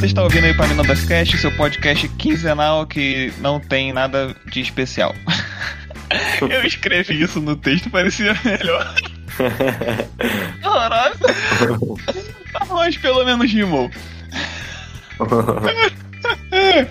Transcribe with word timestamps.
você 0.00 0.06
está 0.06 0.22
ouvindo 0.22 0.46
aí 0.46 0.54
para 0.54 0.66
Minandas 0.66 1.04
Cast, 1.04 1.36
seu 1.36 1.54
podcast 1.58 2.08
quinzenal 2.08 2.86
que 2.86 3.30
não 3.38 3.60
tem 3.60 3.92
nada 3.92 4.34
de 4.46 4.58
especial. 4.58 5.14
Eu 6.40 6.64
escrevi 6.64 7.22
isso 7.22 7.38
no 7.38 7.54
texto, 7.54 7.90
parecia 7.90 8.34
melhor. 8.42 8.94
Horrorosa. 10.64 11.98
Mas 12.70 12.96
pelo 12.96 13.26
menos 13.26 13.52
rimou. 13.52 13.90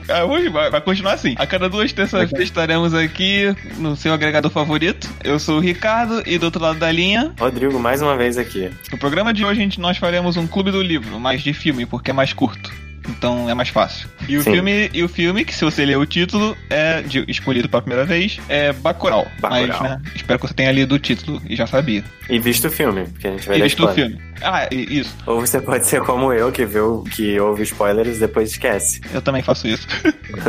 Ah, 0.09 0.26
vai, 0.26 0.71
vai 0.71 0.81
continuar 0.81 1.13
assim. 1.13 1.35
A 1.38 1.45
cada 1.45 1.70
duas 1.70 1.94
terças-feiras 1.94 2.48
estaremos 2.48 2.94
aqui 2.94 3.55
no 3.77 3.95
seu 3.95 4.13
agregador 4.13 4.49
favorito. 4.49 5.07
Eu 5.23 5.38
sou 5.38 5.57
o 5.57 5.59
Ricardo 5.59 6.23
e 6.26 6.38
do 6.38 6.45
outro 6.45 6.62
lado 6.62 6.80
da 6.80 6.91
linha. 6.91 7.34
Rodrigo, 7.39 7.80
mais 7.80 8.02
uma 8.02 8.17
vez 8.17 8.38
aqui. 8.38 8.71
No 8.91 8.98
programa 8.98 9.34
de 9.34 9.45
hoje, 9.45 9.59
gente, 9.59 9.80
nós 9.80 9.98
faremos 9.98 10.35
um 10.38 10.48
clube 10.48 10.71
do 10.71 10.81
livro, 10.81 11.20
mas 11.20 11.44
de 11.44 11.53
filme, 11.53 11.85
porque 11.85 12.09
é 12.09 12.13
mais 12.13 12.34
curto 12.34 12.71
então 13.08 13.49
é 13.49 13.53
mais 13.53 13.70
fácil. 13.70 14.09
E 14.27 14.38
o 14.38 14.44
filme, 14.44 14.89
e 14.94 15.03
o 15.03 15.09
filme 15.09 15.45
que 15.45 15.53
se 15.53 15.63
você 15.63 15.85
ler 15.85 15.98
o 15.98 16.05
título 16.05 16.55
é 16.70 17.02
de, 17.02 17.23
escolhido 17.27 17.70
pela 17.70 17.81
primeira 17.81 18.05
vez 18.05 18.39
é 18.49 18.73
Bacurau. 18.73 19.27
Bacurau. 19.39 19.67
Mas, 19.67 19.81
né, 19.81 20.02
espero 20.16 20.39
que 20.39 20.48
você 20.48 20.53
tenha 20.53 20.72
lido 20.72 20.95
o 20.95 20.99
título 20.99 21.41
e 21.48 21.55
já 21.55 21.67
sabia. 21.67 22.03
E 22.30 22.39
visto 22.39 22.67
o 22.67 22.72
filme, 22.72 23.05
porque 23.05 23.27
a 23.27 23.31
gente 23.31 23.48
vai 23.48 23.58
E 23.58 23.62
visto 23.62 23.85
o 23.85 23.94
filme. 23.94 24.20
Ah, 24.41 24.67
isso. 24.72 25.16
Ou 25.25 25.41
você 25.41 25.59
pode 25.59 25.85
ser 25.85 26.02
como 26.02 26.31
eu, 26.31 26.52
que 26.52 26.66
viu, 26.66 27.03
que 27.12 27.39
ouve 27.39 27.63
spoilers 27.63 28.17
e 28.17 28.20
depois 28.20 28.52
esquece. 28.52 29.02
Eu 29.13 29.22
também 29.22 29.41
faço 29.41 29.67
isso. 29.67 29.88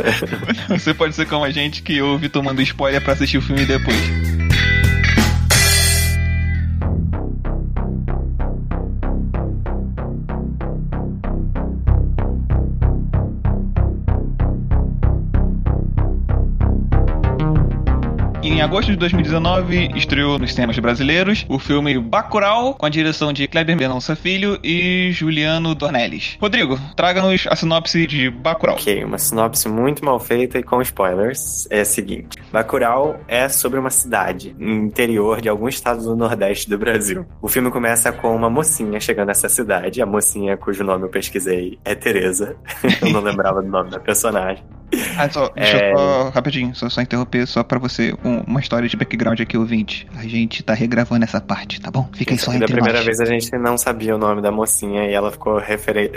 você 0.69 0.93
pode 0.93 1.15
ser 1.15 1.27
como 1.27 1.43
a 1.43 1.51
gente 1.51 1.81
que 1.81 2.01
ouve 2.01 2.29
tomando 2.29 2.61
spoiler 2.61 3.01
para 3.01 3.13
assistir 3.13 3.37
o 3.37 3.41
filme 3.41 3.65
depois. 3.65 4.70
Em 18.61 18.63
agosto 18.63 18.91
de 18.91 18.97
2019, 18.97 19.89
estreou 19.95 20.37
nos 20.37 20.53
cinemas 20.53 20.77
brasileiros 20.77 21.47
o 21.49 21.57
filme 21.57 21.97
Bacurau, 21.97 22.75
com 22.75 22.85
a 22.85 22.89
direção 22.89 23.33
de 23.33 23.47
Kleber 23.47 23.75
Mendonça 23.75 24.15
Filho 24.15 24.59
e 24.63 25.09
Juliano 25.11 25.73
Dornelles. 25.73 26.37
Rodrigo, 26.39 26.79
traga-nos 26.95 27.47
a 27.49 27.55
sinopse 27.55 28.05
de 28.05 28.29
Bacurau. 28.29 28.75
Ok, 28.75 29.03
uma 29.03 29.17
sinopse 29.17 29.67
muito 29.67 30.05
mal 30.05 30.19
feita 30.19 30.59
e 30.59 30.63
com 30.63 30.79
spoilers. 30.79 31.67
É 31.71 31.81
a 31.81 31.85
seguinte: 31.85 32.37
Bacurau 32.53 33.19
é 33.27 33.49
sobre 33.49 33.79
uma 33.79 33.89
cidade 33.89 34.55
no 34.59 34.85
interior 34.85 35.41
de 35.41 35.49
algum 35.49 35.67
estado 35.67 36.03
do 36.03 36.15
Nordeste 36.15 36.69
do 36.69 36.77
Brasil. 36.77 37.25
O 37.41 37.47
filme 37.47 37.71
começa 37.71 38.11
com 38.11 38.35
uma 38.35 38.47
mocinha 38.47 38.99
chegando 38.99 39.29
nessa 39.29 39.49
cidade. 39.49 40.03
A 40.03 40.05
mocinha, 40.05 40.55
cujo 40.55 40.83
nome 40.83 41.05
eu 41.05 41.09
pesquisei, 41.09 41.79
é 41.83 41.95
Teresa. 41.95 42.55
eu 43.01 43.09
não 43.09 43.21
lembrava 43.21 43.59
do 43.63 43.67
nome 43.67 43.89
da 43.89 43.99
personagem. 43.99 44.63
Ah, 45.17 45.29
só, 45.29 45.49
deixa 45.49 45.77
é... 45.77 45.91
eu 45.91 45.97
só, 45.97 46.29
rapidinho, 46.29 46.75
só, 46.75 46.89
só 46.89 47.01
interromper, 47.01 47.47
só 47.47 47.63
pra 47.63 47.79
você, 47.79 48.13
um, 48.23 48.41
uma 48.41 48.59
história 48.59 48.87
de 48.87 48.97
background 48.97 49.39
aqui, 49.39 49.57
ouvinte. 49.57 50.07
A 50.15 50.23
gente 50.23 50.63
tá 50.63 50.73
regravando 50.73 51.23
essa 51.23 51.39
parte, 51.39 51.79
tá 51.79 51.89
bom? 51.89 52.09
Fica 52.13 52.33
aí 52.33 52.37
só 52.37 52.51
entre 52.51 52.67
Da 52.67 52.73
primeira 52.73 52.97
nós. 52.97 53.05
vez 53.05 53.19
a 53.19 53.25
gente 53.25 53.51
não 53.57 53.77
sabia 53.77 54.15
o 54.15 54.17
nome 54.17 54.41
da 54.41 54.51
mocinha 54.51 55.05
e 55.05 55.13
ela 55.13 55.31
ficou 55.31 55.57
referen... 55.57 56.09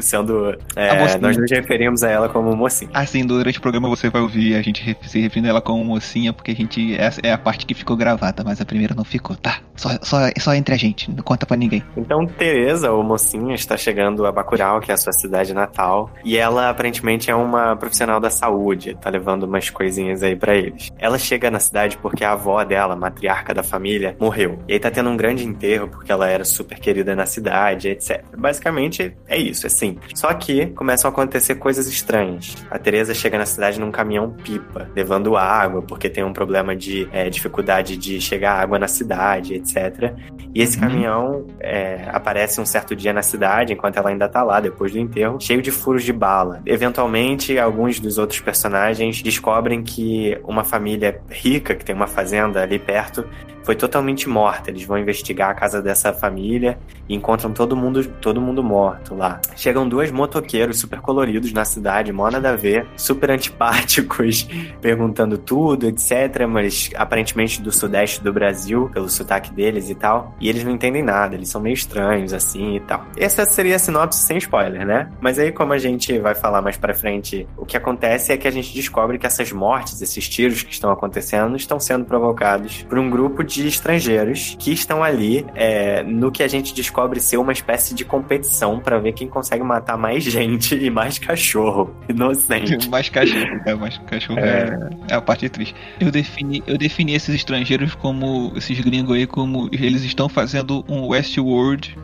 sendo... 0.00 0.56
É, 0.74 1.18
nós 1.18 1.36
nos 1.36 1.50
referimos 1.50 2.02
a 2.02 2.10
ela 2.10 2.28
como 2.28 2.54
mocinha. 2.56 2.90
Assim, 2.94 3.24
durante 3.26 3.58
o 3.58 3.62
programa 3.62 3.88
você 3.88 4.08
vai 4.08 4.22
ouvir 4.22 4.56
a 4.56 4.62
gente 4.62 4.96
se 5.02 5.20
referindo 5.20 5.48
a 5.48 5.50
ela 5.50 5.60
como 5.60 5.84
mocinha, 5.84 6.32
porque 6.32 6.50
a 6.50 6.54
gente... 6.54 6.94
Essa 6.96 7.20
é 7.22 7.32
a 7.32 7.38
parte 7.38 7.66
que 7.66 7.74
ficou 7.74 7.96
gravada, 7.96 8.42
mas 8.44 8.60
a 8.60 8.64
primeira 8.64 8.94
não 8.94 9.04
ficou, 9.04 9.36
tá? 9.36 9.58
Só, 9.74 9.90
só, 10.02 10.18
só 10.38 10.54
entre 10.54 10.74
a 10.74 10.78
gente, 10.78 11.10
não 11.10 11.22
conta 11.22 11.44
pra 11.44 11.56
ninguém. 11.56 11.82
Então, 11.96 12.26
Tereza, 12.26 12.90
ou 12.90 13.02
mocinha, 13.02 13.54
está 13.54 13.76
chegando 13.76 14.24
a 14.24 14.32
Bacurau, 14.32 14.80
que 14.80 14.90
é 14.90 14.94
a 14.94 14.96
sua 14.96 15.12
cidade 15.12 15.52
natal, 15.52 16.10
e 16.24 16.36
ela 16.36 16.70
aparentemente 16.70 17.30
é 17.30 17.34
uma 17.34 17.76
profissional 17.76 18.05
da 18.20 18.30
saúde, 18.30 18.96
tá 19.00 19.10
levando 19.10 19.44
umas 19.44 19.70
coisinhas 19.70 20.22
aí 20.22 20.36
para 20.36 20.54
eles. 20.54 20.90
Ela 20.98 21.18
chega 21.18 21.50
na 21.50 21.58
cidade 21.58 21.98
porque 21.98 22.24
a 22.24 22.32
avó 22.32 22.62
dela, 22.64 22.94
a 22.94 22.96
matriarca 22.96 23.52
da 23.52 23.62
família, 23.62 24.16
morreu. 24.18 24.58
E 24.68 24.74
aí 24.74 24.80
tá 24.80 24.90
tendo 24.90 25.10
um 25.10 25.16
grande 25.16 25.44
enterro 25.44 25.88
porque 25.88 26.10
ela 26.10 26.28
era 26.28 26.44
super 26.44 26.78
querida 26.78 27.14
na 27.14 27.26
cidade, 27.26 27.88
etc. 27.88 28.24
Basicamente 28.36 29.16
é 29.26 29.36
isso, 29.36 29.66
é 29.66 29.70
simples. 29.70 30.12
Só 30.18 30.32
que 30.34 30.66
começam 30.66 31.08
a 31.08 31.12
acontecer 31.12 31.56
coisas 31.56 31.86
estranhas. 31.86 32.54
A 32.70 32.78
Teresa 32.78 33.14
chega 33.14 33.38
na 33.38 33.46
cidade 33.46 33.80
num 33.80 33.90
caminhão 33.90 34.30
pipa, 34.30 34.88
levando 34.94 35.36
água 35.36 35.82
porque 35.82 36.08
tem 36.08 36.24
um 36.24 36.32
problema 36.32 36.74
de 36.74 37.08
é, 37.12 37.28
dificuldade 37.28 37.96
de 37.96 38.20
chegar 38.20 38.60
água 38.60 38.78
na 38.78 38.88
cidade, 38.88 39.54
etc. 39.54 40.14
E 40.54 40.62
esse 40.62 40.76
uhum. 40.76 40.82
caminhão 40.82 41.46
é, 41.60 42.08
aparece 42.10 42.60
um 42.60 42.66
certo 42.66 42.96
dia 42.96 43.12
na 43.12 43.22
cidade, 43.22 43.72
enquanto 43.72 43.98
ela 43.98 44.10
ainda 44.10 44.28
tá 44.28 44.42
lá, 44.42 44.60
depois 44.60 44.92
do 44.92 44.98
enterro, 44.98 45.38
cheio 45.40 45.60
de 45.60 45.70
furos 45.70 46.02
de 46.02 46.12
bala. 46.12 46.62
Eventualmente, 46.64 47.58
alguns 47.58 47.95
dos 48.00 48.18
outros 48.18 48.40
personagens 48.40 49.22
descobrem 49.22 49.82
que 49.82 50.38
uma 50.44 50.64
família 50.64 51.20
rica, 51.30 51.74
que 51.74 51.84
tem 51.84 51.94
uma 51.94 52.06
fazenda 52.06 52.62
ali 52.62 52.78
perto, 52.78 53.28
foi 53.66 53.74
totalmente 53.74 54.28
morta. 54.28 54.70
Eles 54.70 54.84
vão 54.84 54.96
investigar 54.96 55.50
a 55.50 55.54
casa 55.54 55.82
dessa 55.82 56.12
família 56.12 56.78
e 57.08 57.16
encontram 57.16 57.52
todo 57.52 57.76
mundo, 57.76 58.04
todo 58.20 58.40
mundo 58.40 58.62
morto 58.62 59.12
lá. 59.12 59.40
Chegam 59.56 59.88
dois 59.88 60.12
motoqueiros 60.12 60.78
super 60.78 61.00
coloridos 61.00 61.52
na 61.52 61.64
cidade, 61.64 62.12
mó 62.12 62.30
nada 62.30 62.50
a 62.50 62.56
ver, 62.56 62.86
super 62.96 63.32
antipáticos, 63.32 64.48
perguntando 64.80 65.36
tudo, 65.36 65.88
etc. 65.88 66.46
Mas 66.48 66.90
aparentemente 66.94 67.60
do 67.60 67.72
sudeste 67.72 68.22
do 68.22 68.32
Brasil, 68.32 68.88
pelo 68.94 69.08
sotaque 69.08 69.52
deles 69.52 69.90
e 69.90 69.96
tal. 69.96 70.36
E 70.40 70.48
eles 70.48 70.62
não 70.62 70.70
entendem 70.70 71.02
nada, 71.02 71.34
eles 71.34 71.48
são 71.48 71.60
meio 71.60 71.74
estranhos 71.74 72.32
assim 72.32 72.76
e 72.76 72.80
tal. 72.80 73.04
Essa 73.16 73.44
seria 73.44 73.74
a 73.74 73.78
sinopse 73.80 74.20
sem 74.20 74.38
spoiler, 74.38 74.86
né? 74.86 75.10
Mas 75.20 75.40
aí, 75.40 75.50
como 75.50 75.72
a 75.72 75.78
gente 75.78 76.16
vai 76.20 76.36
falar 76.36 76.62
mais 76.62 76.76
pra 76.76 76.94
frente, 76.94 77.48
o 77.56 77.66
que 77.66 77.76
acontece 77.76 78.32
é 78.32 78.36
que 78.36 78.46
a 78.46 78.50
gente 78.52 78.72
descobre 78.72 79.18
que 79.18 79.26
essas 79.26 79.50
mortes, 79.50 80.00
esses 80.00 80.28
tiros 80.28 80.62
que 80.62 80.72
estão 80.72 80.92
acontecendo, 80.92 81.56
estão 81.56 81.80
sendo 81.80 82.04
provocados 82.04 82.84
por 82.84 82.96
um 82.96 83.10
grupo 83.10 83.42
de 83.42 83.55
de 83.62 83.68
estrangeiros 83.68 84.56
que 84.58 84.72
estão 84.72 85.02
ali 85.02 85.46
é, 85.54 86.02
no 86.02 86.30
que 86.30 86.42
a 86.42 86.48
gente 86.48 86.74
descobre 86.74 87.20
ser 87.20 87.36
uma 87.36 87.52
espécie 87.52 87.94
de 87.94 88.04
competição 88.04 88.78
para 88.80 88.98
ver 88.98 89.12
quem 89.12 89.28
consegue 89.28 89.62
matar 89.62 89.96
mais 89.96 90.22
gente 90.24 90.74
e 90.74 90.90
mais 90.90 91.18
cachorro 91.18 91.94
inocente. 92.08 92.88
mais 92.90 93.08
cachorro, 93.08 93.60
é, 93.64 93.74
mais 93.74 93.98
cachorro 93.98 94.38
é. 94.38 94.90
é, 95.08 95.12
é 95.12 95.14
a 95.14 95.20
parte 95.20 95.48
triste. 95.48 95.74
Eu 96.00 96.10
defini, 96.10 96.62
eu 96.66 96.78
defini 96.78 97.14
esses 97.14 97.34
estrangeiros 97.34 97.94
como 97.94 98.52
esses 98.56 98.78
gringos 98.80 99.16
aí 99.16 99.26
como 99.26 99.68
eles 99.72 100.02
estão 100.02 100.28
fazendo 100.28 100.84
um 100.88 101.06
Westworld 101.08 101.96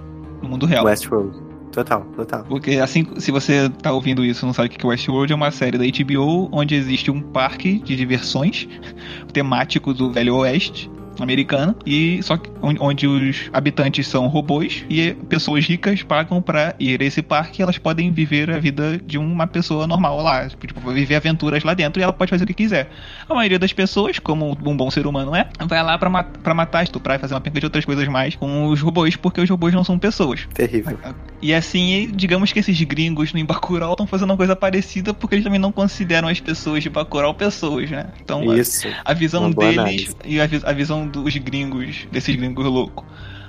no 0.42 0.48
mundo 0.48 0.66
real. 0.66 0.84
Westworld. 0.84 1.52
Total, 1.72 2.02
total. 2.14 2.44
Porque 2.44 2.72
assim, 2.72 3.06
se 3.16 3.30
você 3.30 3.68
tá 3.70 3.92
ouvindo 3.92 4.24
isso 4.24 4.44
não 4.44 4.52
sabe 4.52 4.68
o 4.68 4.70
que 4.70 4.84
é 4.84 4.88
Westworld, 4.88 5.32
é 5.32 5.36
uma 5.36 5.50
série 5.50 5.78
da 5.78 5.84
HBO 5.84 6.50
onde 6.52 6.74
existe 6.74 7.10
um 7.10 7.20
parque 7.20 7.78
de 7.78 7.96
diversões 7.96 8.68
temático 9.32 9.94
do 9.94 10.12
Velho 10.12 10.36
Oeste 10.36 10.90
americana 11.20 11.74
e 11.86 12.22
só 12.22 12.36
que 12.36 12.50
onde 12.60 13.06
os 13.06 13.50
habitantes 13.52 14.06
são 14.06 14.26
robôs 14.26 14.84
e 14.88 15.12
pessoas 15.28 15.66
ricas 15.66 16.02
pagam 16.02 16.40
para 16.40 16.74
ir 16.78 17.00
a 17.00 17.04
esse 17.04 17.22
parque 17.22 17.60
e 17.60 17.62
elas 17.62 17.78
podem 17.78 18.10
viver 18.10 18.50
a 18.50 18.58
vida 18.58 18.98
de 18.98 19.18
uma 19.18 19.46
pessoa 19.46 19.86
normal 19.86 20.22
lá, 20.22 20.48
tipo, 20.48 20.92
viver 20.92 21.16
aventuras 21.16 21.64
lá 21.64 21.74
dentro 21.74 22.00
e 22.00 22.02
ela 22.02 22.12
pode 22.12 22.30
fazer 22.30 22.44
o 22.44 22.46
que 22.46 22.54
quiser. 22.54 22.90
A 23.28 23.34
maioria 23.34 23.58
das 23.58 23.72
pessoas, 23.72 24.18
como 24.18 24.56
um 24.64 24.76
bom 24.76 24.90
ser 24.90 25.06
humano 25.06 25.34
é, 25.34 25.48
vai 25.66 25.82
lá 25.82 25.98
para 25.98 26.08
mat 26.10 26.26
matar, 26.54 26.82
estuprar 26.82 27.16
e 27.16 27.18
fazer 27.18 27.34
uma 27.34 27.40
penca 27.40 27.58
de 27.58 27.66
outras 27.66 27.84
coisas 27.84 28.06
mais 28.08 28.36
com 28.36 28.66
os 28.66 28.80
robôs, 28.80 29.16
porque 29.16 29.40
os 29.40 29.48
robôs 29.48 29.74
não 29.74 29.84
são 29.84 29.98
pessoas. 29.98 30.46
Terrível. 30.54 30.98
E 31.40 31.52
assim, 31.52 32.10
digamos 32.14 32.52
que 32.52 32.60
esses 32.60 32.80
gringos 32.82 33.32
no 33.32 33.44
Bacurau 33.44 33.92
estão 33.92 34.06
fazendo 34.06 34.30
uma 34.30 34.36
coisa 34.36 34.54
parecida 34.54 35.12
porque 35.12 35.34
eles 35.34 35.44
também 35.44 35.58
não 35.58 35.72
consideram 35.72 36.28
as 36.28 36.40
pessoas 36.40 36.82
de 36.82 36.90
Bacurau 36.90 37.34
pessoas, 37.34 37.90
né? 37.90 38.06
Então, 38.22 38.54
Isso. 38.56 38.86
A, 39.04 39.10
a 39.10 39.14
visão 39.14 39.50
deles 39.50 39.78
análise. 39.78 40.16
e 40.24 40.40
a, 40.40 40.48
a 40.64 40.72
visão 40.72 41.01
dos 41.06 41.36
gringos, 41.36 42.06
desses 42.10 42.34
gringos 42.34 42.64
loucos. 42.64 43.04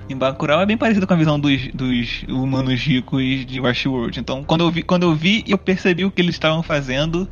Em 0.10 0.18
Bacurau 0.18 0.60
é 0.62 0.66
bem 0.66 0.78
parecido 0.78 1.08
com 1.08 1.14
a 1.14 1.18
visão 1.18 1.40
dos, 1.40 1.68
dos 1.74 2.24
humanos 2.28 2.80
ricos 2.82 3.46
de 3.46 3.60
Westworld. 3.60 4.20
Então, 4.20 4.44
quando 4.44 4.66
eu 4.66 4.72
vi, 4.72 4.84
quando 4.84 5.04
eu 5.04 5.16
vi 5.16 5.44
e 5.48 5.52
eu 5.52 5.58
percebi 5.58 6.04
o 6.04 6.12
que 6.12 6.22
eles 6.22 6.36
estavam 6.36 6.62
fazendo, 6.62 7.28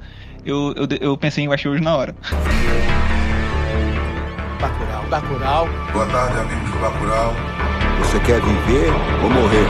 eu, 0.46 0.74
eu, 0.78 0.88
eu 1.02 1.18
pensei 1.18 1.44
em 1.44 1.48
Westworld 1.48 1.84
na 1.84 1.96
hora. 1.96 2.16
Bacurau, 4.60 5.06
Bacurau. 5.10 5.70
Boa 5.92 6.06
tarde, 6.06 6.40
amigos 6.40 6.72
do 6.72 6.80
Bacurau. 6.80 7.34
Você 8.00 8.20
quer 8.22 8.42
viver 8.42 8.90
ou 9.24 9.30
morrer? 9.30 9.68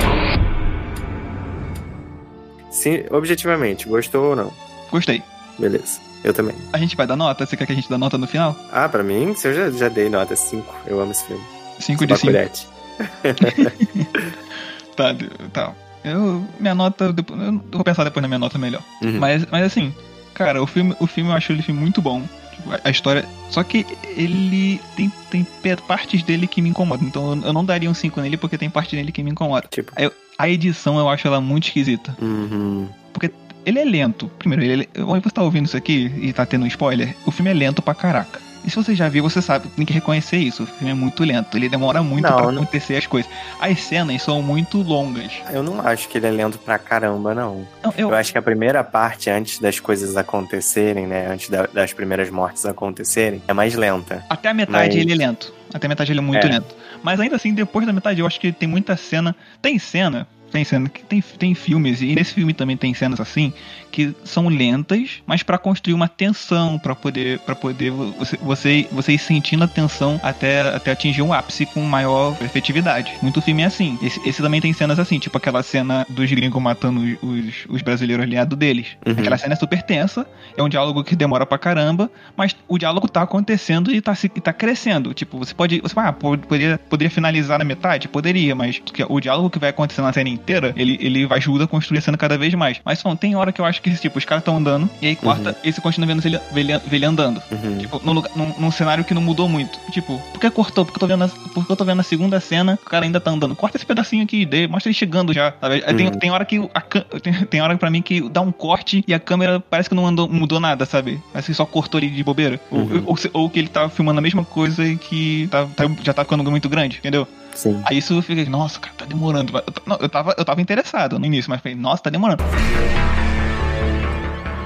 Sim, 2.69 3.03
objetivamente, 3.09 3.87
gostou 3.87 4.29
ou 4.29 4.35
não? 4.35 4.51
Gostei. 4.91 5.21
Beleza. 5.57 6.10
Eu 6.23 6.33
também. 6.33 6.55
A 6.71 6.77
gente 6.77 6.95
vai 6.95 7.07
dar 7.07 7.15
nota? 7.15 7.45
Você 7.45 7.57
quer 7.57 7.65
que 7.65 7.71
a 7.71 7.75
gente 7.75 7.89
dê 7.89 7.97
nota 7.97 8.17
no 8.17 8.27
final? 8.27 8.55
Ah, 8.71 8.87
pra 8.87 9.03
mim, 9.03 9.35
eu 9.43 9.53
já, 9.53 9.71
já 9.71 9.89
dei 9.89 10.09
nota 10.09 10.35
5. 10.35 10.75
Eu 10.85 11.01
amo 11.01 11.11
esse 11.11 11.25
filme. 11.25 11.43
5 11.79 12.05
de 12.05 12.17
5. 12.17 12.31
tá, 14.95 15.15
tá. 15.51 15.73
Eu, 16.03 16.45
minha 16.59 16.75
nota, 16.75 17.05
eu 17.05 17.61
vou 17.71 17.83
pensar 17.83 18.03
depois 18.03 18.21
na 18.21 18.27
minha 18.27 18.39
nota 18.39 18.57
melhor. 18.57 18.81
Uhum. 19.01 19.19
Mas, 19.19 19.45
mas 19.51 19.65
assim, 19.65 19.93
cara, 20.33 20.61
o 20.61 20.67
filme, 20.67 20.95
o 20.99 21.07
filme 21.07 21.29
eu 21.29 21.35
acho 21.35 21.51
ele 21.51 21.63
muito 21.73 22.01
bom. 22.01 22.23
Tipo, 22.55 22.69
a 22.83 22.89
história. 22.89 23.25
Só 23.49 23.63
que 23.63 23.85
ele 24.15 24.79
tem, 24.95 25.11
tem 25.29 25.45
partes 25.87 26.23
dele 26.23 26.47
que 26.47 26.61
me 26.61 26.69
incomodam. 26.69 27.07
Então 27.07 27.41
eu 27.43 27.53
não 27.53 27.65
daria 27.65 27.89
um 27.89 27.93
5 27.93 28.19
nele 28.21 28.37
porque 28.37 28.57
tem 28.57 28.69
parte 28.69 28.95
dele 28.95 29.11
que 29.11 29.23
me 29.23 29.31
incomoda. 29.31 29.67
Tipo. 29.69 29.91
Eu, 29.97 30.11
a 30.37 30.49
edição 30.49 30.97
eu 30.97 31.09
acho 31.09 31.27
ela 31.27 31.39
muito 31.39 31.67
esquisita. 31.67 32.15
Uhum. 32.21 32.87
Porque 33.13 33.31
ele 33.65 33.79
é 33.79 33.83
lento. 33.85 34.27
Primeiro, 34.39 34.63
ele 34.63 34.89
é... 34.93 35.01
onde 35.01 35.23
você 35.23 35.29
tá 35.31 35.41
ouvindo 35.43 35.65
isso 35.65 35.77
aqui 35.77 36.11
e 36.17 36.31
tá 36.33 36.45
tendo 36.45 36.63
um 36.63 36.67
spoiler, 36.67 37.15
o 37.25 37.31
filme 37.31 37.51
é 37.51 37.53
lento 37.53 37.81
pra 37.81 37.93
caraca. 37.95 38.39
E 38.63 38.69
se 38.69 38.75
você 38.75 38.93
já 38.93 39.09
viu, 39.09 39.23
você 39.23 39.41
sabe, 39.41 39.67
tem 39.69 39.83
que 39.83 39.91
reconhecer 39.91 40.37
isso. 40.37 40.61
O 40.61 40.65
filme 40.67 40.91
é 40.91 40.93
muito 40.93 41.23
lento, 41.23 41.57
ele 41.57 41.67
demora 41.67 42.03
muito 42.03 42.29
Não, 42.29 42.35
pra 42.35 42.51
não- 42.51 42.61
acontecer 42.61 42.95
as 42.95 43.07
coisas. 43.07 43.31
As 43.59 43.79
cenas 43.79 44.21
são 44.21 44.39
muito 44.43 44.83
longas. 44.83 45.31
Eu 45.51 45.63
não 45.63 45.81
acho 45.81 46.07
que 46.07 46.19
ele 46.19 46.27
é 46.27 46.29
lento 46.29 46.59
pra 46.59 46.77
caramba, 46.77 47.33
não. 47.33 47.65
Não, 47.83 47.91
eu, 47.97 48.09
Eu 48.09 48.15
acho 48.15 48.31
que 48.31 48.37
a 48.37 48.41
primeira 48.41 48.83
parte, 48.83 49.31
antes 49.31 49.57
das 49.57 49.79
coisas 49.79 50.15
acontecerem, 50.15 51.07
né? 51.07 51.25
Antes 51.31 51.49
da- 51.49 51.65
das 51.73 51.91
primeiras 51.91 52.29
mortes 52.29 52.63
acontecerem, 52.63 53.41
é 53.47 53.53
mais 53.53 53.73
lenta. 53.73 54.23
Até 54.29 54.49
a 54.49 54.53
metade 54.53 54.95
Mas- 54.95 54.95
ele 54.95 55.11
é 55.13 55.15
lento. 55.15 55.51
Até 55.73 55.87
a 55.87 55.89
metade 55.89 56.11
ele 56.11 56.19
é 56.19 56.23
muito 56.23 56.45
É. 56.45 56.49
lento. 56.51 56.75
Mas 57.01 57.19
ainda 57.19 57.37
assim, 57.37 57.55
depois 57.55 57.87
da 57.87 57.91
metade, 57.93 58.19
eu 58.19 58.27
acho 58.27 58.39
que 58.39 58.51
tem 58.51 58.69
muita 58.69 58.95
cena. 58.95 59.35
Tem 59.59 59.79
cena. 59.79 60.27
Tem 60.51 60.63
cena 60.63 60.89
que 60.89 61.03
tem, 61.03 61.21
tem 61.21 61.55
filmes, 61.55 62.01
e 62.01 62.13
nesse 62.13 62.33
filme 62.33 62.53
também 62.53 62.75
tem 62.75 62.93
cenas 62.93 63.19
assim, 63.19 63.53
que 63.91 64.13
são 64.23 64.47
lentas, 64.47 65.21
mas 65.25 65.43
pra 65.43 65.57
construir 65.57 65.93
uma 65.93 66.07
tensão, 66.07 66.77
pra 66.77 66.93
poder 66.95 67.39
para 67.39 67.55
poder 67.55 67.89
você, 67.91 68.37
você, 68.41 68.87
você 68.91 69.13
ir 69.13 69.17
sentindo 69.17 69.63
a 69.63 69.67
tensão 69.67 70.19
até, 70.23 70.61
até 70.61 70.91
atingir 70.91 71.21
um 71.21 71.33
ápice 71.33 71.65
com 71.65 71.81
maior 71.81 72.35
efetividade. 72.41 73.13
Muito 73.21 73.41
filme 73.41 73.61
é 73.61 73.65
assim. 73.65 73.97
Esse, 74.01 74.19
esse 74.27 74.41
também 74.41 74.59
tem 74.61 74.73
cenas 74.73 74.99
assim, 74.99 75.19
tipo 75.19 75.37
aquela 75.37 75.63
cena 75.63 76.05
dos 76.09 76.29
gringos 76.29 76.61
matando 76.61 76.99
os, 77.01 77.17
os, 77.21 77.55
os 77.69 77.81
brasileiros 77.81 78.23
aliados 78.23 78.57
deles. 78.57 78.87
Uhum. 79.05 79.13
Aquela 79.13 79.37
cena 79.37 79.53
é 79.53 79.57
super 79.57 79.81
tensa, 79.81 80.25
é 80.57 80.61
um 80.61 80.69
diálogo 80.69 81.03
que 81.03 81.15
demora 81.15 81.45
pra 81.45 81.57
caramba, 81.57 82.11
mas 82.35 82.55
o 82.67 82.77
diálogo 82.77 83.07
tá 83.07 83.21
acontecendo 83.21 83.91
e 83.93 84.01
tá, 84.01 84.13
se- 84.15 84.29
tá 84.29 84.51
crescendo. 84.53 85.13
Tipo, 85.13 85.37
você 85.37 85.53
pode. 85.53 85.79
Você, 85.81 85.93
ah, 85.97 86.11
po- 86.11 86.37
poderia, 86.37 86.77
poderia 86.89 87.09
finalizar 87.11 87.57
na 87.59 87.65
metade? 87.65 88.07
Poderia, 88.07 88.53
mas 88.55 88.81
o 89.07 89.19
diálogo 89.19 89.49
que 89.49 89.59
vai 89.59 89.69
acontecer 89.69 90.01
na 90.01 90.11
cena 90.11 90.29
inteira, 90.29 90.40
ele, 90.75 90.97
ele 91.01 91.27
ajuda 91.29 91.63
a 91.65 91.67
construir 91.67 91.97
a 91.99 92.01
cena 92.01 92.17
cada 92.17 92.37
vez 92.37 92.53
mais. 92.53 92.79
Mas 92.83 92.99
só, 92.99 93.15
tem 93.15 93.35
hora 93.35 93.51
que 93.51 93.61
eu 93.61 93.65
acho 93.65 93.81
que, 93.81 93.91
tipo, 93.95 94.17
os 94.17 94.25
caras 94.25 94.41
estão 94.41 94.57
andando, 94.57 94.89
e 95.01 95.07
aí 95.07 95.15
corta, 95.15 95.55
e 95.63 95.71
você 95.71 95.81
continua 95.81 96.07
vendo 96.07 96.25
ele, 96.25 96.39
ele, 96.55 96.81
ele 96.91 97.05
andando. 97.05 97.41
Uhum. 97.51 97.77
Tipo, 97.77 98.01
num, 98.03 98.13
lugar- 98.13 98.31
num- 98.35 98.53
num 98.57 98.71
cenário 98.71 99.03
que 99.03 99.13
não 99.13 99.21
mudou 99.21 99.47
muito. 99.47 99.79
Tipo, 99.91 100.19
por 100.31 100.39
que 100.39 100.49
cortou? 100.49 100.85
Porque 100.85 100.97
eu 100.97 100.99
tô 100.99 101.07
vendo 101.07 101.23
a, 101.23 101.27
porque 101.53 101.71
eu 101.71 101.75
tô 101.75 101.85
vendo 101.85 101.99
a 101.99 102.03
segunda 102.03 102.39
cena, 102.39 102.77
o 102.85 102.89
cara 102.89 103.05
ainda 103.05 103.19
tá 103.19 103.31
andando. 103.31 103.55
Corta 103.55 103.77
esse 103.77 103.85
pedacinho 103.85 104.23
aqui, 104.23 104.45
dê, 104.45 104.67
mostra 104.67 104.89
ele 104.89 104.97
chegando 104.97 105.33
já. 105.33 105.53
Sabe? 105.59 105.83
Aí 105.85 105.93
Tem, 105.93 106.05
Uhum. 106.07 106.11
tem 106.13 106.31
hora 106.31 106.45
que 106.45 106.57
a, 106.73 106.81
tem, 107.19 107.33
tem 107.45 107.61
hora 107.61 107.77
pra 107.77 107.89
mim 107.89 108.01
que 108.01 108.27
dá 108.29 108.41
um 108.41 108.51
corte 108.51 109.03
e 109.07 109.13
a 109.13 109.19
câmera 109.19 109.59
parece 109.59 109.89
que 109.89 109.95
não 109.95 110.05
andou, 110.07 110.27
mudou 110.27 110.59
nada, 110.59 110.85
sabe? 110.85 111.19
Parece 111.31 111.47
que 111.51 111.53
só 111.53 111.65
cortou 111.65 111.99
ele 111.99 112.09
de 112.09 112.23
bobeira. 112.23 112.59
Ou- 112.69 112.79
Uhum. 112.81 113.03
Ou, 113.05 113.15
ou 113.33 113.49
que 113.49 113.59
ele 113.59 113.67
tá 113.67 113.87
filmando 113.89 114.19
a 114.19 114.21
mesma 114.21 114.43
coisa 114.43 114.85
e 114.85 114.97
que 114.97 115.47
tá- 115.51 115.65
tá- 115.75 115.89
já 116.03 116.13
tá 116.13 116.23
ficando 116.23 116.43
muito 116.49 116.67
grande, 116.67 116.97
entendeu? 116.97 117.27
Sim. 117.53 117.81
Aí 117.85 117.97
isso 117.97 118.13
eu 118.13 118.21
fiquei, 118.21 118.45
nossa, 118.45 118.79
cara, 118.79 118.93
tá 118.97 119.05
demorando. 119.05 119.55
Eu, 119.57 119.63
não, 119.85 119.97
eu, 119.97 120.09
tava, 120.09 120.33
eu 120.37 120.45
tava 120.45 120.61
interessado 120.61 121.19
no 121.19 121.25
início, 121.25 121.49
mas 121.49 121.61
falei, 121.61 121.77
nossa, 121.77 122.03
tá 122.03 122.09
demorando. 122.09 122.43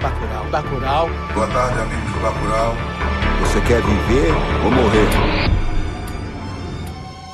Bacurau, 0.02 0.46
Bacurau, 0.50 1.10
Boa 1.34 1.48
tarde, 1.48 1.80
amigos 1.80 2.14
do 2.14 2.20
Bacurau. 2.20 2.76
Você 3.42 3.62
quer 3.62 3.82
viver 3.82 4.32
ou 4.64 4.72
morrer? 4.72 5.08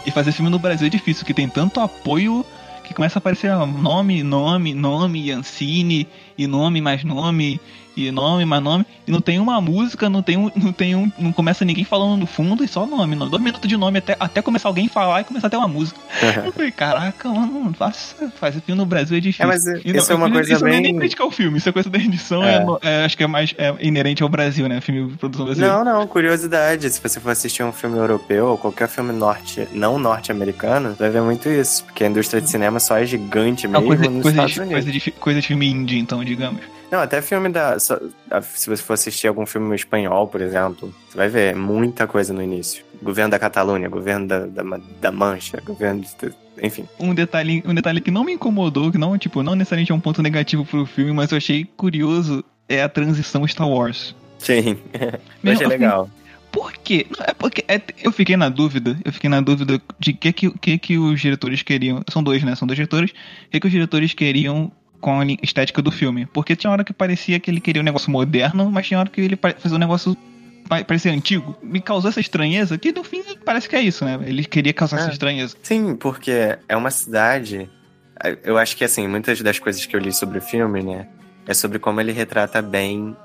E 0.06 0.12
fazer 0.12 0.31
filme 0.31 0.50
no 0.50 0.57
Brasil 0.57 0.88
é 0.88 0.89
difícil, 0.89 1.25
que 1.25 1.33
tem 1.33 1.48
tanto 1.48 1.80
apoio 1.80 2.45
que 2.83 2.94
começa 2.94 3.18
a 3.18 3.19
aparecer 3.19 3.51
nome, 3.56 4.24
nome, 4.24 4.74
nome, 4.74 5.30
Yancine, 5.30 6.07
e 6.38 6.47
nome 6.47 6.81
mais 6.81 7.04
nome, 7.04 7.62
e 7.95 8.11
nome 8.11 8.45
mais 8.45 8.61
nome, 8.63 8.85
e 9.07 9.11
não 9.11 9.21
tem 9.21 9.39
uma 9.39 9.59
música, 9.61 10.09
não 10.09 10.21
tem 10.21 10.38
um, 10.38 10.51
não 10.55 10.71
tem 10.73 10.95
um, 10.95 11.11
não 11.19 11.31
começa 11.31 11.63
ninguém 11.65 11.83
falando 11.83 12.17
no 12.19 12.25
fundo 12.25 12.63
e 12.63 12.67
só 12.67 12.85
nome, 12.85 13.15
não. 13.15 13.27
Dois 13.29 13.41
minutos 13.43 13.67
de 13.67 13.75
nome 13.77 13.99
até, 13.99 14.15
até 14.19 14.41
começar 14.41 14.69
alguém 14.69 14.88
falar 14.88 15.21
e 15.21 15.23
começar 15.23 15.47
até 15.47 15.57
uma 15.57 15.67
música. 15.67 15.99
Eu 16.45 16.51
falei, 16.51 16.71
caraca, 16.71 17.27
mano, 17.29 17.73
faça, 17.73 18.31
fazer 18.39 18.61
filme 18.61 18.79
no 18.79 18.85
Brasil 18.85 19.17
é 19.17 19.19
difícil. 19.19 19.43
É, 19.43 19.47
mas 19.47 19.65
isso 19.65 20.11
é 20.11 20.15
uma 20.15 20.29
coisa 20.31 20.53
isso 20.53 20.61
não 20.63 20.67
é 20.69 20.73
nem 20.79 20.83
bem- 20.83 20.97
criticar 20.99 21.27
o 21.27 21.31
filme, 21.31 21.57
isso 21.57 21.67
é 21.69 21.71
coisa 21.71 21.89
da 21.89 21.97
edição, 21.97 22.43
É. 22.43 22.65
é 22.83 23.01
é, 23.01 23.05
acho 23.05 23.17
que 23.17 23.23
é 23.23 23.27
mais 23.27 23.53
é 23.57 23.73
inerente 23.79 24.23
ao 24.23 24.29
Brasil, 24.29 24.67
né? 24.67 24.79
Filme 24.81 25.11
de 25.11 25.17
produção 25.17 25.45
brasileira. 25.45 25.83
Não, 25.83 25.83
não, 25.85 26.07
curiosidade. 26.07 26.89
Se 26.89 27.01
você 27.01 27.19
for 27.19 27.29
assistir 27.31 27.63
um 27.63 27.71
filme 27.71 27.97
europeu 27.97 28.47
ou 28.47 28.57
qualquer 28.57 28.87
filme 28.87 29.11
norte, 29.13 29.67
não 29.73 29.97
norte-americano, 29.99 30.95
vai 30.97 31.09
ver 31.09 31.21
muito 31.21 31.49
isso. 31.49 31.83
Porque 31.85 32.03
a 32.03 32.07
indústria 32.07 32.41
de 32.41 32.49
cinema 32.49 32.79
só 32.79 32.97
é 32.97 33.05
gigante 33.05 33.65
É 33.65 33.69
mesmo 33.69 33.87
coisa, 33.87 34.03
nos 34.09 34.21
coisa, 34.21 34.29
Estados 34.29 34.53
de, 34.53 34.59
Unidos. 34.61 34.83
coisa, 34.83 34.91
de, 34.99 35.11
coisa 35.11 35.41
de 35.41 35.47
filme 35.47 35.67
indie, 35.69 35.99
então, 35.99 36.23
digamos. 36.23 36.61
Não, 36.91 36.99
até 36.99 37.21
filme 37.21 37.47
da. 37.47 37.79
se 37.79 38.69
você 38.69 38.83
for 38.83 38.93
assistir 38.93 39.27
algum 39.27 39.45
filme 39.45 39.73
espanhol, 39.73 40.27
por 40.27 40.41
exemplo, 40.41 40.93
você 41.07 41.17
vai 41.17 41.29
ver 41.29 41.55
muita 41.55 42.05
coisa 42.05 42.33
no 42.33 42.43
início. 42.43 42.83
Governo 43.01 43.31
da 43.31 43.39
Catalunha, 43.39 43.88
governo 43.88 44.27
da, 44.27 44.45
da, 44.45 44.63
da 44.99 45.11
Mancha, 45.11 45.61
governo 45.65 46.01
de. 46.01 46.33
Enfim. 46.61 46.85
Um 46.99 47.15
detalhe, 47.15 47.63
um 47.65 47.73
detalhe 47.73 48.01
que 48.01 48.11
não 48.11 48.25
me 48.25 48.33
incomodou, 48.33 48.91
que 48.91 48.97
não, 48.97 49.17
tipo, 49.17 49.41
não 49.41 49.55
necessariamente 49.55 49.93
é 49.93 49.95
um 49.95 50.01
ponto 50.01 50.21
negativo 50.21 50.65
pro 50.65 50.85
filme, 50.85 51.13
mas 51.13 51.31
eu 51.31 51.38
achei 51.38 51.63
curioso, 51.63 52.43
é 52.67 52.83
a 52.83 52.89
transição 52.89 53.47
Star 53.47 53.69
Wars. 53.69 54.13
Sim. 54.37 54.77
eu 54.94 55.19
Meu, 55.41 55.53
achei 55.53 55.65
assim, 55.65 55.67
legal. 55.67 56.09
Por 56.51 56.73
quê? 56.73 57.07
Não, 57.17 57.25
é 57.25 57.33
porque 57.33 57.63
é- 57.69 57.81
eu 58.03 58.11
fiquei 58.11 58.35
na 58.35 58.49
dúvida, 58.49 58.99
eu 59.05 59.13
fiquei 59.13 59.29
na 59.29 59.39
dúvida 59.39 59.81
de 59.97 60.11
que 60.11 60.33
que, 60.33 60.51
que 60.51 60.77
que 60.77 60.97
os 60.97 61.21
diretores 61.21 61.61
queriam. 61.61 62.03
São 62.11 62.21
dois, 62.21 62.44
né? 62.44 62.53
São 62.55 62.67
dois 62.67 62.75
diretores. 62.75 63.11
O 63.11 63.49
que, 63.49 63.59
que 63.61 63.67
os 63.67 63.71
diretores 63.71 64.13
queriam 64.13 64.69
com 65.01 65.19
a 65.19 65.25
estética 65.44 65.81
do 65.81 65.92
filme? 65.92 66.25
Porque 66.27 66.56
tinha 66.56 66.71
hora 66.71 66.83
que 66.83 66.94
parecia 66.94 67.39
que 67.39 67.50
ele 67.51 67.59
queria 67.59 67.81
um 67.81 67.86
negócio 67.86 68.09
moderno, 68.12 68.71
mas 68.71 68.88
tinha 68.88 69.00
hora 69.00 69.09
que 69.09 69.19
ele 69.19 69.38
fazia 69.59 69.75
um 69.75 69.80
negócio 69.80 70.15
pa- 70.69 70.83
parecia 70.83 71.12
antigo. 71.12 71.57
Me 71.62 71.81
causou 71.81 72.09
essa 72.09 72.19
estranheza, 72.21 72.77
que 72.77 72.92
no 72.94 73.03
fim 73.03 73.24
parece 73.44 73.68
que 73.68 73.75
é 73.75 73.81
isso, 73.81 74.06
né? 74.06 74.19
Ele 74.25 74.45
queria 74.45 74.71
causar 74.74 74.98
essa 75.00 75.09
É. 75.09 75.12
estranheza. 75.12 75.57
Sim, 75.63 75.95
porque 75.95 76.57
é 76.69 76.77
uma 76.77 76.92
cidade. 76.92 77.69
Eu 78.44 78.57
acho 78.57 78.77
que, 78.77 78.83
assim, 78.83 79.07
muitas 79.07 79.42
das 79.42 79.57
coisas 79.59 79.86
que 79.86 79.95
eu 79.95 80.00
li 80.00 80.13
sobre 80.13 80.38
o 80.38 80.42
filme, 80.42 80.83
né? 80.83 81.07
É 81.47 81.54
sobre 81.56 81.80
como 81.80 82.00
ele 82.00 82.12
retrata 82.12 82.62
bem 82.62 83.15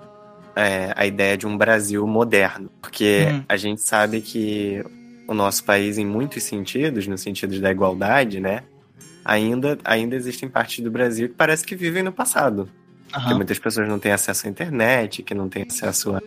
é, 0.56 0.90
a 0.96 1.04
ideia 1.04 1.36
de 1.36 1.46
um 1.46 1.54
Brasil 1.56 2.06
moderno. 2.06 2.70
Porque 2.80 3.26
Hum. 3.30 3.42
a 3.46 3.56
gente 3.58 3.82
sabe 3.82 4.22
que 4.22 4.82
o 5.28 5.34
nosso 5.34 5.62
país, 5.64 5.98
em 5.98 6.06
muitos 6.06 6.44
sentidos, 6.44 7.06
no 7.06 7.18
sentido 7.18 7.60
da 7.60 7.70
igualdade, 7.70 8.40
né? 8.40 8.62
Ainda, 9.28 9.76
ainda 9.84 10.14
existem 10.14 10.48
partes 10.48 10.84
do 10.84 10.90
Brasil 10.90 11.28
que 11.28 11.34
parece 11.34 11.66
que 11.66 11.74
vivem 11.74 12.02
no 12.02 12.12
passado. 12.12 12.68
Que 13.08 13.16
Aham. 13.16 13.34
muitas 13.36 13.58
pessoas 13.58 13.88
não 13.88 13.98
têm 13.98 14.12
acesso 14.12 14.46
à 14.46 14.50
internet, 14.50 15.22
que 15.22 15.34
não 15.34 15.48
têm 15.48 15.64
acesso 15.68 16.14
a. 16.14 16.22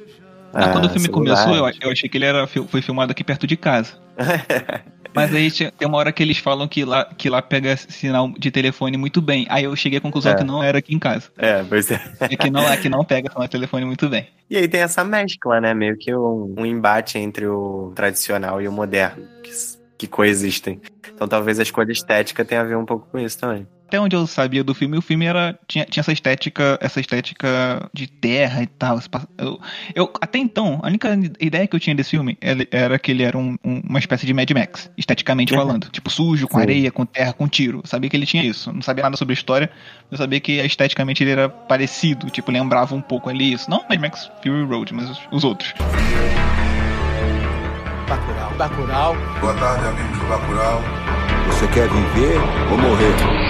Ah, 0.53 0.69
quando 0.69 0.85
o 0.85 0.89
filme 0.89 1.05
celulares. 1.07 1.43
começou, 1.45 1.67
eu, 1.67 1.73
eu 1.81 1.91
achei 1.91 2.09
que 2.09 2.17
ele 2.17 2.25
era, 2.25 2.45
foi 2.47 2.81
filmado 2.81 3.11
aqui 3.11 3.23
perto 3.23 3.45
de 3.47 3.55
casa. 3.55 3.93
Mas 5.13 5.33
aí 5.33 5.49
tem 5.51 5.87
uma 5.87 5.97
hora 5.97 6.11
que 6.11 6.21
eles 6.21 6.37
falam 6.37 6.67
que 6.67 6.85
lá, 6.85 7.05
que 7.05 7.29
lá 7.29 7.41
pega 7.41 7.75
sinal 7.77 8.31
de 8.37 8.51
telefone 8.51 8.95
muito 8.97 9.21
bem. 9.21 9.45
Aí 9.49 9.63
eu 9.63 9.75
cheguei 9.75 9.97
à 9.97 10.01
conclusão 10.01 10.33
É. 10.33 10.35
que 10.35 10.43
não 10.43 10.61
era 10.63 10.77
aqui 10.79 10.93
em 10.93 10.99
casa. 10.99 11.29
é, 11.37 11.63
pois 11.63 11.89
é. 11.89 11.99
É 12.19 12.35
que 12.35 12.49
não, 12.49 12.61
é 12.61 12.77
que 12.77 12.89
não 12.89 13.03
pega 13.03 13.29
sinal 13.29 13.43
de 13.45 13.49
telefone 13.51 13.85
muito 13.85 14.07
bem. 14.07 14.27
E 14.49 14.57
aí 14.57 14.67
tem 14.67 14.81
essa 14.81 15.03
mescla, 15.03 15.59
né? 15.59 15.73
Meio 15.73 15.97
que 15.97 16.13
um, 16.13 16.53
um 16.57 16.65
embate 16.65 17.17
entre 17.17 17.47
o 17.47 17.91
tradicional 17.95 18.61
e 18.61 18.67
o 18.67 18.71
moderno, 18.71 19.23
que, 19.43 19.49
que 19.99 20.07
coexistem. 20.07 20.81
Então 21.13 21.27
talvez 21.27 21.59
a 21.59 21.63
escolha 21.63 21.91
estética 21.91 22.43
tenha 22.45 22.61
a 22.61 22.63
ver 22.63 22.77
um 22.77 22.85
pouco 22.85 23.07
com 23.11 23.19
isso 23.19 23.37
também. 23.37 23.67
Até 23.87 23.99
onde 23.99 24.15
eu 24.15 24.27
sabia 24.27 24.63
do 24.63 24.75
filme, 24.75 24.97
o 24.99 25.01
filme 25.01 25.25
era 25.25 25.57
tinha, 25.67 25.83
tinha 25.83 26.01
essa 26.01 26.11
estética, 26.13 26.77
essa 26.79 26.99
estética 26.99 27.89
de 27.91 28.05
terra 28.05 28.61
e 28.61 28.67
tal. 28.67 28.99
Eu, 29.35 29.59
eu- 29.95 30.13
até 30.21 30.37
então, 30.37 30.79
a 30.83 30.87
única 30.87 31.19
ideia 31.39 31.65
que 31.67 31.75
eu 31.75 31.79
tinha 31.79 31.95
desse 31.95 32.11
filme 32.11 32.37
era 32.71 32.99
que 32.99 33.09
ele 33.09 33.23
era 33.23 33.35
um- 33.35 33.57
um- 33.65 33.81
uma 33.89 33.97
espécie 33.97 34.27
de 34.27 34.33
Mad 34.33 34.49
Max, 34.51 34.91
esteticamente 34.95 35.53
Uhum. 35.53 35.59
falando, 35.59 35.89
tipo 35.89 36.07
sujo, 36.11 36.47
com 36.47 36.57
Sim. 36.57 36.61
areia, 36.63 36.91
com 36.91 37.03
terra, 37.03 37.33
com 37.33 37.47
tiro. 37.47 37.79
Eu 37.83 37.87
sabia 37.87 38.09
que 38.11 38.15
ele 38.15 38.27
tinha 38.27 38.43
isso. 38.43 38.71
Não 38.71 38.83
sabia 38.83 39.03
nada 39.03 39.17
sobre 39.17 39.33
a 39.33 39.37
história. 39.37 39.71
Eu 40.11 40.17
sabia 40.19 40.39
que 40.39 40.51
esteticamente 40.61 41.23
ele 41.23 41.31
era 41.31 41.49
parecido, 41.49 42.29
tipo 42.29 42.51
lembrava 42.51 42.93
um 42.93 43.01
pouco 43.01 43.27
ali 43.27 43.53
isso. 43.53 43.67
Não 43.71 43.83
Mad 43.89 43.99
Max 43.99 44.29
Fury 44.43 44.63
Road, 44.65 44.93
mas 44.93 45.09
os, 45.09 45.19
os 45.31 45.43
outros. 45.43 45.73
Bacurau, 48.09 48.51
Bacurau, 48.57 49.15
Boa 49.39 49.53
tarde, 49.53 49.85
amigos 49.85 50.17
do 50.17 50.25
Bacurau. 50.25 50.81
Você 51.45 51.67
quer 51.67 51.87
viver 51.87 52.39
ou 52.71 52.77
morrer? 52.79 53.48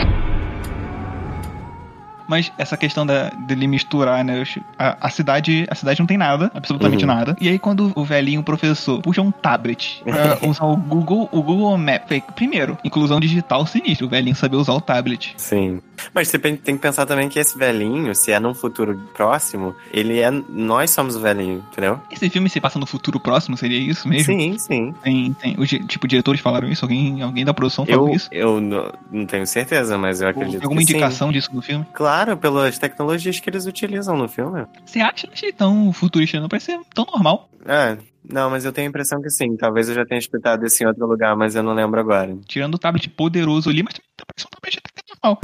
Mas 2.30 2.52
essa 2.58 2.78
questão 2.78 3.06
da, 3.06 3.30
dele 3.32 3.68
misturar, 3.68 4.24
né? 4.24 4.44
A, 4.78 5.08
a 5.08 5.10
cidade. 5.10 5.66
A 5.70 5.76
cidade 5.76 6.00
não 6.00 6.06
tem 6.08 6.18
nada, 6.18 6.52
absolutamente 6.54 7.04
Uhum. 7.04 7.14
nada. 7.14 7.36
E 7.42 7.50
aí, 7.50 7.58
quando 7.60 7.92
o 7.96 8.04
velhinho 8.06 8.44
professor 8.44 9.02
puxa 9.02 9.22
um 9.22 9.32
tablet 9.32 10.02
pra 10.06 10.38
usar 10.48 10.66
o 10.66 10.78
Google, 10.78 11.28
o 11.32 11.42
Google 11.42 11.78
Map. 11.78 12.10
Primeiro, 12.36 12.78
inclusão 12.84 13.20
digital 13.20 13.66
sinistro, 13.66 14.08
o 14.08 14.10
velhinho 14.10 14.36
saber 14.36 14.58
usar 14.58 14.74
o 14.74 14.82
tablet. 14.82 15.34
Sim. 15.38 15.82
Mas 16.14 16.28
você 16.30 16.38
tem 16.40 16.56
que 16.56 16.74
pensar 16.76 17.06
também 17.06 17.28
que 17.28 17.40
esse 17.40 17.58
velhinho, 17.58 18.14
se 18.16 18.32
é 18.32 18.40
num 18.40 18.54
futuro 18.54 18.98
próximo, 19.16 19.76
ele 19.92 20.20
é. 20.20 20.30
Nós 20.50 20.92
somos 20.92 21.16
o 21.16 21.20
velhinho, 21.20 21.64
entendeu? 21.72 22.00
Esse 22.12 22.30
filme 22.30 22.50
se 22.50 22.62
passa 22.62 22.78
no 22.80 22.86
futuro 22.86 23.20
próximo, 23.20 23.58
seria 23.58 23.80
isso 23.80 24.08
mesmo? 24.08 24.26
Sim, 24.34 24.58
sim. 24.58 24.94
Tem, 25.04 25.34
tem, 25.34 25.56
os, 25.58 25.68
tipo, 25.70 26.08
diretores 26.08 26.40
falaram 26.42 26.70
isso? 26.70 26.86
Alguém, 26.86 27.22
alguém 27.22 27.44
da 27.44 27.54
produção 27.54 27.86
falou 27.86 28.10
Eu, 28.10 28.16
isso? 28.16 28.30
eu 28.32 28.62
não, 28.62 28.92
não 29.12 29.26
tenho 29.26 29.46
certeza, 29.48 29.98
mas 29.98 30.22
eu 30.22 30.28
acredito 30.30 30.60
Tem 30.60 30.64
alguma 30.66 30.82
que 30.82 30.88
sim. 30.88 30.94
indicação 30.94 31.32
disso 31.32 31.50
no 31.54 31.62
filme? 31.62 31.86
Claro, 31.94 32.19
pelas 32.38 32.78
tecnologias 32.78 33.40
que 33.40 33.50
eles 33.50 33.66
utilizam 33.66 34.18
no 34.18 34.28
filme. 34.28 34.66
Você 34.86 35.00
acha? 35.00 35.28
Não 35.28 35.34
achei 35.34 35.52
tão 35.52 35.92
futurista, 35.94 36.40
não 36.40 36.48
parece 36.50 36.68
ser 36.68 36.80
tão 36.94 37.06
normal. 37.06 37.50
Ah, 37.68 37.98
não, 38.30 38.50
mas 38.50 38.66
eu 38.66 38.72
tenho 38.72 38.88
a 38.88 38.90
impressão 38.90 39.22
que 39.22 39.30
sim. 39.30 39.56
Talvez 39.58 39.90
eu 39.90 39.96
já 39.96 40.06
tenha 40.06 40.20
escutado 40.20 40.66
isso 40.66 40.84
em 40.84 40.88
outro 40.88 41.06
lugar, 41.06 41.36
mas 41.36 41.56
eu 41.56 41.64
não 41.64 41.74
lembro 41.74 42.00
agora. 42.00 42.36
Tirando 42.48 42.76
o 42.76 42.80
tablet 42.80 43.10
poderoso 43.10 43.70
ali, 43.70 43.84
mas 43.84 43.94
também 43.94 44.10
parecendo 44.28 44.48
um 44.48 44.56
tablet 44.56 44.78
até 44.78 45.02
que 45.02 45.14
normal. 45.24 45.40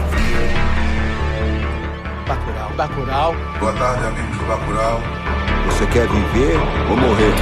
Bacurau, 2.28 2.74
Bacurau. 2.76 3.34
Boa 3.60 3.74
tarde, 3.74 4.06
amigos 4.06 4.38
do 4.38 4.46
Bacurau. 4.46 5.00
Você 5.68 5.86
quer 5.88 6.08
viver 6.08 6.56
ou 6.90 6.98
morrer? 6.98 7.34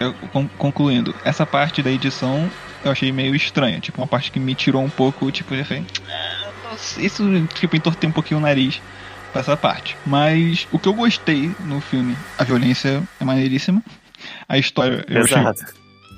Eu, 0.00 0.12
con- 0.32 0.48
concluindo, 0.58 1.14
essa 1.24 1.46
parte 1.46 1.82
da 1.82 1.90
edição 1.90 2.48
eu 2.84 2.92
achei 2.92 3.10
meio 3.10 3.34
estranha. 3.34 3.80
Tipo, 3.80 4.00
uma 4.00 4.06
parte 4.06 4.30
que 4.30 4.38
me 4.38 4.54
tirou 4.54 4.82
um 4.82 4.90
pouco, 4.90 5.30
tipo, 5.32 5.54
eu 5.54 5.64
falei. 5.64 5.84
Isso, 6.98 7.24
tipo, 7.54 7.76
entortei 7.76 8.08
um 8.08 8.12
pouquinho 8.12 8.38
o 8.38 8.42
nariz 8.42 8.80
pra 9.32 9.40
essa 9.40 9.56
parte. 9.56 9.96
Mas 10.06 10.66
o 10.72 10.78
que 10.78 10.88
eu 10.88 10.94
gostei 10.94 11.50
no 11.60 11.80
filme, 11.80 12.16
a 12.38 12.44
violência 12.44 13.02
é 13.20 13.24
maneiríssima. 13.24 13.82
A 14.48 14.58
história, 14.58 15.04
eu 15.08 15.22
achei. 15.22 15.36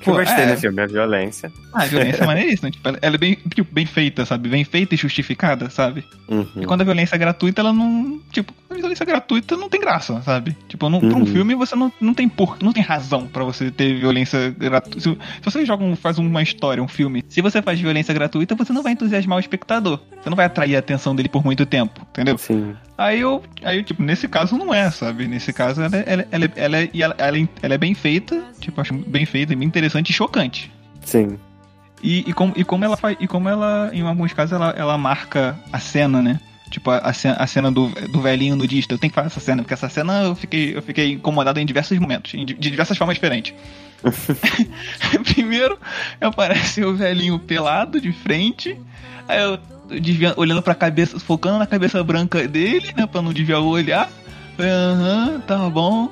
Que 0.01 0.09
eu 0.09 0.13
Pô, 0.13 0.19
gostei 0.19 0.43
é. 0.45 0.53
do 0.55 0.59
filme, 0.59 0.81
a 0.81 0.87
violência. 0.87 1.51
Ah, 1.73 1.83
a 1.83 1.85
violência 1.85 2.23
é 2.23 2.25
maneiríssima. 2.27 2.71
Tipo, 2.71 2.87
ela, 2.89 2.99
ela 3.01 3.15
é 3.15 3.17
bem, 3.17 3.37
tipo, 3.53 3.71
bem 3.73 3.85
feita, 3.85 4.25
sabe? 4.25 4.49
Bem 4.49 4.63
feita 4.63 4.95
e 4.95 4.97
justificada, 4.97 5.69
sabe? 5.69 6.03
Uhum. 6.27 6.47
E 6.61 6.65
quando 6.65 6.81
a 6.81 6.83
violência 6.83 7.15
é 7.15 7.17
gratuita, 7.19 7.61
ela 7.61 7.71
não. 7.71 8.19
Tipo, 8.31 8.53
a 8.69 8.73
violência 8.73 9.05
gratuita 9.05 9.55
não 9.55 9.69
tem 9.69 9.79
graça, 9.79 10.21
sabe? 10.21 10.57
Tipo, 10.67 10.89
não, 10.89 10.99
pra 10.99 11.09
um 11.09 11.19
Uhum. 11.19 11.25
filme 11.25 11.53
você 11.55 11.75
não, 11.75 11.91
não 12.01 12.13
tem 12.13 12.27
por, 12.27 12.57
não 12.61 12.73
tem 12.73 12.81
razão 12.81 13.27
pra 13.27 13.43
você 13.43 13.69
ter 13.69 13.99
violência 13.99 14.49
gratuita. 14.57 14.99
Se, 14.99 15.09
se 15.11 15.17
você 15.43 15.65
joga 15.65 15.83
um, 15.83 15.95
faz 15.95 16.17
uma 16.17 16.41
história, 16.41 16.81
um 16.81 16.87
filme, 16.87 17.23
se 17.29 17.41
você 17.41 17.61
faz 17.61 17.79
violência 17.79 18.13
gratuita, 18.13 18.55
você 18.55 18.73
não 18.73 18.81
vai 18.81 18.93
entusiasmar 18.93 19.37
o 19.37 19.39
espectador. 19.41 19.99
Você 20.21 20.29
não 20.29 20.35
vai 20.37 20.45
atrair 20.45 20.75
a 20.75 20.79
atenção 20.79 21.15
dele 21.15 21.29
por 21.29 21.43
muito 21.45 21.65
tempo, 21.65 22.01
entendeu? 22.09 22.37
Sim. 22.37 22.73
Aí 22.97 23.19
eu, 23.19 23.41
aí 23.63 23.77
eu, 23.79 23.83
tipo, 23.83 24.01
nesse 24.03 24.27
caso 24.27 24.55
não 24.57 24.71
é, 24.73 24.89
sabe? 24.91 25.27
Nesse 25.27 25.51
caso 25.51 25.81
ela, 25.81 25.97
é- 25.97 26.03
ela, 26.05 26.25
ela, 26.31 26.51
ela, 26.55 26.77
é- 26.77 26.89
e 26.93 27.01
ela, 27.01 27.15
ela, 27.17 27.37
é- 27.37 27.47
ela 27.63 27.73
é 27.73 27.77
bem 27.77 27.93
feita, 27.95 28.43
tipo, 28.59 28.79
acho 28.79 28.93
bem 28.93 29.25
feita, 29.25 29.55
bem 29.55 29.67
interessante 29.67 29.90
e 29.99 30.13
chocante. 30.13 30.71
Sim. 31.05 31.37
E, 32.03 32.29
e, 32.29 32.33
como, 32.33 32.53
e 32.55 32.63
como 32.63 32.83
ela 32.83 32.97
faz. 32.97 33.17
E 33.19 33.27
como 33.27 33.47
ela, 33.47 33.89
em 33.93 34.01
alguns 34.01 34.33
casos, 34.33 34.53
ela, 34.53 34.71
ela 34.71 34.97
marca 34.97 35.57
a 35.71 35.79
cena, 35.79 36.21
né? 36.21 36.39
Tipo, 36.69 36.89
a, 36.89 36.97
a 36.97 37.13
cena, 37.13 37.35
a 37.35 37.45
cena 37.45 37.71
do, 37.71 37.89
do 37.89 38.21
velhinho 38.21 38.55
nudista. 38.55 38.93
Eu 38.93 38.97
tenho 38.97 39.11
que 39.11 39.15
falar 39.15 39.27
essa 39.27 39.39
cena, 39.39 39.61
porque 39.61 39.73
essa 39.73 39.89
cena 39.89 40.23
eu 40.23 40.35
fiquei, 40.35 40.75
eu 40.75 40.81
fiquei 40.81 41.11
incomodado 41.11 41.59
em 41.59 41.65
diversos 41.65 41.97
momentos, 41.99 42.31
de 42.31 42.53
diversas 42.53 42.97
formas 42.97 43.15
diferentes. 43.15 43.53
Primeiro, 45.33 45.77
aparece 46.19 46.83
o 46.83 46.95
velhinho 46.95 47.37
pelado 47.37 47.99
de 47.99 48.11
frente. 48.11 48.79
Aí 49.27 49.41
eu 49.41 49.59
desvia, 49.99 50.33
olhando 50.37 50.61
pra 50.61 50.73
cabeça, 50.73 51.19
focando 51.19 51.59
na 51.59 51.67
cabeça 51.67 52.03
branca 52.03 52.47
dele, 52.47 52.93
né? 52.95 53.05
Pra 53.05 53.21
não 53.21 53.33
desviar 53.33 53.61
o 53.61 53.67
olhar. 53.67 54.09
Aham, 54.59 55.41
tá 55.41 55.69
bom. 55.69 56.09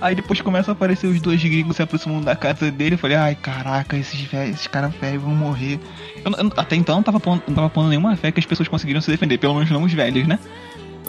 Aí 0.00 0.14
depois 0.14 0.40
começa 0.40 0.70
a 0.70 0.72
aparecer 0.72 1.06
os 1.06 1.20
dois 1.20 1.42
gringos 1.42 1.76
se 1.76 1.82
aproximando 1.82 2.24
da 2.24 2.36
casa 2.36 2.70
dele. 2.70 2.94
Eu 2.94 2.98
falei, 2.98 3.16
ai 3.16 3.34
caraca, 3.34 3.96
esses 3.96 4.20
velhos, 4.20 4.56
esses 4.56 4.66
caras 4.66 4.94
velhos 4.94 5.22
vão 5.22 5.34
morrer. 5.34 5.80
Eu 6.24 6.32
eu 6.32 6.52
até 6.56 6.76
então 6.76 6.94
eu 6.94 6.96
não 6.96 7.02
tava, 7.02 7.18
pondo, 7.18 7.42
não 7.48 7.54
tava 7.54 7.70
pondo 7.70 7.88
nenhuma 7.88 8.16
fé 8.16 8.30
que 8.30 8.40
as 8.40 8.46
pessoas 8.46 8.68
conseguiriam 8.68 9.00
se 9.00 9.10
defender, 9.10 9.38
pelo 9.38 9.54
menos 9.54 9.70
não 9.70 9.82
os 9.82 9.92
velhos, 9.92 10.26
né? 10.26 10.38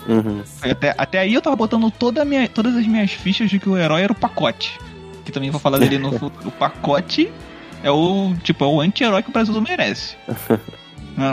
Uhum. 0.07 0.41
Até, 0.61 0.95
até 0.97 1.19
aí 1.19 1.33
eu 1.33 1.41
tava 1.41 1.55
botando 1.55 1.91
toda 1.91 2.23
minha, 2.23 2.47
todas 2.47 2.75
as 2.75 2.87
minhas 2.87 3.11
fichas 3.11 3.49
de 3.49 3.59
que 3.59 3.67
o 3.67 3.77
herói 3.77 4.03
era 4.03 4.13
o 4.13 4.15
pacote. 4.15 4.79
Que 5.25 5.31
também 5.31 5.49
vou 5.49 5.59
falar 5.59 5.79
dele 5.79 5.97
no 5.97 6.11
futuro. 6.17 6.47
O 6.47 6.51
pacote 6.51 7.29
é 7.83 7.91
o 7.91 8.33
tipo, 8.41 8.63
é 8.63 8.67
o 8.67 8.79
anti-herói 8.79 9.21
que 9.21 9.29
o 9.29 9.33
Brasil 9.33 9.59
merece. 9.61 10.15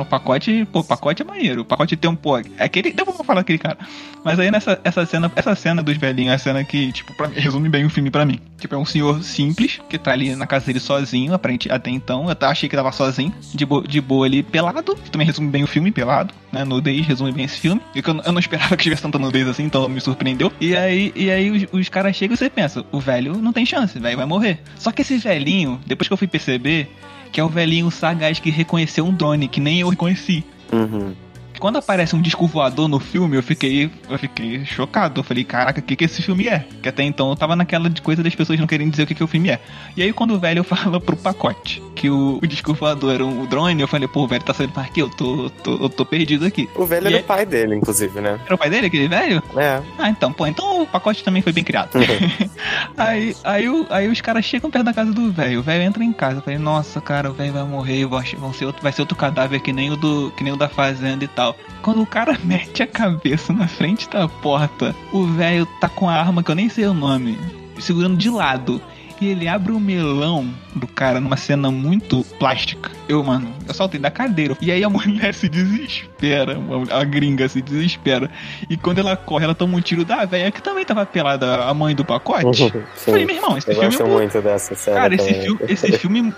O 0.00 0.05
pacote, 0.05 0.67
pô, 0.73 0.81
o 0.81 0.85
pacote 0.85 1.23
é 1.23 1.25
maneiro. 1.25 1.61
O 1.61 1.64
pacote 1.64 1.97
tem 1.97 2.11
um, 2.11 2.17
pô, 2.17 2.38
é 2.38 2.45
aquele, 2.59 2.95
eu 2.97 3.05
vou 3.05 3.25
falar 3.25 3.41
daquele 3.41 3.59
cara. 3.59 3.79
Mas 4.25 4.38
aí 4.38 4.50
nessa 4.50 4.81
essa 4.83 5.05
cena, 5.05 5.31
essa 5.37 5.55
cena 5.55 5.83
dos 5.83 5.97
velhinhos 5.97 6.35
a 6.35 6.38
cena 6.38 6.64
que, 6.64 6.91
tipo, 6.93 7.12
mim, 7.29 7.35
resume 7.35 7.69
bem 7.69 7.85
o 7.85 7.91
filme 7.91 8.11
pra 8.11 8.25
mim. 8.25 8.41
Tipo, 8.59 8.75
é 8.75 8.79
um 8.79 8.85
senhor 8.85 9.23
simples, 9.23 9.81
que 9.88 9.99
tá 9.99 10.12
ali 10.12 10.35
na 10.35 10.47
casa 10.47 10.67
dele 10.67 10.81
sozinho, 10.81 11.35
aparente, 11.35 11.71
até 11.71 11.91
então. 11.91 12.25
Eu 12.25 12.31
até 12.31 12.47
achei 12.47 12.69
que 12.69 12.75
tava 12.75 12.91
sozinho, 12.93 13.35
de, 13.55 13.67
bo, 13.67 13.87
de 13.87 14.00
boa 14.00 14.25
ali, 14.25 14.43
pelado. 14.43 14.95
Também 15.12 15.26
resume 15.26 15.50
bem 15.50 15.62
o 15.62 15.67
filme, 15.67 15.93
pelado, 15.93 16.33
né? 16.50 16.64
Nudez 16.64 17.07
resume 17.07 17.33
bem 17.33 17.45
esse 17.45 17.59
filme. 17.59 17.81
Eu, 17.95 18.03
eu 18.25 18.33
não 18.33 18.38
esperava 18.38 18.75
que 18.76 18.83
tivesse 18.83 19.03
tanta 19.03 19.19
nudez 19.19 19.47
assim, 19.47 19.64
então 19.64 19.88
me 19.88 20.00
surpreendeu. 20.00 20.50
E 20.61 20.75
aí, 20.75 21.12
e 21.14 21.31
aí 21.31 21.50
os, 21.50 21.67
os 21.73 21.88
caras 21.91 22.17
chegam 22.17 22.35
e 22.35 22.38
você 22.38 22.49
pensa, 22.49 22.85
o 22.91 22.99
velho 22.99 23.37
não 23.37 23.53
tem 23.53 23.67
chance, 23.67 23.99
velho 23.99 24.17
vai 24.17 24.26
morrer. 24.26 24.61
Só 24.79 24.91
que 24.91 25.03
esse 25.03 25.19
velhinho, 25.19 25.81
depois 25.87 26.09
que 26.09 26.12
eu 26.12 26.19
fui 26.19 26.26
perceber, 26.26 26.91
que 27.35 27.41
é 27.41 27.45
o 27.45 27.49
velhinho 27.49 27.91
sagaz 27.91 28.38
que 28.38 28.49
reconheceu 28.49 29.05
um 29.05 29.12
drone, 29.12 29.49
que 29.49 29.59
nem 29.59 29.81
eu 29.81 29.88
reconheci. 29.88 30.45
Uhum. 30.73 31.12
Quando 31.59 31.79
aparece 31.79 32.14
um 32.14 32.23
disco 32.23 32.47
voador 32.47 32.87
no 32.87 33.00
filme, 33.00 33.37
eu 33.37 33.43
fiquei, 33.43 33.91
eu 34.09 34.17
fiquei 34.17 34.64
chocado. 34.64 35.19
Eu 35.19 35.25
falei, 35.25 35.43
caraca, 35.43 35.81
o 35.81 35.83
que, 35.83 35.97
que 35.97 36.05
esse 36.05 36.23
filme 36.23 36.47
é? 36.47 36.64
Que 36.81 36.88
até 36.88 37.03
então 37.03 37.31
eu 37.31 37.35
tava 37.35 37.57
naquela 37.57 37.91
de 37.91 38.00
coisa 38.00 38.23
das 38.23 38.37
pessoas 38.37 38.61
não 38.61 38.69
querendo 38.69 38.93
dizer 38.93 39.03
o 39.03 39.07
que, 39.09 39.17
que 39.17 39.25
o 39.25 39.26
filme 39.26 39.50
é. 39.50 39.61
E 39.97 40.03
aí 40.05 40.12
quando 40.12 40.35
o 40.35 40.38
velho 40.38 40.62
fala 40.64 41.00
pro 41.00 41.17
pacote 41.17 41.83
que 41.94 42.10
o, 42.10 42.38
o 42.42 42.46
disco 42.46 42.74
voador 42.74 43.14
era 43.14 43.24
um 43.24 43.46
drone, 43.46 43.80
eu 43.80 43.88
falei, 43.88 44.08
pô, 44.08 44.24
o 44.24 44.26
velho 44.26 44.42
tá 44.42 44.52
saindo 44.52 44.72
pra 44.72 44.82
aqui, 44.82 45.00
eu 45.00 45.08
tô, 45.08 45.48
tô, 45.62 45.74
eu 45.76 45.88
tô 45.88 46.04
perdido 46.04 46.44
aqui. 46.44 46.68
O 46.74 46.84
velho 46.84 47.04
E 47.06 47.08
era 47.08 47.18
é- 47.18 47.20
o 47.20 47.24
pai 47.24 47.46
dele, 47.46 47.76
inclusive, 47.76 48.20
né? 48.20 48.38
Era 48.44 48.54
o 48.54 48.58
pai 48.58 48.68
dele, 48.70 48.86
aquele 48.86 49.08
velho? 49.08 49.42
É. 49.56 49.80
Ah, 49.98 50.08
então, 50.10 50.32
pô, 50.32 50.46
então 50.46 50.82
o 50.82 50.86
pacote 50.86 51.22
também 51.22 51.40
foi 51.42 51.52
bem 51.52 51.62
criado. 51.64 51.90
aí, 52.96 53.36
aí, 53.44 53.68
o- 53.68 53.86
aí 53.90 54.08
os 54.08 54.20
caras 54.20 54.44
chegam 54.44 54.70
perto 54.70 54.84
da 54.86 54.92
casa 54.94 55.12
do 55.12 55.30
velho, 55.32 55.60
o 55.60 55.62
velho 55.62 55.82
entra 55.82 56.02
em 56.04 56.12
casa, 56.12 56.38
eu 56.38 56.42
falei, 56.42 56.58
nossa, 56.58 57.00
cara, 57.00 57.30
o 57.30 57.34
velho 57.34 57.52
vai 57.52 57.64
morrer, 57.64 58.06
vai 58.06 58.24
vão 58.38 58.52
ser 58.52 58.64
outro, 58.66 58.82
vai 58.82 58.92
ser 58.92 59.02
outro 59.02 59.16
cadáver 59.16 59.60
que 59.60 59.72
nem 59.72 59.90
o 59.90 59.96
do 59.96 60.32
que 60.36 60.42
nem 60.44 60.52
o 60.52 60.56
da 60.56 60.68
fazenda 60.68 61.24
e 61.24 61.28
tal. 61.28 61.56
Quando 61.82 62.00
o 62.02 62.06
cara 62.06 62.38
mete 62.44 62.82
a 62.82 62.86
cabeça 62.86 63.52
na 63.52 63.68
frente 63.68 64.08
da 64.08 64.26
porta, 64.28 64.94
o 65.12 65.24
velho 65.26 65.66
tá 65.80 65.88
com 65.88 66.08
a 66.08 66.14
arma 66.14 66.42
que 66.42 66.50
eu 66.50 66.54
nem 66.54 66.68
sei 66.68 66.86
o 66.86 66.94
nome, 66.94 67.38
segurando 67.78 68.16
de 68.16 68.30
lado. 68.30 68.80
E 69.21 69.28
ele 69.28 69.47
abre 69.49 69.73
o 69.73 69.78
melão 69.80 70.49
do 70.75 70.87
cara 70.87 71.21
numa 71.21 71.37
cena 71.37 71.71
muito 71.71 72.25
plástica. 72.38 72.90
Eu, 73.09 73.23
mano, 73.23 73.52
eu 73.66 73.73
saltei 73.75 74.00
da 74.00 74.11
cadeira. 74.11 74.56
E 74.61 74.73
aí 74.73 74.83
a 74.83 74.88
mulher 74.90 75.33
se 75.35 75.49
desespera. 75.49 76.59
A 76.90 77.04
gringa 77.04 77.49
se 77.49 77.62
desespera. 77.62 78.30
E 78.68 78.76
quando 78.76 78.99
ela 78.99 79.16
corre, 79.16 79.44
ela 79.44 79.54
toma 79.54 79.76
um 79.76 79.80
tiro 79.80 80.04
da 80.04 80.25
velha, 80.25 80.50
que 80.50 80.61
também 80.62 80.85
tava 80.85 81.06
pelada, 81.06 81.64
a 81.64 81.73
mãe 81.75 81.94
do 81.94 82.04
pacote. 82.04 82.62
Eu 82.62 82.71
falei, 82.97 83.21
Sim. 83.23 83.26
meu 83.26 83.37
irmão, 83.37 83.56
esse 83.56 83.68
Eu 83.71 83.75
filme. 83.75 83.88
gosto 83.88 84.02
é 84.02 84.09
muito 84.09 84.40
dessa 84.42 84.75
cena. 84.75 84.97
Cara, 84.97 85.14
esse 85.14 85.35
filme, 85.35 85.61
esse 85.68 85.92
filme, 85.99 86.35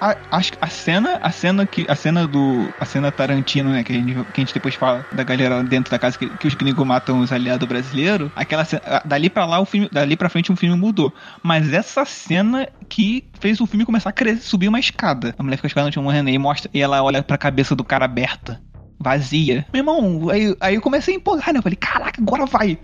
a, 0.00 0.16
acho 0.32 0.52
que 0.52 0.58
a 0.60 0.66
cena, 0.68 1.18
a 1.22 1.30
cena 1.30 1.66
que, 1.66 1.86
a 1.88 1.94
cena 1.94 2.26
do, 2.26 2.68
a 2.78 2.84
cena 2.84 3.10
Tarantino, 3.10 3.70
né, 3.70 3.82
que 3.82 3.92
a 3.92 3.96
gente, 3.96 4.12
que 4.14 4.40
a 4.40 4.40
gente 4.40 4.54
depois 4.54 4.74
fala 4.74 5.04
da 5.12 5.22
galera 5.22 5.62
dentro 5.62 5.90
da 5.90 5.98
casa 5.98 6.18
que, 6.18 6.28
que 6.28 6.46
os 6.46 6.54
gringos 6.54 6.86
matam 6.86 7.20
os 7.20 7.32
aliados 7.32 7.66
brasileiros, 7.66 8.30
aquela 8.36 8.64
cena, 8.64 8.82
a- 8.84 9.02
dali 9.04 9.30
pra 9.30 9.46
lá 9.46 9.60
o 9.60 9.64
filme, 9.64 9.88
dali 9.90 10.16
pra 10.16 10.28
frente 10.28 10.52
o 10.52 10.56
filme 10.56 10.76
mudou. 10.76 11.12
Mas 11.42 11.72
essa 11.72 12.04
cena 12.18 12.68
que 12.88 13.24
fez 13.38 13.60
o 13.60 13.66
filme 13.66 13.84
começar 13.84 14.10
a 14.10 14.12
crescer, 14.12 14.42
subir 14.42 14.68
uma 14.68 14.80
escada. 14.80 15.34
A 15.38 15.42
mulher 15.42 15.56
fica 15.56 15.68
escada 15.68 15.90
no 15.94 16.02
morrendo 16.02 16.28
e 16.30 16.38
mostra 16.38 16.70
e 16.74 16.80
ela 16.80 17.02
olha 17.02 17.22
pra 17.22 17.38
cabeça 17.38 17.74
do 17.74 17.84
cara 17.84 18.04
aberta. 18.04 18.60
Vazia. 18.98 19.64
Meu 19.72 19.80
irmão, 19.80 20.28
aí, 20.28 20.56
aí 20.60 20.74
eu 20.74 20.82
comecei 20.82 21.14
a 21.14 21.16
empolgar, 21.16 21.52
né? 21.52 21.58
Eu 21.58 21.62
falei, 21.62 21.76
caraca, 21.76 22.20
agora 22.20 22.44
vai. 22.46 22.78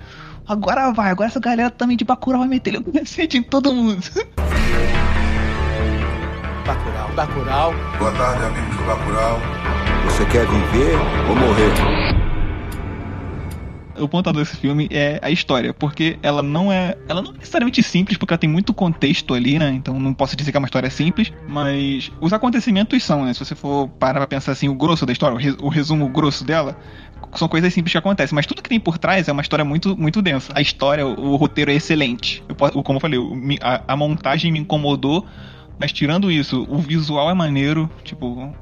Agora 0.46 0.92
vai, 0.92 1.10
agora 1.10 1.28
essa 1.28 1.40
galera 1.40 1.70
também 1.70 1.96
de 1.96 2.04
Bacurau 2.04 2.40
vai 2.40 2.48
meter 2.48 2.74
ele 2.74 2.84
em 3.38 3.42
todo 3.42 3.74
mundo. 3.74 4.02
Bacurau. 6.64 7.12
Bacurau. 7.14 7.74
Boa 7.98 8.12
tarde, 8.12 8.44
amigos 8.44 8.76
do 8.76 8.84
Bacurau. 8.84 9.40
Você 10.04 10.24
quer 10.26 10.46
viver 10.46 10.96
ou 11.28 11.36
morrer? 11.36 12.03
O 13.98 14.08
ponto 14.08 14.26
alto 14.28 14.38
desse 14.38 14.56
filme 14.56 14.88
é 14.90 15.18
a 15.22 15.30
história, 15.30 15.72
porque 15.74 16.18
ela 16.22 16.42
não 16.42 16.72
é. 16.72 16.96
Ela 17.08 17.22
não 17.22 17.30
é 17.30 17.38
necessariamente 17.38 17.82
simples, 17.82 18.16
porque 18.18 18.32
ela 18.34 18.38
tem 18.38 18.50
muito 18.50 18.72
contexto 18.74 19.34
ali, 19.34 19.58
né? 19.58 19.70
Então 19.70 19.98
não 20.00 20.12
posso 20.14 20.36
dizer 20.36 20.50
que 20.50 20.56
é 20.56 20.60
uma 20.60 20.66
história 20.66 20.90
simples, 20.90 21.32
mas 21.48 22.10
os 22.20 22.32
acontecimentos 22.32 23.02
são, 23.02 23.24
né? 23.24 23.32
Se 23.32 23.40
você 23.44 23.54
for 23.54 23.88
parar 23.88 24.20
pra 24.20 24.26
pensar 24.26 24.52
assim, 24.52 24.68
o 24.68 24.74
grosso 24.74 25.04
da 25.06 25.12
história, 25.12 25.34
o, 25.34 25.38
res- 25.38 25.56
o 25.60 25.68
resumo 25.68 26.08
grosso 26.08 26.44
dela, 26.44 26.76
são 27.34 27.48
coisas 27.48 27.72
simples 27.72 27.92
que 27.92 27.98
acontecem, 27.98 28.34
mas 28.34 28.46
tudo 28.46 28.62
que 28.62 28.68
tem 28.68 28.80
por 28.80 28.98
trás 28.98 29.28
é 29.28 29.32
uma 29.32 29.42
história 29.42 29.64
muito, 29.64 29.96
muito 29.96 30.20
densa. 30.22 30.52
A 30.54 30.60
história, 30.60 31.06
o, 31.06 31.32
o 31.32 31.36
roteiro 31.36 31.70
é 31.70 31.74
excelente. 31.74 32.42
Eu 32.48 32.82
como 32.82 32.96
eu 32.96 33.00
falei, 33.00 33.18
a, 33.60 33.82
a 33.88 33.96
montagem 33.96 34.50
me 34.52 34.58
incomodou. 34.58 35.26
Mas 35.76 35.92
tirando 35.92 36.30
isso, 36.30 36.64
o 36.70 36.78
visual 36.78 37.28
é 37.28 37.34
maneiro, 37.34 37.90
tipo, 38.04 38.54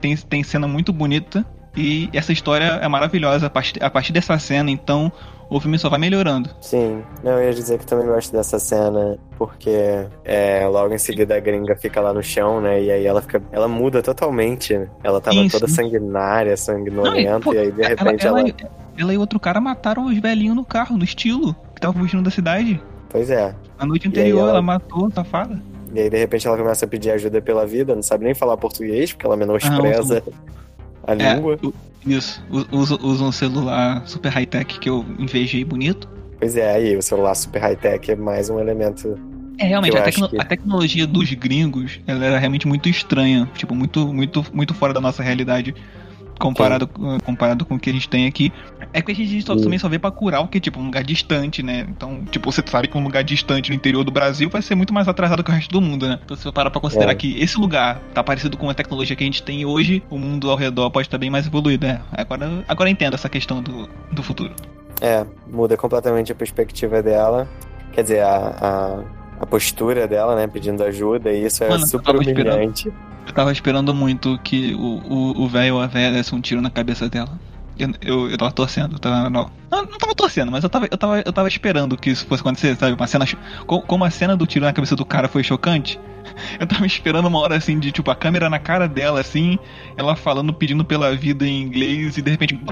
tem, 0.00 0.16
tem 0.16 0.42
cena 0.42 0.66
muito 0.66 0.92
bonita 0.92 1.46
e 1.76 2.08
essa 2.12 2.32
história 2.32 2.64
é 2.82 2.88
maravilhosa 2.88 3.46
a 3.46 3.50
partir, 3.50 3.82
a 3.82 3.88
partir 3.90 4.12
dessa 4.12 4.38
cena, 4.38 4.70
então 4.70 5.10
o 5.48 5.60
filme 5.60 5.78
só 5.78 5.88
vai 5.88 5.98
melhorando. 5.98 6.48
Sim, 6.60 7.02
não, 7.22 7.32
eu 7.32 7.44
ia 7.48 7.52
dizer 7.54 7.78
que 7.78 7.86
também 7.86 8.06
gosto 8.06 8.32
dessa 8.32 8.58
cena, 8.58 9.18
porque 9.38 10.06
é, 10.24 10.66
logo 10.66 10.94
em 10.94 10.98
seguida 10.98 11.36
a 11.36 11.40
gringa 11.40 11.76
fica 11.76 12.00
lá 12.00 12.12
no 12.12 12.22
chão, 12.22 12.60
né? 12.60 12.82
E 12.82 12.90
aí 12.90 13.06
ela 13.06 13.20
fica. 13.20 13.42
Ela 13.52 13.68
muda 13.68 14.02
totalmente. 14.02 14.76
né? 14.76 14.88
Ela 15.04 15.20
tava 15.20 15.36
Sim, 15.36 15.48
toda 15.48 15.68
sim. 15.68 15.74
sanguinária, 15.74 16.56
sanguinolenta, 16.56 17.40
pô, 17.40 17.52
e 17.54 17.58
aí 17.58 17.72
de 17.72 17.82
repente 17.82 18.26
ela, 18.26 18.40
ela. 18.40 18.48
ela, 18.50 18.70
ela 18.98 19.14
e 19.14 19.18
outro 19.18 19.38
cara 19.40 19.60
mataram 19.60 20.06
os 20.06 20.18
velhinhos 20.18 20.56
no 20.56 20.64
carro, 20.64 20.96
no 20.96 21.04
estilo, 21.04 21.54
que 21.74 21.80
tava 21.80 21.98
fugindo 21.98 22.22
da 22.22 22.30
cidade. 22.30 22.80
Pois 23.10 23.28
é. 23.28 23.54
Na 23.78 23.84
noite 23.86 24.06
E 24.06 24.08
anterior, 24.08 24.40
ela- 24.40 24.50
ela... 24.50 24.62
matou, 24.62 25.10
safada. 25.10 25.60
E 25.94 26.00
aí 26.00 26.08
de 26.08 26.16
repente 26.16 26.46
ela 26.48 26.56
começa 26.56 26.86
a 26.86 26.88
pedir 26.88 27.10
ajuda 27.10 27.42
pela 27.42 27.66
vida, 27.66 27.94
não 27.94 28.02
sabe 28.02 28.24
nem 28.24 28.32
falar 28.34 28.56
português, 28.56 29.12
porque 29.12 29.26
ela 29.26 29.36
menospreza 29.36 30.22
a 31.06 31.12
É, 31.14 31.34
língua. 31.34 31.58
isso. 32.06 32.42
Usa, 32.70 32.98
usa 33.02 33.24
um 33.24 33.32
celular 33.32 34.02
super 34.06 34.30
high-tech 34.30 34.78
que 34.78 34.88
eu 34.88 35.04
invejei 35.18 35.64
bonito. 35.64 36.08
Pois 36.38 36.56
é, 36.56 36.74
aí 36.74 36.96
o 36.96 37.02
celular 37.02 37.34
super 37.34 37.60
high-tech 37.62 38.10
é 38.10 38.16
mais 38.16 38.50
um 38.50 38.58
elemento. 38.58 39.18
É, 39.58 39.66
realmente, 39.66 39.96
a, 39.96 40.02
tecno- 40.02 40.28
que- 40.28 40.40
a 40.40 40.44
tecnologia 40.44 41.06
dos 41.06 41.32
gringos, 41.34 42.00
ela 42.06 42.24
era 42.24 42.38
realmente 42.38 42.66
muito 42.66 42.88
estranha. 42.88 43.48
Tipo, 43.54 43.74
muito, 43.74 44.12
muito, 44.12 44.44
muito 44.52 44.74
fora 44.74 44.92
da 44.92 45.00
nossa 45.00 45.22
realidade. 45.22 45.74
Comparado, 46.42 46.86
com- 46.86 47.18
comparado 47.20 47.64
com 47.64 47.76
o 47.76 47.78
que 47.78 47.88
a 47.88 47.92
gente 47.92 48.08
tem 48.08 48.26
aqui. 48.26 48.52
É 48.92 49.00
que 49.00 49.12
a 49.12 49.14
gente 49.14 49.42
só- 49.42 49.56
também 49.56 49.78
só 49.78 49.88
vê 49.88 49.96
Bacurau, 49.98 50.48
que 50.48 50.58
é 50.58 50.60
tipo 50.60 50.80
um 50.80 50.84
lugar 50.84 51.02
distante, 51.04 51.62
né? 51.62 51.86
Então, 51.88 52.24
tipo, 52.30 52.50
você 52.50 52.62
sabe 52.66 52.88
que 52.88 52.98
um 52.98 53.02
lugar 53.04 53.22
distante 53.24 53.70
no 53.70 53.76
interior 53.76 54.04
do 54.04 54.10
Brasil 54.10 54.50
vai 54.50 54.60
ser 54.60 54.74
muito 54.74 54.92
mais 54.92 55.06
atrasado 55.08 55.42
que 55.44 55.50
o 55.50 55.54
resto 55.54 55.70
do 55.70 55.80
mundo, 55.80 56.08
né? 56.08 56.18
Então, 56.24 56.36
se 56.36 56.42
você 56.42 56.52
parar 56.52 56.70
pra 56.70 56.80
considerar 56.80 57.12
É. 57.12 57.14
que 57.14 57.40
esse 57.40 57.56
lugar 57.58 58.00
tá 58.12 58.22
parecido 58.22 58.56
com 58.56 58.68
a 58.68 58.74
tecnologia 58.74 59.14
que 59.16 59.22
a 59.22 59.26
gente 59.26 59.42
tem 59.42 59.64
hoje, 59.64 60.02
o 60.10 60.18
mundo 60.18 60.50
ao 60.50 60.56
redor 60.56 60.90
pode 60.90 61.06
estar 61.06 61.18
bem 61.18 61.30
mais 61.30 61.46
evoluído, 61.46 61.86
né? 61.86 62.00
Agora, 62.12 62.64
agora 62.68 62.88
eu 62.90 62.92
entendo 62.92 63.14
essa 63.14 63.28
questão 63.28 63.62
do, 63.62 63.88
do 64.10 64.22
futuro. 64.22 64.52
É, 65.00 65.24
muda 65.50 65.76
completamente 65.76 66.32
a 66.32 66.34
perspectiva 66.34 67.02
dela. 67.02 67.48
Quer 67.92 68.02
dizer, 68.02 68.20
a, 68.22 68.36
a, 69.40 69.42
a 69.42 69.46
postura 69.46 70.06
dela, 70.08 70.34
né? 70.36 70.46
Pedindo 70.46 70.82
ajuda, 70.84 71.30
e 71.32 71.44
isso 71.46 71.62
é 71.64 71.68
Mano, 71.68 71.82
eu 71.84 71.86
super 71.88 72.04
tava 72.12 72.22
esperando. 72.22 72.72
Eu 73.26 73.32
tava 73.32 73.52
esperando 73.52 73.94
muito 73.94 74.38
que 74.42 74.74
o 74.74 75.48
velho 75.48 75.76
ou 75.76 75.80
a 75.80 75.86
velha 75.86 76.12
desse 76.12 76.34
um 76.34 76.40
tiro 76.40 76.60
na 76.60 76.70
cabeça 76.70 77.08
dela. 77.08 77.38
Eu, 77.78 77.90
eu, 78.02 78.30
eu 78.30 78.36
tava 78.36 78.52
torcendo, 78.52 78.94
eu 78.94 78.98
tava, 78.98 79.30
não, 79.30 79.50
não, 79.70 79.82
não 79.84 79.98
tava 79.98 80.14
torcendo, 80.14 80.52
mas 80.52 80.62
eu 80.62 80.68
tava, 80.68 80.86
eu, 80.90 80.98
tava, 80.98 81.22
eu 81.24 81.32
tava 81.32 81.48
esperando 81.48 81.96
que 81.96 82.10
isso 82.10 82.26
fosse 82.26 82.42
acontecer, 82.42 82.76
sabe? 82.76 82.92
Uma 82.92 83.06
cena. 83.06 83.24
Como 83.66 84.04
a 84.04 84.10
cena 84.10 84.36
do 84.36 84.46
tiro 84.46 84.64
na 84.64 84.72
cabeça 84.72 84.94
do 84.94 85.04
cara 85.04 85.26
foi 85.26 85.42
chocante, 85.42 85.98
eu 86.60 86.66
tava 86.66 86.86
esperando 86.86 87.26
uma 87.26 87.38
hora 87.38 87.56
assim, 87.56 87.78
de 87.78 87.90
tipo, 87.90 88.10
a 88.10 88.14
câmera 88.14 88.50
na 88.50 88.58
cara 88.58 88.86
dela, 88.86 89.20
assim, 89.20 89.58
ela 89.96 90.14
falando, 90.14 90.52
pedindo 90.52 90.84
pela 90.84 91.14
vida 91.16 91.46
em 91.46 91.62
inglês, 91.62 92.16
e 92.18 92.22
de 92.22 92.30
repente. 92.30 92.60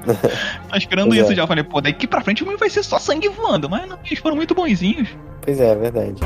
Tava 0.00 0.78
esperando 0.78 1.14
isso 1.14 1.32
é. 1.32 1.34
já. 1.34 1.42
Eu 1.42 1.46
falei, 1.46 1.62
pô, 1.62 1.78
daqui 1.78 2.06
pra 2.06 2.22
frente 2.22 2.42
o 2.42 2.56
vai 2.56 2.70
ser 2.70 2.82
só 2.82 2.98
sangue 2.98 3.28
voando, 3.28 3.68
mas 3.68 3.86
não, 3.86 3.98
eles 4.06 4.18
foram 4.18 4.34
muito 4.34 4.54
bonzinhos. 4.54 5.08
Pois 5.42 5.60
é, 5.60 5.72
é 5.72 5.74
verdade. 5.74 6.20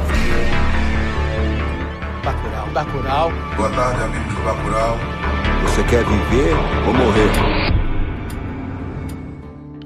Bacurau, 2.25 2.67
Bacurau, 2.73 3.31
Boa 3.55 3.69
tarde, 3.69 4.03
amigos 4.03 4.35
do 4.35 4.43
Bacurau. 4.45 4.97
Você 5.65 5.85
quer 5.85 6.03
viver 6.05 6.55
ou 6.87 6.95
morrer? 6.95 7.31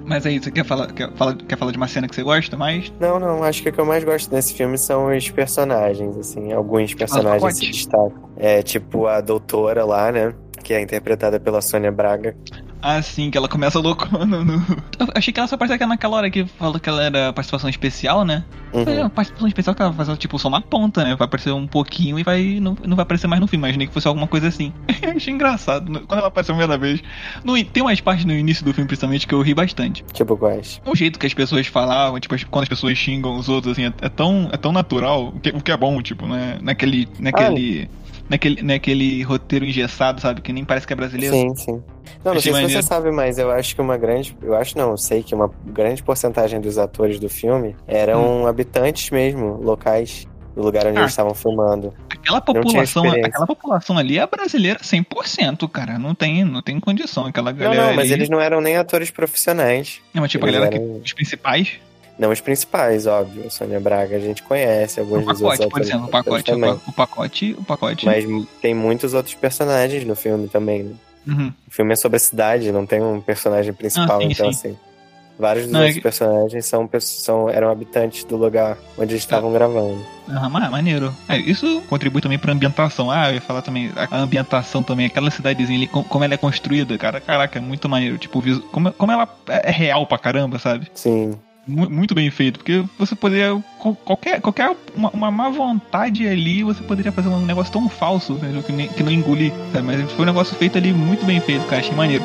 Mas 0.06 0.24
aí, 0.24 0.38
você 0.38 0.48
quer 0.52 0.64
falar, 0.64 0.92
quer, 0.92 1.12
falar, 1.16 1.34
quer 1.34 1.58
falar 1.58 1.72
de 1.72 1.76
uma 1.76 1.88
cena 1.88 2.06
que 2.06 2.14
você 2.14 2.22
gosta 2.22 2.56
mais? 2.56 2.92
Não, 3.00 3.18
não, 3.18 3.42
acho 3.42 3.60
que 3.60 3.70
o 3.70 3.72
que 3.72 3.80
eu 3.80 3.84
mais 3.84 4.04
gosto 4.04 4.30
desse 4.30 4.54
filme 4.54 4.78
são 4.78 5.14
os 5.14 5.28
personagens, 5.30 6.16
assim, 6.16 6.52
alguns 6.52 6.94
personagens 6.94 7.56
se 7.56 7.66
destacam. 7.66 8.30
É 8.36 8.62
tipo 8.62 9.08
a 9.08 9.20
doutora 9.20 9.84
lá, 9.84 10.12
né? 10.12 10.32
Que 10.62 10.74
é 10.74 10.80
interpretada 10.80 11.40
pela 11.40 11.60
Sônia 11.60 11.90
Braga. 11.90 12.36
Ah, 12.80 13.00
sim, 13.02 13.30
que 13.30 13.36
ela 13.36 13.48
começa 13.48 13.78
loucona 13.78 14.44
no. 14.44 14.54
Eu 14.98 15.08
achei 15.14 15.32
que 15.32 15.40
ela 15.40 15.48
só 15.48 15.56
aparecia 15.56 15.86
naquela 15.86 16.16
hora 16.16 16.30
que 16.30 16.44
falou 16.44 16.78
que 16.78 16.88
ela 16.88 17.02
era 17.02 17.32
participação 17.32 17.68
especial, 17.68 18.24
né? 18.24 18.44
Uhum. 18.72 18.84
Foi 18.84 18.98
uma 18.98 19.10
participação 19.10 19.48
especial 19.48 19.74
que 19.74 19.82
ela 19.82 19.90
vai 19.90 20.06
fazer, 20.06 20.18
tipo, 20.18 20.38
só 20.38 20.48
uma 20.48 20.60
ponta, 20.60 21.04
né? 21.04 21.16
Vai 21.16 21.26
aparecer 21.26 21.52
um 21.52 21.66
pouquinho 21.66 22.18
e 22.18 22.22
vai. 22.22 22.58
Não, 22.60 22.76
não 22.84 22.96
vai 22.96 23.02
aparecer 23.02 23.26
mais 23.26 23.40
no 23.40 23.46
filme. 23.46 23.64
Imaginei 23.64 23.86
que 23.86 23.92
fosse 23.92 24.06
alguma 24.06 24.26
coisa 24.26 24.48
assim. 24.48 24.72
Eu 25.02 25.10
achei 25.10 25.32
engraçado. 25.32 25.86
Quando 26.06 26.18
ela 26.18 26.28
apareceu 26.28 26.54
a 26.54 26.58
primeira 26.58 26.80
vez. 26.80 27.02
No, 27.44 27.62
tem 27.64 27.82
umas 27.82 28.00
partes 28.00 28.24
no 28.24 28.32
início 28.32 28.64
do 28.64 28.72
filme, 28.72 28.86
principalmente, 28.86 29.26
que 29.26 29.34
eu 29.34 29.40
ri 29.40 29.54
bastante. 29.54 30.04
Tipo 30.12 30.36
quais? 30.36 30.80
O 30.84 30.94
jeito 30.94 31.18
que 31.18 31.26
as 31.26 31.34
pessoas 31.34 31.66
falavam, 31.66 32.18
tipo, 32.20 32.34
quando 32.48 32.64
as 32.64 32.68
pessoas 32.68 32.96
xingam 32.96 33.36
os 33.36 33.48
outros, 33.48 33.72
assim, 33.72 33.84
é, 33.84 33.92
é 34.02 34.08
tão, 34.08 34.48
é 34.52 34.56
tão 34.56 34.72
natural, 34.72 35.28
o 35.28 35.40
que, 35.40 35.50
o 35.50 35.60
que 35.60 35.72
é 35.72 35.76
bom, 35.76 36.00
tipo, 36.02 36.26
né? 36.26 36.58
Naquele. 36.60 37.08
Naquele. 37.18 37.88
Naquele, 38.28 38.62
naquele 38.62 39.22
roteiro 39.22 39.64
engessado, 39.64 40.20
sabe? 40.20 40.40
Que 40.42 40.52
nem 40.52 40.64
parece 40.64 40.86
que 40.86 40.92
é 40.92 40.96
brasileiro. 40.96 41.34
Sim, 41.34 41.56
sim. 41.56 41.82
Não, 42.24 42.34
não 42.34 42.40
sei 42.40 42.52
se 42.52 42.60
maneiro. 42.60 42.72
você 42.82 42.86
sabe, 42.86 43.10
mas 43.10 43.38
eu 43.38 43.50
acho 43.50 43.74
que 43.74 43.80
uma 43.80 43.96
grande. 43.96 44.36
Eu 44.42 44.54
acho 44.54 44.76
não, 44.76 44.90
eu 44.90 44.96
sei 44.98 45.22
que 45.22 45.34
uma 45.34 45.50
grande 45.66 46.02
porcentagem 46.02 46.60
dos 46.60 46.76
atores 46.78 47.18
do 47.18 47.28
filme 47.28 47.74
eram 47.86 48.46
habitantes 48.46 49.10
mesmo, 49.10 49.54
locais, 49.62 50.26
do 50.54 50.62
lugar 50.62 50.86
onde 50.86 50.96
Hum. 50.96 50.98
Ah. 50.98 51.02
eles 51.02 51.12
estavam 51.12 51.34
filmando. 51.34 51.94
Aquela 52.10 52.40
população, 52.42 53.08
aquela 53.10 53.46
população 53.46 53.96
ali 53.96 54.18
é 54.18 54.26
brasileira 54.26 54.80
100%, 54.82 55.66
cara. 55.70 55.98
Não 55.98 56.14
tem, 56.14 56.44
não 56.44 56.60
tem 56.60 56.78
condição. 56.78 57.24
Aquela 57.26 57.52
Não, 57.52 57.58
galera 57.58 57.86
não, 57.86 57.94
mas 57.94 58.06
ali- 58.06 58.12
eles 58.14 58.28
não 58.28 58.40
eram 58.40 58.60
nem 58.60 58.76
atores 58.76 59.10
profissionais. 59.10 60.00
Não, 60.12 60.20
mas 60.22 60.30
tipo, 60.30 60.44
a 60.44 60.48
eles 60.48 60.60
galera 60.60 60.76
que, 60.78 60.84
eram- 60.84 61.00
os 61.02 61.12
principais. 61.14 61.72
Não 62.18 62.30
os 62.30 62.40
principais, 62.40 63.06
óbvio. 63.06 63.46
A 63.46 63.50
Sônia 63.50 63.78
Braga 63.78 64.16
a 64.16 64.20
gente 64.20 64.42
conhece, 64.42 64.98
O 65.00 65.04
alguns 65.04 65.24
dos 65.26 65.40
outros 65.40 65.58
pacote, 65.60 65.68
por 65.70 65.80
atores 65.80 65.88
exemplo, 65.88 66.06
o 66.06 66.10
pacote, 66.10 66.52
o, 66.52 66.60
pa- 66.60 66.80
o 66.88 66.92
pacote, 66.92 67.56
o 67.58 67.64
pacote. 67.64 68.06
Mas 68.06 68.24
tem 68.60 68.74
muitos 68.74 69.14
outros 69.14 69.34
personagens 69.34 70.04
no 70.04 70.16
filme 70.16 70.48
também, 70.48 70.82
né? 70.82 70.94
Uhum. 71.28 71.52
O 71.68 71.70
filme 71.70 71.92
é 71.92 71.96
sobre 71.96 72.16
a 72.16 72.20
cidade, 72.20 72.72
não 72.72 72.84
tem 72.86 73.00
um 73.02 73.20
personagem 73.20 73.72
principal, 73.72 74.16
Ah, 74.18 74.20
sim, 74.22 74.28
então 74.32 74.52
sim. 74.52 74.68
assim. 74.70 74.78
Vários 75.38 75.66
dos 75.66 75.72
Não, 75.72 75.78
é 75.80 75.82
outros 75.84 75.96
que- 75.98 76.02
personagens 76.02 76.66
são, 76.66 76.86
pessoas- 76.88 77.22
são, 77.22 77.48
eram 77.48 77.70
habitantes 77.70 78.24
do 78.24 78.36
lugar 78.36 78.76
onde 78.98 79.12
eles 79.12 79.22
estavam 79.22 79.52
gravando. 79.52 80.04
Ah, 80.28 80.48
ma- 80.48 80.68
maneiro. 80.68 81.14
É, 81.28 81.36
isso 81.38 81.80
contribui 81.88 82.20
também 82.20 82.36
pra 82.40 82.52
ambientação. 82.52 83.08
Ah, 83.08 83.28
eu 83.30 83.34
ia 83.34 83.40
falar 83.40 83.62
também, 83.62 83.92
a 83.94 84.16
ambientação 84.18 84.82
também, 84.82 85.06
aquela 85.06 85.30
cidadezinha 85.30 85.78
ali, 85.78 85.86
com- 85.86 86.02
como 86.02 86.24
ela 86.24 86.34
é 86.34 86.36
construída, 86.36 86.98
cara, 86.98 87.20
caraca, 87.20 87.60
é 87.60 87.62
muito 87.62 87.88
maneiro. 87.88 88.18
Tipo, 88.18 88.40
o 88.40 88.60
como, 88.62 88.90
como 88.94 89.12
ela 89.12 89.28
é 89.48 89.68
é 89.68 89.70
real 89.70 90.04
pra 90.08 90.18
caramba, 90.18 90.58
sabe? 90.58 90.88
Sim, 90.92 91.38
Muito 91.68 92.14
bem 92.14 92.30
feito, 92.30 92.58
porque 92.58 92.82
você 92.98 93.14
poderia. 93.14 93.62
Qualquer, 94.04 94.40
qualquer 94.40 94.74
uma, 94.96 95.10
uma 95.10 95.30
má 95.30 95.50
vontade 95.50 96.26
ali, 96.26 96.62
você 96.62 96.82
poderia 96.82 97.12
fazer 97.12 97.28
um 97.28 97.44
negócio 97.44 97.70
tão 97.70 97.88
falso, 97.90 98.40
que, 98.64 98.72
nem, 98.72 98.88
que 98.88 99.02
não 99.02 99.12
engolir, 99.12 99.52
sabe? 99.70 99.86
Mas 99.86 100.12
foi 100.12 100.22
um 100.22 100.26
negócio 100.26 100.56
feito 100.56 100.78
ali 100.78 100.94
muito 100.94 101.26
bem 101.26 101.40
feito, 101.40 101.66
cara, 101.66 101.80
achei 101.80 101.94
maneiro. 101.94 102.24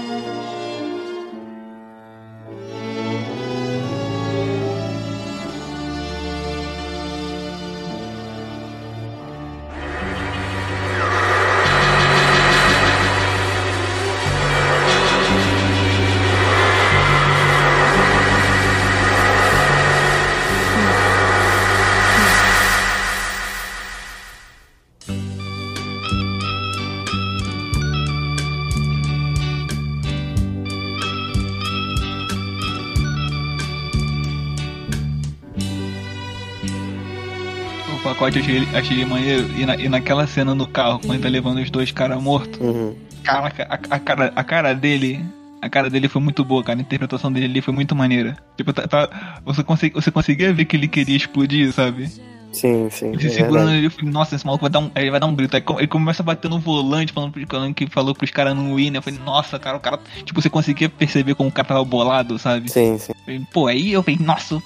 O 38.34 38.44
pacote 38.44 38.50
eu 38.52 38.64
achei, 38.64 38.78
achei 38.80 38.98
ele 38.98 39.06
maneiro. 39.06 39.50
E, 39.58 39.66
na- 39.66 39.76
e 39.76 39.88
naquela 39.90 40.26
cena 40.28 40.56
no 40.56 40.68
carro, 40.68 41.00
quando 41.00 41.14
ele 41.14 41.24
tá 41.24 41.30
levando 41.30 41.60
os 41.60 41.70
dois 41.70 41.92
caras 41.92 42.22
mortos, 42.22 42.60
uhum. 42.60 42.96
caraca, 43.24 43.68
a, 43.70 43.96
a 43.96 44.00
cara, 44.00 44.34
a 44.36 44.44
cara 44.44 44.74
dele. 44.74 45.24
A 45.62 45.70
cara 45.70 45.90
dele 45.90 46.10
foi 46.10 46.22
muito 46.22 46.44
boa, 46.44 46.62
cara. 46.62 46.78
A 46.78 46.82
interpretação 46.82 47.32
dele 47.32 47.46
ali 47.46 47.62
foi 47.62 47.74
muito 47.74 47.96
maneira. 47.96 48.36
Tipo, 48.58 48.74
tá, 48.74 48.86
tá- 48.86 49.40
você, 49.46 49.64
consegui, 49.64 49.94
você 49.96 50.12
conseguia 50.12 50.52
ver 50.54 50.66
que 50.66 50.76
ele 50.76 50.88
queria 50.90 51.16
explodir, 51.16 51.72
sabe? 51.72 52.10
sim, 52.52 52.88
sim. 52.92 53.08
Ele 53.08 53.20
se 53.22 53.28
é 53.28 53.30
segurando 53.30 53.68
verdade. 53.68 53.78
ali, 53.78 53.86
eu 53.86 53.92
falei, 53.92 54.12
nossa, 54.12 54.36
esse 54.36 54.46
maluco 54.46 54.62
vai 54.64 54.70
dar 54.70 54.80
um, 54.80 54.92
ele 54.96 55.10
vai 55.10 55.20
dar 55.22 55.26
um 55.26 55.34
grito. 55.36 55.56
Aí 55.56 55.64
ele 55.80 55.88
começa 55.88 56.22
a 56.22 56.26
bater 56.26 56.50
no 56.50 56.60
volante, 56.60 57.14
falando, 57.14 57.34
falando 57.48 57.74
que 57.74 57.88
falou 57.90 58.14
pros 58.14 58.30
caras 58.30 58.56
não 58.56 58.78
ir, 58.80 58.92
né? 58.92 58.98
Eu 58.98 59.02
falei, 59.02 59.20
nossa, 59.26 59.58
cara, 59.58 59.78
o 59.78 59.80
cara. 59.80 60.00
Tipo, 60.26 60.42
você 60.42 60.50
conseguia 60.50 60.90
perceber 60.90 61.34
como 61.34 61.48
o 61.50 61.52
cara 61.52 61.68
tava 61.68 61.84
bolado, 61.86 62.38
sabe? 62.38 62.70
Sim, 62.70 62.98
sim. 63.00 63.14
Pô, 63.54 63.68
aí 63.68 63.94
eu 63.94 64.04
falei, 64.04 64.20
nossa, 64.22 64.62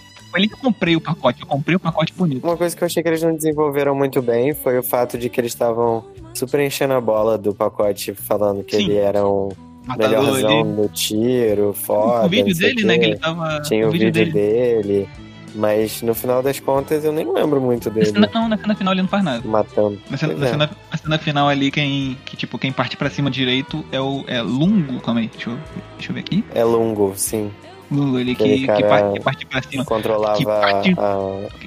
eu 0.45 0.58
comprei 0.58 0.95
o 0.95 1.02
pacote. 1.02 1.41
Eu 1.41 1.47
comprei 1.47 1.76
o 1.76 1.80
pacote 1.80 2.13
bonito. 2.13 2.43
Uma 2.43 2.56
coisa 2.56 2.76
que 2.76 2.84
eu 2.84 2.86
achei 2.86 3.02
que 3.02 3.10
eles 3.10 3.21
não 3.23 3.36
desenvolveram 3.36 3.95
muito 3.95 4.21
bem 4.21 4.54
foi 4.54 4.78
o 4.78 4.84
fato 4.84 5.17
de 5.17 5.30
que 5.30 5.41
eles 5.41 5.52
estavam 5.52 6.06
super 6.34 6.60
enchendo 6.60 6.93
a 6.93 7.02
bola 7.02 7.38
do 7.38 7.54
pacote, 7.54 8.13
falando 8.13 8.63
que 8.63 8.76
Sim. 8.78 8.84
ele 8.84 8.95
era 8.97 9.28
um 9.28 9.50
melhorzão 9.97 10.60
ali. 10.62 10.69
no 10.69 10.89
tiro, 10.89 11.73
foda. 11.73 12.26
O 12.26 12.30
vídeo 12.30 12.56
dele, 12.56 12.84
né? 12.84 12.97
Que 12.97 13.06
ele 13.06 13.17
tava. 13.17 13.62
Tinha 13.62 13.88
o 13.88 13.91
vídeo, 13.91 14.12
dele. 14.12 15.08
Mas 15.56 16.02
no 16.04 16.13
final 16.13 16.43
das 16.43 16.60
contas 16.60 17.04
eu 17.04 17.12
nem 17.12 17.26
lembro 17.32 17.60
muito 17.60 17.88
Na 17.89 17.95
dele 17.95 18.06
cena- 18.08 18.30
Não, 18.32 18.47
na 18.47 18.58
cena 18.58 18.76
final 18.76 18.93
ele 18.93 19.02
não 19.02 19.10
faz 19.10 19.23
nada. 19.23 19.47
matando. 19.47 19.97
Na 20.10 20.15
cena, 20.17 20.34
na 20.36 20.45
é. 20.45 20.50
cena- 20.52 20.69
na 20.91 20.97
cena 20.97 21.17
final 21.17 21.47
ali, 21.50 21.71
quem. 21.71 22.15
Que, 22.26 22.36
tipo, 22.38 22.60
quem 22.60 22.71
parte 22.71 22.95
pra 22.95 23.10
cima 23.10 23.32
direito 23.32 23.84
é 23.91 24.00
o. 24.00 24.23
É 24.28 24.41
Lungo, 24.41 25.00
calma 25.02 25.21
aí. 25.21 25.28
Deixa 25.30 25.50
eu, 25.50 25.58
deixa 25.95 26.12
eu 26.12 26.13
ver 26.13 26.19
aqui. 26.19 26.43
É 26.54 26.63
longo, 26.63 27.13
sim. 27.15 27.50
Lungo, 27.89 28.19
ele 28.19 28.36
que, 28.36 28.65
que, 28.67 28.84
parte, 28.84 29.13
que 29.13 29.19
parte 29.21 29.45
pra 29.45 29.62
cima. 29.62 29.86
Controlava 29.86 30.38
Que 30.38 30.45
parte- 30.45 30.95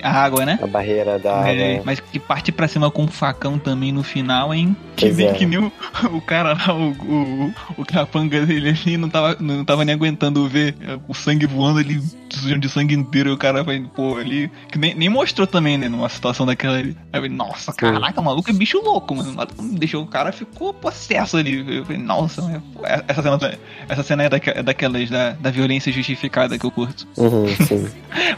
a, 0.03 0.09
A 0.11 0.23
água, 0.25 0.45
né? 0.45 0.59
a 0.63 0.67
barreira 0.67 1.19
da 1.19 1.39
água. 1.39 1.51
É, 1.51 1.83
mas 1.85 1.99
que 2.01 2.19
parte 2.19 2.53
pra 2.53 2.69
cima 2.69 2.91
com 2.91 3.05
um 3.05 3.09
facão 3.09 3.59
também 3.59 3.91
no 3.93 4.03
final, 4.03 4.53
hein? 4.53 4.77
Que 4.97 5.07
Pois 5.07 5.17
nem, 5.17 5.29
é. 5.29 5.33
que 5.33 5.47
nem 5.47 5.59
o, 5.59 5.73
o 6.13 6.21
cara 6.21 6.53
lá, 6.53 6.75
o, 6.75 6.91
o, 6.91 7.55
o 7.79 7.85
capanga 7.87 8.45
dele 8.45 8.69
ali, 8.71 8.97
não 8.97 9.09
tava, 9.09 9.37
não 9.41 9.65
tava 9.65 9.85
nem 9.85 9.95
aguentando 9.95 10.47
ver 10.49 10.75
o 11.09 11.15
sangue 11.15 11.47
voando 11.47 11.79
ali, 11.79 12.01
sujando 12.39 12.61
de 12.61 12.69
sangue 12.69 12.95
inteiro. 12.95 13.31
E 13.31 13.33
o 13.33 13.37
cara 13.39 13.63
vai, 13.63 13.81
pô, 13.81 14.17
ali. 14.17 14.51
Que 14.71 14.79
nem, 14.79 14.95
nem 14.95 15.09
mostrou 15.09 15.47
também, 15.47 15.77
né? 15.79 15.89
Numa 15.89 16.09
situação 16.09 16.45
daquela 16.47 16.79
ali. 16.79 16.97
Aí 17.13 17.19
eu 17.19 17.23
falei, 17.23 17.31
nossa, 17.31 17.73
caraca, 17.73 18.21
o 18.21 18.25
maluco 18.25 18.51
é 18.51 18.53
bicho 18.53 18.79
louco, 18.83 19.15
mano. 19.15 19.35
O 19.59 19.63
Deixou 19.79 20.03
o 20.03 20.07
cara, 20.07 20.33
ficou 20.33 20.73
possesso 20.75 21.37
ali. 21.37 21.77
Eu 21.79 21.85
falei, 21.85 22.01
nossa, 22.03 22.43
é, 22.43 22.61
pô, 22.75 22.81
essa 23.09 23.23
cena, 23.23 23.59
essa 23.89 24.03
cena 24.03 24.23
é, 24.25 24.29
daque- 24.29 24.51
é 24.51 24.63
daquelas 24.63 25.09
da, 25.11 25.33
da 25.33 25.51
violência 25.51 25.93
justificada 25.93 26.59
que 26.59 26.65
eu 26.67 26.71
curto. 26.71 27.07
Uhum, 27.17 27.47
sim. 27.67 27.89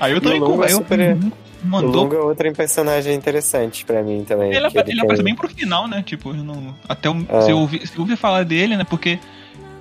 Aí 0.00 0.12
eu 0.12 0.20
também 0.20 0.40
o 0.40 0.44
Longo 0.44 0.62
é 0.62 0.66
aí 0.66 0.72
eu- 0.72 0.78
super- 0.78 1.16
O 1.64 1.66
mandou 1.68 2.02
Longo 2.02 2.14
é 2.16 2.18
outro 2.18 2.52
personagem 2.52 3.14
interessante 3.14 3.84
pra 3.84 4.02
mim 4.02 4.24
também. 4.26 4.48
Ele, 4.52 4.58
ele 4.66 4.82
tem- 4.82 4.98
aparece 5.00 5.22
bem 5.22 5.34
pro 5.34 5.48
final, 5.48 5.86
né? 5.86 6.02
Tipo, 6.04 6.30
eu 6.30 6.42
não, 6.42 6.74
até 6.88 7.08
o, 7.08 7.24
É. 7.28 7.42
se, 7.42 7.50
eu 7.50 7.58
ouvir, 7.58 7.86
se 7.86 7.94
eu 7.96 8.00
ouvir 8.00 8.16
falar 8.16 8.44
dele, 8.44 8.76
né? 8.76 8.82
Porque 8.84 9.18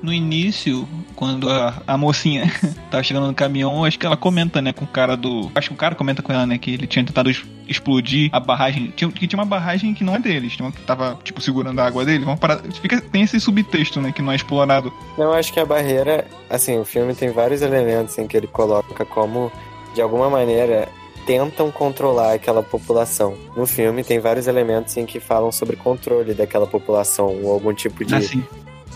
no 0.02 0.12
início, 0.12 0.88
quando 1.16 1.50
a, 1.50 1.82
a 1.86 1.98
mocinha 1.98 2.52
tava 2.90 3.04
chegando 3.04 3.28
no 3.28 3.34
caminhão, 3.34 3.86
acho 3.86 3.98
que 4.00 4.06
ela 4.06 4.18
comenta, 4.18 4.62
né, 4.62 4.74
com 4.74 4.86
o 4.86 4.88
cara 4.88 5.16
do. 5.16 5.52
Acho 5.54 5.70
que 5.70 5.74
o 5.74 5.78
cara 5.78 5.96
comenta 5.96 6.22
com 6.22 6.34
ela, 6.34 6.46
né, 6.46 6.58
que 6.58 6.72
ele 6.72 6.88
tinha 6.88 7.06
tentado 7.06 7.30
explodir 7.68 8.30
a 8.34 8.40
barragem. 8.40 8.92
Tinha, 8.96 9.12
que 9.12 9.28
tinha 9.28 9.40
uma 9.40 9.46
barragem 9.46 9.94
que 9.94 10.04
não 10.04 10.16
é 10.16 10.20
deles, 10.20 10.54
tinha 10.54 10.66
uma 10.66 10.72
que 10.72 10.82
tava, 10.82 11.18
tipo, 11.24 11.42
segurando 11.42 11.80
a 11.80 11.86
água 11.86 12.04
dele. 12.04 12.24
Uma 12.24 12.38
parada, 12.38 12.64
fica, 12.72 13.00
tem 13.00 13.24
esse 13.24 13.40
subtexto, 13.40 14.02
né, 14.02 14.12
que 14.12 14.22
não 14.22 14.32
é 14.32 14.36
explorado. 14.36 14.92
Eu 15.18 15.34
acho 15.34 15.54
que 15.54 15.60
a 15.60 15.66
barreira, 15.66 16.26
assim, 16.50 16.78
o 16.78 16.86
filme 16.86 17.14
tem 17.14 17.30
vários 17.30 17.62
elementos 17.62 18.18
em 18.18 18.28
que 18.28 18.36
ele 18.36 18.48
coloca 18.48 19.06
como, 19.06 19.52
de 19.94 20.02
alguma 20.02 20.30
maneira, 20.30 20.90
tentam 21.26 21.72
controlar 21.72 22.34
aquela 22.34 22.64
população. 22.64 23.36
No 23.56 23.66
filme 23.66 24.04
tem 24.04 24.20
vários 24.20 24.48
elementos 24.48 24.98
em 24.98 25.06
que 25.06 25.20
falam 25.20 25.52
sobre 25.52 25.76
controle 25.76 26.34
daquela 26.34 26.68
população 26.68 27.40
ou 27.44 27.52
algum 27.52 27.74
tipo 27.74 28.04
de 28.04 28.16
Assim. 28.16 28.44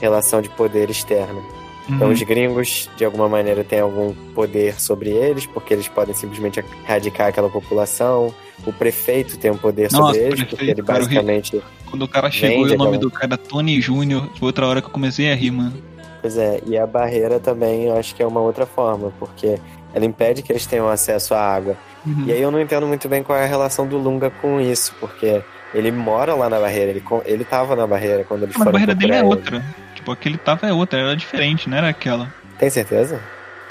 Relação 0.06 0.41
de 0.41 0.50
poder 0.50 0.89
externa. 0.89 1.41
Então 1.88 2.08
Uhum. 2.08 2.13
os 2.13 2.22
gringos, 2.24 2.89
de 2.98 3.06
alguma 3.06 3.30
maneira, 3.30 3.63
têm 3.63 3.80
algum 3.80 4.12
poder 4.34 4.80
sobre 4.82 5.12
eles, 5.12 5.46
porque 5.46 5.72
eles 5.74 5.88
podem 5.88 6.15
simplesmente 6.15 6.63
erradicar 6.84 7.28
aquela 7.28 7.50
população. 7.50 8.34
O 8.65 8.74
prefeito 8.74 9.38
tem 9.38 9.52
um 9.52 9.58
poder 9.58 9.91
Nossa, 9.91 9.98
sobre 10.13 10.20
eles, 10.20 10.39
porque 10.39 10.56
prefeito, 10.56 10.80
ele 10.80 10.88
cara, 10.88 11.00
basicamente. 11.00 11.62
Quando 11.89 12.02
o 12.02 12.08
cara 12.08 12.32
chegou 12.32 12.68
e 12.68 12.74
o 12.74 12.78
nome 12.78 12.96
aquela- 12.96 12.98
do 12.98 13.12
cara 13.12 13.38
Tony 13.38 13.80
Júnior, 13.80 14.28
foi 14.39 14.48
outra 14.48 14.65
hora 14.65 14.82
que 14.82 14.88
eu 14.88 14.91
comecei 14.91 15.32
a 15.32 15.36
rir, 15.36 15.52
mano. 15.52 15.74
Pois 16.22 16.38
é, 16.39 16.60
e 16.65 16.76
a 16.76 16.88
barreira 16.88 17.39
também 17.39 17.84
eu 17.86 17.96
acho 17.96 18.15
que 18.15 18.24
é 18.24 18.26
uma 18.26 18.39
outra 18.41 18.65
forma, 18.65 19.13
porque 19.20 19.60
ela 19.94 20.06
impede 20.06 20.41
que 20.41 20.52
eles 20.52 20.65
tenham 20.65 20.89
acesso 20.89 21.36
à 21.36 21.39
água. 21.39 21.78
Uhum. 22.04 22.24
E 22.26 22.32
aí 22.32 22.41
eu 22.41 22.50
não 22.50 22.60
entendo 22.60 22.88
muito 22.88 23.08
bem 23.08 23.22
qual 23.22 23.38
é 23.38 23.44
a 23.44 23.48
relação 23.48 23.86
do 23.86 23.98
Lunga 24.00 24.32
com 24.41 24.60
isso, 24.60 24.91
porque 25.00 25.44
ele 25.73 25.91
mora 25.91 26.34
lá 26.34 26.49
na 26.49 26.60
barreira, 26.60 26.91
ele, 26.91 27.04
ele 27.25 27.43
tava 27.43 27.75
na 27.75 27.86
barreira 27.86 28.23
quando 28.23 28.43
eles 28.43 28.56
Mas 28.58 28.67
a 28.67 28.71
barreira 28.71 28.95
dele 28.95 29.13
é 29.13 29.17
ele. 29.19 29.28
outra. 29.28 29.63
Tipo, 29.93 30.12
aquele 30.12 30.38
tava 30.38 30.67
é 30.67 30.73
outra, 30.73 30.99
era 30.99 31.15
diferente, 31.15 31.69
não 31.69 31.78
era 31.78 31.89
aquela. 31.89 32.32
Tem 32.58 32.69
certeza? 32.69 33.19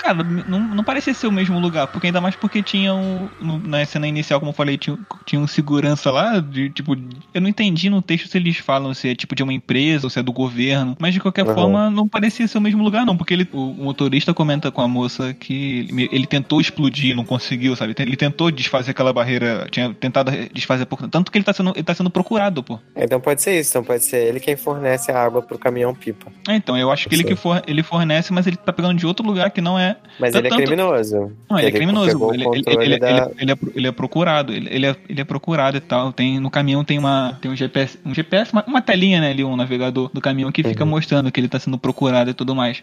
Cara, 0.05 0.23
não, 0.23 0.61
não 0.61 0.85
parecia 0.85 1.15
ser 1.15 1.27
o 1.27 1.33
mesmo 1.33 1.59
lugar, 1.59 1.87
porque 1.87 2.09
ainda 2.09 2.21
mais 2.21 2.37
porque 2.37 2.63
tinha 2.63 2.95
um. 2.95 3.27
na 3.65 3.83
cena 3.87 4.07
inicial, 4.07 4.39
como 4.39 4.51
eu 4.51 4.55
falei, 4.55 4.77
tinha, 4.77 4.99
tinha 5.25 5.41
um 5.41 5.47
segurança 5.47 6.11
lá, 6.11 6.41
de 6.41 6.69
tipo. 6.69 6.95
Eu 7.33 7.41
não 7.41 7.49
entendi 7.49 7.89
no 7.89 8.03
texto 8.03 8.29
se 8.29 8.37
eles 8.37 8.59
falam 8.59 8.93
se 8.93 9.09
é 9.09 9.15
tipo 9.15 9.35
de 9.35 9.43
uma 9.43 9.53
empresa 9.53 10.05
ou 10.05 10.11
se 10.11 10.19
é 10.19 10.23
do 10.23 10.31
governo, 10.31 10.95
mas 11.01 11.15
de 11.15 11.21
qualquer 11.21 11.47
Uhum. 11.47 11.55
forma 11.55 11.89
não 11.91 12.07
parecia 12.07 12.47
ser 12.47 12.59
o 12.59 12.61
mesmo 12.61 12.83
lugar, 12.85 13.07
não, 13.07 13.17
porque 13.17 13.33
ele, 13.33 13.49
o, 13.51 13.71
o 13.71 13.85
motorista 13.85 14.35
comenta 14.35 14.71
com 14.71 14.83
a 14.83 14.89
moça 14.89 15.33
que 15.33 15.89
ele, 15.91 16.09
ele 16.13 16.27
tentou 16.27 16.61
explodir, 16.61 17.17
não 17.17 17.25
conseguiu, 17.25 17.75
sabe? 17.75 17.95
Ele 17.99 18.17
tentou 18.17 18.51
desfazer 18.51 18.91
aquela 18.91 19.13
barreira, 19.13 19.67
tinha 19.71 19.95
tentado 19.95 20.31
desfazer 20.53 20.85
por 20.85 21.09
tanto 21.09 21.33
que 21.33 21.39
ele 21.39 21.45
tá 21.47 21.53
sendo, 21.55 21.73
ele 21.75 21.83
tá 21.83 21.95
sendo 21.95 22.11
procurado, 22.11 22.63
pô. 22.63 22.79
Então 22.95 23.19
pode 23.21 23.41
ser 23.41 23.59
isso, 23.59 23.71
então 23.71 23.85
pode 23.85 24.05
ser 24.05 24.19
ele 24.29 24.39
quem 24.39 24.55
fornece 24.55 25.11
a 25.11 25.19
água 25.23 25.41
pro 25.41 25.59
caminhão 25.59 25.95
pipa. 25.95 26.31
É, 26.47 26.55
então, 26.57 26.77
eu 26.77 26.91
acho 26.91 27.09
que 27.09 27.15
ele 27.15 27.25
que 27.25 27.35
for, 27.37 27.63
ele 27.67 27.83
fornece, 27.83 28.33
mas 28.33 28.47
ele 28.47 28.57
tá 28.57 28.73
pegando 28.73 28.99
de 28.99 29.07
outro 29.07 29.25
lugar 29.27 29.51
que 29.51 29.61
não 29.63 29.79
é 29.79 29.94
Mas 30.19 30.35
ele 30.35 30.47
é 30.47 30.51
Tanto- 30.51 30.63
criminoso. 30.63 31.33
Não, 31.51 31.59
ele 31.59 31.69
é 31.69 31.71
criminoso. 31.71 32.31
Ele, 32.33 32.99
da- 32.99 33.09
é, 33.09 33.31
ele 33.75 33.87
é 33.89 33.93
procurado. 33.93 34.53
Ele, 34.53 34.69
ele, 34.71 34.87
é, 34.87 34.97
ele 35.09 35.21
é 35.21 35.25
procurado 35.25 35.77
e 35.77 35.81
tal. 35.81 36.13
Tem, 36.13 36.39
no 36.39 36.51
caminhão 36.51 36.85
tem 36.85 36.99
uma. 36.99 37.37
Tem 37.41 37.51
um 37.51 37.57
GPS. 37.57 37.99
Um 38.05 38.15
GPS, 38.15 38.53
uma, 38.53 38.65
uma 38.67 38.81
telinha, 38.83 39.21
né, 39.21 39.31
ali, 39.31 39.43
um 39.45 39.57
navegador 39.57 40.11
do 40.13 40.21
caminhão 40.21 40.51
que 40.53 40.63
fica 40.63 40.85
Uhum. 40.85 40.91
mostrando 40.91 41.31
que 41.33 41.41
ele 41.41 41.49
tá 41.49 41.59
sendo 41.59 41.79
procurado 41.79 42.31
e 42.31 42.35
tudo 42.35 42.55
mais. 42.55 42.83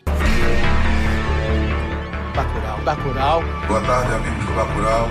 Bacurau. 2.36 2.80
Bacurau. 2.84 3.43
Boa 3.67 3.82
tarde, 3.82 4.13
amigos 4.13 4.45
do 4.45 4.54
Bacurau. 4.54 5.08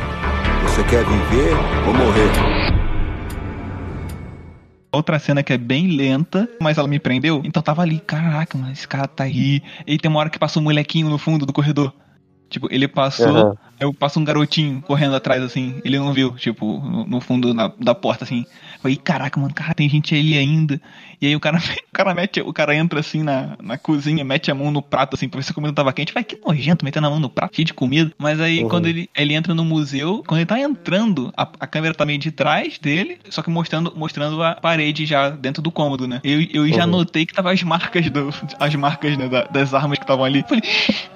Você 0.65 0.83
quer 0.85 1.05
viver 1.05 1.53
ou 1.87 1.95
morrer? 1.95 2.60
Outra 4.93 5.19
cena 5.21 5.43
que 5.43 5.53
é 5.53 5.59
bem 5.59 5.89
lenta, 5.89 6.49
mas 6.61 6.77
ela 6.77 6.89
me 6.89 6.99
prendeu. 6.99 7.43
Então 7.45 7.63
tava 7.63 7.83
ali, 7.83 8.01
caraca, 8.01 8.59
mano, 8.59 8.73
esse 8.73 8.89
cara 8.89 9.07
tá 9.07 9.25
aí. 9.25 9.63
E 9.87 9.97
tem 9.99 10.11
uma 10.11 10.19
hora 10.19 10.31
que 10.31 10.39
passa 10.39 10.59
um 10.59 10.63
molequinho 10.63 11.09
no 11.09 11.17
fundo 11.17 11.47
do 11.47 11.53
corredor. 11.53 11.95
Tipo, 12.49 12.67
ele 12.69 12.89
passou, 12.89 13.29
Aham. 13.29 13.55
eu 13.79 13.95
passo 13.95 14.19
um 14.19 14.25
garotinho 14.25 14.83
correndo 14.83 15.15
atrás, 15.15 15.41
assim. 15.41 15.81
Ele 15.85 15.97
não 15.97 16.13
viu, 16.13 16.35
tipo, 16.35 16.81
no, 16.81 17.07
no 17.07 17.21
fundo 17.21 17.55
da, 17.55 17.73
da 17.79 17.95
porta, 17.95 18.25
assim. 18.25 18.45
Falei, 18.83 18.97
caraca, 18.97 19.39
mano, 19.39 19.55
cara, 19.55 19.73
tem 19.73 19.89
gente 19.89 20.13
ali 20.13 20.37
ainda. 20.37 20.81
E 21.21 21.27
aí 21.27 21.37
o 21.37 21.41
cara, 21.41 21.59
o 21.89 21.93
cara 21.93 22.15
mete, 22.15 22.41
o 22.41 22.53
cara 22.53 22.75
entra 22.75 23.01
assim 23.01 23.23
na, 23.23 23.57
na 23.63 23.77
cozinha, 23.77 24.25
mete 24.25 24.51
a 24.51 24.55
mão 24.55 24.71
no 24.71 24.81
prato, 24.81 25.15
assim, 25.15 25.29
pra 25.29 25.39
ver 25.39 25.45
se 25.45 25.51
a 25.53 25.55
comida 25.55 25.73
tava 25.73 25.93
quente. 25.93 26.13
Vai, 26.15 26.25
que 26.25 26.39
nojento, 26.45 26.85
metendo 26.85 27.07
a 27.07 27.11
mão 27.11 27.21
no 27.21 27.29
prato, 27.29 27.55
cheio 27.57 27.67
de 27.67 27.75
comida. 27.75 28.11
Mas 28.19 28.41
aí 28.41 28.63
Uhum. 28.63 28.69
quando 28.69 28.87
ele, 28.87 29.09
ele 29.17 29.35
entra 29.35 29.55
no 29.55 29.65
museu, 29.65 30.23
quando 30.27 30.39
ele 30.41 30.47
tá 30.47 30.59
entrando, 30.59 31.33
a, 31.37 31.43
a 31.61 31.67
câmera 31.67 31.95
tá 31.95 32.05
meio 32.07 32.19
de 32.19 32.31
trás 32.31 32.79
dele, 32.79 33.19
só 33.29 33.43
que 33.43 33.51
mostrando, 33.51 33.93
mostrando 33.97 34.43
a 34.43 34.55
parede 34.55 35.05
já 35.07 35.31
dentro 35.31 35.63
do 35.63 35.71
cômodo, 35.71 36.07
né? 36.09 36.21
Eu, 36.25 36.41
eu 36.53 36.69
já 36.73 36.85
Uhum. 36.85 36.91
notei 36.93 37.27
que 37.27 37.35
tava 37.35 37.53
as 37.53 37.63
marcas 37.63 38.09
do, 38.11 38.31
as 38.59 38.75
marcas, 38.75 39.17
né, 39.17 39.29
da- 39.29 39.45
das 39.45 39.75
armas 39.75 39.99
que 39.99 40.05
estavam 40.05 40.25
ali. 40.25 40.43
Falei, 40.49 40.63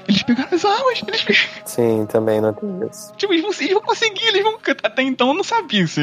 eles 0.08 0.22
pegaram 0.22 0.50
as 0.54 0.64
armas, 0.64 1.02
eles 1.06 1.22
pegaram. 1.22 1.48
Sim, 1.64 2.06
também 2.06 2.40
não 2.40 2.52
tem 2.52 2.68
isso. 2.90 3.12
Tipo, 3.16 3.32
eles 3.32 3.42
vão, 3.42 3.52
eles 3.58 3.72
vão 3.72 3.82
conseguir, 3.82 4.26
eles 4.26 4.42
vão. 4.42 4.58
Até 4.82 5.02
então 5.02 5.28
eu 5.28 5.34
não 5.34 5.44
sabia 5.44 5.86
se 5.86 6.00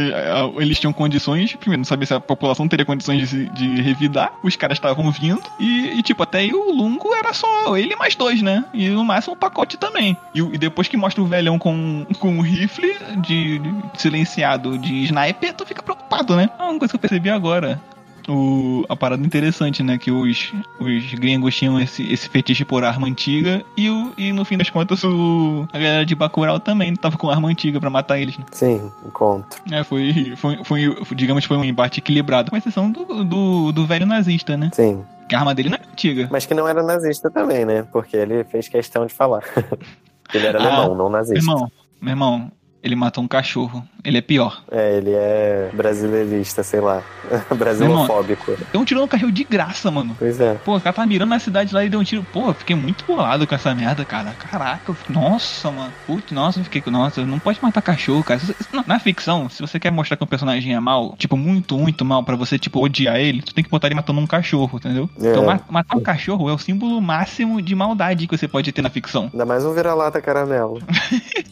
eles 0.58 0.80
tinham 0.80 0.92
condições. 0.94 1.56
Primeiro, 1.56 1.80
não 1.80 1.86
sabia 1.86 2.06
se 2.08 2.14
a 2.14 2.20
população 2.20 2.68
teria 2.68 2.86
condições 2.86 3.30
de, 3.30 3.50
de 3.50 3.82
revidar. 3.92 4.34
Os 4.44 4.56
caras 4.56 4.78
estavam 4.78 5.12
vindo. 5.12 5.42
E, 5.60 6.00
e, 6.00 6.04
tipo, 6.04 6.24
até 6.24 6.40
aí 6.40 6.54
o 6.54 6.72
Lungo 6.72 7.14
era 7.14 7.34
só 7.34 7.78
ele 7.78 7.96
mais 7.96 8.16
dois, 8.16 8.42
né? 8.42 8.64
E 8.74 8.90
no 8.90 9.04
máximo 9.04 9.34
o 9.34 9.38
pacote 9.38 9.78
também. 9.78 10.18
E, 10.34 10.40
e 10.40 10.58
depois 10.58 10.88
que 10.88 10.98
mostra 10.98 11.22
o 11.22 11.28
velhão 11.28 11.58
com, 11.60 12.06
com 12.20 12.30
um 12.30 12.42
rifle 12.42 12.96
de, 13.18 13.60
de 13.60 13.74
silenciado 13.96 14.78
de 14.78 15.04
sniper, 15.04 15.54
tu 15.54 15.66
fica 15.66 15.84
preocupado, 15.84 16.36
né? 16.36 16.50
Ah, 16.58 16.70
uma 16.70 16.80
coisa 16.80 16.92
que 16.92 16.96
eu 16.96 17.00
percebi 17.00 17.30
agora. 17.30 17.80
O, 18.28 18.86
a 18.88 18.96
parada 18.96 19.26
interessante, 19.26 19.82
né? 19.84 19.98
Que 19.98 20.12
os, 20.12 20.54
os 20.80 21.14
gringos 21.16 21.56
tinham 21.56 21.80
esse, 21.80 22.04
esse 22.12 22.30
fetiche 22.30 22.64
por 22.64 22.84
arma 22.84 23.08
antiga 23.08 23.64
e, 23.76 23.90
o, 23.90 24.14
e 24.18 24.32
no 24.32 24.46
fim 24.46 24.58
das 24.58 24.70
contas 24.70 25.04
o, 25.04 25.68
a 25.74 25.78
galera 25.78 26.06
de 26.06 26.16
Bacurau 26.16 26.60
também 26.60 26.96
tava 26.96 27.18
com 27.18 27.30
arma 27.30 27.48
antiga 27.50 27.80
pra 27.80 27.90
matar 27.90 28.20
eles. 28.20 28.38
Né? 28.38 28.46
Sim, 28.52 28.92
encontro. 29.06 29.60
É, 29.72 29.84
foi, 29.84 30.34
foi, 30.36 30.64
foi, 30.64 30.96
digamos, 31.16 31.46
foi 31.46 31.58
um 31.58 31.64
embate 31.64 32.00
equilibrado, 32.00 32.52
com 32.52 32.58
exceção 32.58 32.92
do, 32.92 33.24
do, 33.24 33.72
do 33.72 33.86
velho 33.86 34.06
nazista, 34.06 34.56
né? 34.56 34.70
Sim. 34.74 35.04
Que 35.28 35.36
a 35.36 35.40
arma 35.40 35.56
dele 35.56 35.70
não 35.70 35.78
é 35.78 35.82
antiga. 35.92 36.28
Mas 36.32 36.46
que 36.46 36.54
não 36.54 36.68
era 36.68 36.84
nazista 36.84 37.30
também, 37.32 37.66
né? 37.66 37.84
Porque 37.92 38.18
ele 38.18 38.44
fez 38.44 38.68
questão 38.68 39.06
de 39.06 39.14
falar. 39.14 39.44
ele 40.34 40.46
era 40.46 40.60
Ah, 40.60 40.66
alemão, 40.68 40.90
não 40.96 41.10
Meu 41.10 41.10
nazista. 41.10 41.40
irmão, 41.40 41.72
meu 42.02 42.12
irmão, 42.12 42.52
ele 42.84 42.96
matou 42.96 43.24
um 43.24 43.28
cachorro. 43.28 43.84
Ele 44.04 44.18
é 44.18 44.22
pior. 44.22 44.64
É, 44.72 44.98
ele 44.98 45.12
é 45.14 45.70
brasileirista, 45.74 46.64
sei 46.64 46.80
lá. 46.82 47.04
Brasilofóbico. 47.56 48.58
Deu 48.72 48.82
um 48.82 48.86
tiro 48.86 49.00
no 49.02 49.08
carril 49.08 49.30
de 49.32 49.44
graça, 49.44 49.92
mano. 49.92 50.16
Pois 50.18 50.40
é. 50.40 50.56
Pô, 50.66 50.76
o 50.78 50.82
cara 50.82 50.94
tava 50.96 51.08
mirando 51.08 51.30
na 51.30 51.40
cidade 51.40 51.74
lá 51.74 51.84
e 51.86 51.90
deu 51.90 52.00
um 52.00 52.04
tiro. 52.04 52.26
Pô, 52.34 52.48
eu 52.48 52.54
fiquei 52.54 52.76
muito 52.76 53.06
bolado 53.06 53.46
com 53.46 53.54
essa 53.54 53.74
merda, 53.76 54.04
cara. 54.04 54.32
Caraca, 54.32 54.82
eu 54.92 54.96
fiquei- 54.96 55.16
nossa, 55.16 55.70
mano. 55.72 55.94
Putz, 56.08 56.32
nossa, 56.32 56.60
eu 56.60 56.64
fiquei 56.64 56.82
com. 56.82 56.90
Nossa, 56.92 57.24
não 57.26 57.38
pode 57.40 57.60
matar 57.62 57.82
cachorro, 57.82 58.24
cara. 58.24 58.42
Na 58.88 59.00
ficção, 59.00 59.48
se 59.50 59.62
você 59.62 59.80
quer 59.80 59.92
mostrar 59.92 60.18
que 60.18 60.24
um 60.24 60.28
personagem 60.28 60.74
é 60.74 60.80
mal, 60.80 61.16
tipo, 61.18 61.38
muito, 61.38 61.78
muito 61.78 62.04
mal, 62.04 62.24
pra 62.24 62.36
você, 62.36 62.58
tipo, 62.58 62.84
odiar 62.84 63.18
ele, 63.18 63.42
tu 63.44 63.54
tem 63.54 63.64
que 63.64 63.70
botar 63.70 63.88
ele 63.88 63.96
matando 63.96 64.20
um 64.20 64.28
cachorro, 64.28 64.78
entendeu? 64.78 65.10
É. 65.22 65.30
Então, 65.30 65.46
ma- 65.46 65.60
matar 65.70 65.96
um 65.98 66.02
cachorro 66.02 66.50
é 66.50 66.54
o 66.54 66.58
símbolo 66.58 67.00
máximo 67.00 67.62
de 67.62 67.76
maldade 67.76 68.28
que 68.28 68.36
você 68.38 68.48
pode 68.48 68.72
ter 68.72 68.82
na 68.82 68.90
ficção. 68.90 69.30
Ainda 69.32 69.46
mais 69.46 69.64
um 69.66 69.74
vira-lata 69.74 70.20
caramelo. 70.22 70.82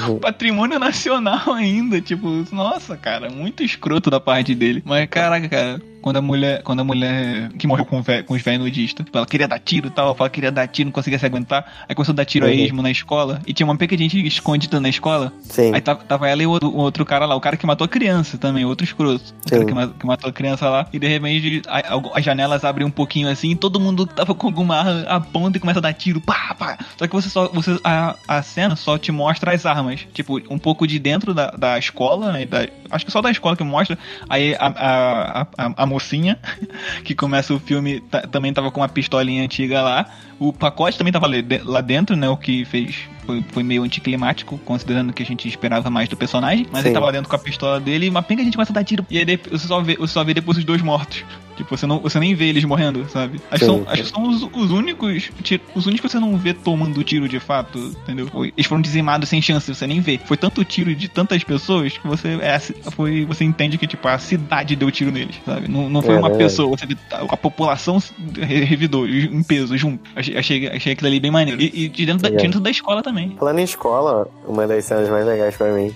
Patrimônio 0.20 0.78
nacional 0.78 1.52
ainda, 1.52 2.00
tipo, 2.00 2.44
nossa, 2.52 2.96
cara, 2.96 3.30
muito 3.30 3.62
escroto 3.62 4.10
da 4.10 4.20
parte 4.20 4.54
dele. 4.54 4.82
Mas, 4.84 5.08
caraca, 5.08 5.48
cara, 5.48 5.82
quando 6.02 6.16
a 6.18 6.22
mulher, 6.22 6.62
quando 6.62 6.80
a 6.80 6.84
mulher 6.84 7.48
que 7.58 7.66
morreu 7.66 7.84
com, 7.86 8.02
vé- 8.02 8.22
com 8.22 8.34
os 8.34 8.42
velhos 8.42 8.60
nudistas, 8.64 9.06
tipo, 9.06 9.16
ela 9.16 9.26
queria 9.26 9.48
dar 9.48 9.58
tiro 9.58 9.86
e 9.86 9.90
tal, 9.90 10.14
ela 10.18 10.28
queria 10.28 10.50
dar 10.52 10.66
tiro, 10.66 10.88
não 10.88 10.92
conseguia 10.92 11.18
se 11.18 11.24
aguentar, 11.24 11.64
aí 11.88 11.94
começou 11.94 12.12
a 12.12 12.16
dar 12.16 12.24
tiro 12.24 12.44
a 12.46 12.48
Uhum. 12.48 12.54
esmo 12.54 12.82
na 12.82 12.90
escola, 12.90 13.40
e 13.46 13.54
tinha 13.54 13.66
uma 13.66 13.76
pequena 13.76 14.02
gente 14.02 14.26
escondida 14.26 14.80
na 14.80 14.88
escola, 14.88 15.32
Sim. 15.42 15.72
aí 15.74 15.80
tava, 15.80 16.02
tava 16.04 16.28
ela 16.28 16.42
e 16.42 16.46
o 16.46 16.50
outro, 16.50 16.68
o 16.68 16.76
outro 16.78 17.04
cara 17.06 17.24
lá, 17.24 17.34
o 17.36 17.40
cara 17.40 17.56
que 17.56 17.64
matou 17.66 17.84
a 17.84 17.88
criança 17.88 18.36
também, 18.36 18.64
outro 18.64 18.84
escroto. 18.84 19.32
O 19.46 19.50
cara 19.50 19.64
que, 19.64 19.98
que 20.00 20.06
matou 20.06 20.28
a 20.28 20.32
criança 20.32 20.68
lá, 20.68 20.86
e 20.92 20.98
de 20.98 21.06
repente 21.06 21.62
a- 21.68 21.78
a- 21.96 22.18
as 22.18 22.24
janelas 22.24 22.64
abrem 22.64 22.86
um 22.86 22.90
pouquinho 22.90 23.28
assim, 23.28 23.54
todo 23.54 23.78
mundo 23.78 24.04
tava 24.06 24.34
com 24.34 24.46
alguma 24.48 24.76
arma 24.76 25.02
aponta 25.08 25.56
e 25.56 25.60
começa 25.60 25.78
a 25.78 25.82
dar 25.82 25.92
tiro, 25.92 26.20
pá, 26.20 26.54
pá. 26.58 26.78
Só 26.98 27.06
que 27.06 27.12
você 27.14 27.28
só, 27.30 27.48
você, 27.48 27.78
a, 27.84 28.16
a 28.26 28.42
cena 28.42 28.74
só 28.76 28.98
te 28.98 29.12
mostra 29.12 29.52
as 29.54 29.64
armas, 29.64 30.00
tipo, 30.12 30.40
um 30.50 30.58
pouco 30.58 30.86
de 30.86 30.98
dentro 30.98 31.32
da, 31.32 31.50
da 31.52 31.78
escola, 31.78 32.32
né, 32.32 32.44
da- 32.46 32.66
acho 32.90 33.04
que 33.06 33.12
só 33.12 33.20
da 33.20 33.30
escola 33.30 33.56
que 33.56 33.62
mostra, 33.64 33.96
aí 34.28 34.54
a, 34.56 34.66
a, 34.66 35.40
a, 35.42 35.46
a- 35.66 35.74
a 35.76 35.86
mocinha, 35.92 36.38
que 37.04 37.14
começa 37.14 37.54
o 37.54 37.60
filme, 37.60 38.02
também 38.30 38.52
tava 38.52 38.70
com 38.70 38.80
uma 38.80 38.88
pistolinha 38.88 39.44
antiga 39.44 39.82
lá, 39.82 40.10
O 40.38 40.52
pacote 40.52 40.98
também 40.98 41.12
tava 41.12 41.28
lá 41.64 41.80
dentro, 41.80 42.16
né? 42.16 42.28
O 42.28 42.36
que 42.36 42.64
fez. 42.64 42.96
Foi, 43.24 43.44
foi 43.52 43.62
meio 43.62 43.82
anticlimático, 43.84 44.58
considerando 44.64 45.12
que 45.12 45.22
a 45.22 45.26
gente 45.26 45.46
esperava 45.48 45.88
mais 45.90 46.08
do 46.08 46.16
personagem. 46.16 46.66
Mas 46.72 46.82
Sim. 46.82 46.88
ele 46.88 46.94
tava 46.94 47.12
dentro 47.12 47.28
com 47.28 47.36
a 47.36 47.38
pistola 47.38 47.78
dele 47.80 48.06
e 48.06 48.08
uma 48.08 48.22
penca 48.22 48.42
a 48.42 48.44
gente 48.44 48.54
começa 48.54 48.72
a 48.72 48.74
dar 48.74 48.84
tiro. 48.84 49.06
E 49.10 49.18
aí 49.18 49.40
você 49.50 49.66
só 49.66 49.80
vê, 49.80 49.96
você 49.96 50.12
só 50.12 50.24
vê 50.24 50.34
depois 50.34 50.58
os 50.58 50.64
dois 50.64 50.82
mortos. 50.82 51.24
Tipo, 51.56 51.76
você, 51.76 51.86
não, 51.86 51.98
você 52.00 52.18
nem 52.18 52.34
vê 52.34 52.46
eles 52.46 52.64
morrendo, 52.64 53.06
sabe? 53.10 53.38
Acho, 53.50 53.66
são, 53.66 53.84
acho 53.86 54.02
que 54.04 54.08
são 54.08 54.26
os, 54.26 54.42
os 54.42 54.70
únicos. 54.70 55.30
Os 55.74 55.86
únicos 55.86 56.10
que 56.10 56.12
você 56.12 56.18
não 56.18 56.36
vê 56.36 56.54
tomando 56.54 57.04
tiro 57.04 57.28
de 57.28 57.38
fato, 57.38 57.78
entendeu? 58.02 58.28
Eles 58.56 58.66
foram 58.66 58.80
dizimados 58.80 59.28
sem 59.28 59.40
chance, 59.42 59.72
você 59.72 59.86
nem 59.86 60.00
vê. 60.00 60.18
Foi 60.24 60.36
tanto 60.36 60.64
tiro 60.64 60.94
de 60.94 61.08
tantas 61.08 61.44
pessoas 61.44 61.98
que 61.98 62.06
você. 62.06 62.38
É, 62.40 62.58
foi, 62.90 63.26
você 63.26 63.44
entende 63.44 63.76
que, 63.76 63.86
tipo, 63.86 64.08
a 64.08 64.16
cidade 64.18 64.74
deu 64.74 64.90
tiro 64.90 65.12
neles, 65.12 65.36
sabe? 65.44 65.68
Não, 65.68 65.90
não 65.90 66.00
foi 66.00 66.14
É 66.14 66.18
uma 66.18 66.30
verdade. 66.30 66.44
pessoa, 66.50 66.76
você 66.76 66.86
vê 66.86 66.96
a, 67.10 67.36
população 67.36 68.02
revidou 68.40 69.06
em 69.06 69.42
peso, 69.42 69.76
junto. 69.76 70.00
Achei, 70.16 70.36
achei, 70.36 70.68
achei 70.68 70.92
aquilo 70.94 71.08
ali 71.08 71.20
bem 71.20 71.30
maneiro. 71.30 71.60
E, 71.60 71.84
e 71.84 71.88
de 71.88 72.06
dentro, 72.06 72.22
da, 72.22 72.30
de 72.30 72.36
É. 72.36 72.38
dentro 72.38 72.60
da 72.60 72.70
escola 72.70 73.02
também. 73.02 73.11
Falando 73.38 73.58
em 73.58 73.64
escola, 73.64 74.28
uma 74.46 74.66
das 74.66 74.84
cenas 74.84 75.08
mais 75.08 75.26
legais 75.26 75.56
pra 75.56 75.72
mim 75.72 75.94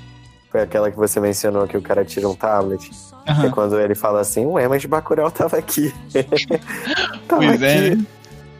foi 0.51 0.63
aquela 0.63 0.91
que 0.91 0.97
você 0.97 1.21
mencionou 1.21 1.67
que 1.67 1.77
o 1.77 1.83
cara 1.83 2.05
tira 2.05 2.29
um 2.29 2.35
tablet. 2.35 2.91
Que 3.41 3.47
é 3.47 3.51
quando 3.51 3.79
ele 3.81 3.95
fala 3.95 4.21
assim, 4.21 4.47
ué, 4.47 4.69
mas 4.69 4.85
Bacurau 4.85 5.31
tava 5.31 5.57
aqui. 5.57 5.93
tava 7.27 7.43
Pois 7.43 7.63
é. 7.63 7.97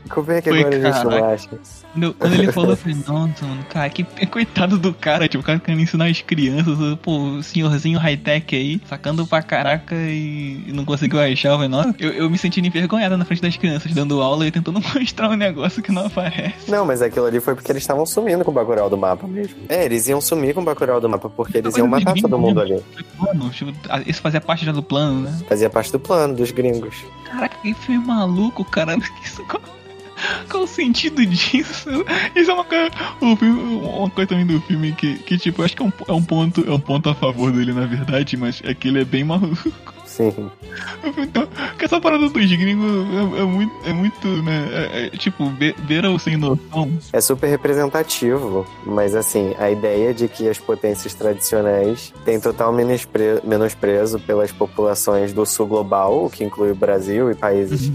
Como 0.09 0.33
é 0.33 0.41
que 0.41 0.49
Foi, 0.49 0.61
agora 0.61 0.77
a 0.77 0.93
gente 0.93 1.05
não 1.05 1.25
acha? 1.25 1.49
Quando, 1.93 2.15
quando 2.15 2.35
ele 2.35 2.53
falou, 2.53 2.71
eu 2.71 2.77
falei, 2.77 2.97
nossa, 3.07 3.45
mano, 3.45 3.65
cara, 3.69 3.89
que 3.91 4.05
coitado 4.27 4.79
do 4.79 4.93
cara, 4.93 5.29
tipo, 5.29 5.43
o 5.43 5.47
cara 5.47 5.59
querendo 5.59 5.83
ensinar 5.83 6.07
as 6.07 6.21
crianças, 6.21 6.77
pô, 7.03 7.17
o 7.17 7.43
senhorzinho 7.43 7.99
high-tech 7.99 8.55
aí, 8.55 8.81
sacando 8.87 9.27
pra 9.27 9.43
caraca 9.43 9.95
e, 9.95 10.65
e 10.67 10.73
não 10.73 10.85
conseguiu 10.85 11.21
achar, 11.21 11.51
eu 11.51 11.55
falei, 11.55 11.69
nossa, 11.69 11.95
eu, 11.99 12.13
eu 12.13 12.31
me 12.31 12.39
sentindo 12.39 12.67
envergonhada 12.67 13.17
na 13.17 13.25
frente 13.25 13.43
das 13.43 13.57
crianças, 13.57 13.93
dando 13.93 14.21
aula 14.21 14.47
e 14.47 14.51
tentando 14.51 14.81
mostrar 14.95 15.31
um 15.31 15.37
negócio 15.37 15.83
que 15.83 15.93
não 15.93 16.07
aparece. 16.07 16.71
Não, 16.71 16.85
mas 16.85 17.03
aquilo 17.03 17.27
ali 17.27 17.41
foi 17.41 17.55
porque 17.55 17.73
eles 17.73 17.83
estavam 17.83 18.05
sumindo 18.05 18.45
com 18.45 18.51
o 18.51 18.55
Bacurau 18.55 18.91
do 18.91 18.97
mapa 18.97 19.27
mesmo. 19.27 19.57
É, 19.69 19.85
eles 19.85 20.07
iam 20.09 20.21
sumir 20.21 20.55
com 20.55 20.61
o 20.61 20.65
Bacurau 20.65 21.01
do 21.01 21.09
mapa 21.09 21.31
porque 21.31 21.59
eles 21.59 21.77
iam 21.77 21.87
matar 21.87 22.15
todo 22.15 22.39
mundo 22.39 22.61
ali. 22.61 22.83
Mano, 23.19 23.51
tipo, 23.51 23.73
isso 24.07 24.21
fazia 24.21 24.41
parte 24.41 24.65
já 24.65 24.73
do 24.73 24.83
plano, 24.83 25.23
né? 25.23 25.39
Fazia 25.49 25.71
parte 25.71 25.93
do 25.93 25.99
plano 25.99 26.35
dos 26.35 26.51
gringos. 26.51 26.97
Caraca, 27.25 27.57
que 27.63 27.75
filme 27.75 28.05
maluco, 28.07 28.65
cara. 28.65 28.97
Isso, 29.25 29.45
qual 30.51 30.65
o 30.65 30.67
sentido 30.67 31.25
disso? 31.25 31.89
Isso 32.35 32.51
é 32.51 32.55
uma 32.55 32.65
coisa, 32.65 32.91
uma 33.21 34.11
coisa 34.11 34.29
também 34.29 34.47
do 34.47 34.61
filme 34.63 34.93
que, 34.93 35.19
que 35.19 35.39
tipo, 35.39 35.63
acho 35.63 35.77
que 35.77 35.83
é 35.83 35.87
um, 35.87 35.93
é 36.09 36.13
um 36.13 36.23
ponto, 36.23 36.65
é 36.67 36.73
um 36.73 36.81
ponto 36.81 37.09
a 37.11 37.15
favor 37.15 37.53
dele, 37.53 37.73
na 37.73 37.87
verdade, 37.87 38.37
mas 38.37 38.61
é 38.65 38.75
que 38.75 38.89
ele 38.89 39.01
é 39.01 39.05
bem 39.05 39.25
maluco. 39.25 39.73
Sim. 40.07 40.51
Então, 41.19 41.47
que 41.79 41.85
essa 41.85 42.01
parada 42.01 42.29
dos 42.29 42.33
gringos 42.33 42.87
é, 43.37 43.41
é 43.41 43.45
muito, 43.45 43.73
é 43.85 43.93
muito, 43.93 44.27
né? 44.43 44.69
é- 44.73 45.07
é, 45.07 45.11
tipo, 45.11 45.45
be- 45.51 45.75
beira 45.81 46.11
o 46.11 46.19
sem 46.19 46.37
noção. 46.39 46.91
É 47.13 47.21
super 47.21 47.49
representativo, 47.49 48.67
mas 48.87 49.15
assim, 49.15 49.55
a 49.59 49.71
ideia 49.71 50.15
de 50.15 50.27
que 50.29 50.49
as 50.49 50.59
potências 50.59 51.13
tradicionais 51.13 52.15
têm 52.25 52.41
total 52.41 52.73
menospre- 52.73 53.41
menosprezo 53.45 54.19
pelas 54.21 54.51
populações 54.53 55.33
do 55.35 55.45
sul 55.45 55.67
global, 55.67 56.25
o 56.27 56.31
que 56.31 56.45
inclui 56.45 56.71
o 56.71 56.75
Brasil 56.75 57.31
e 57.31 57.35
países 57.35 57.91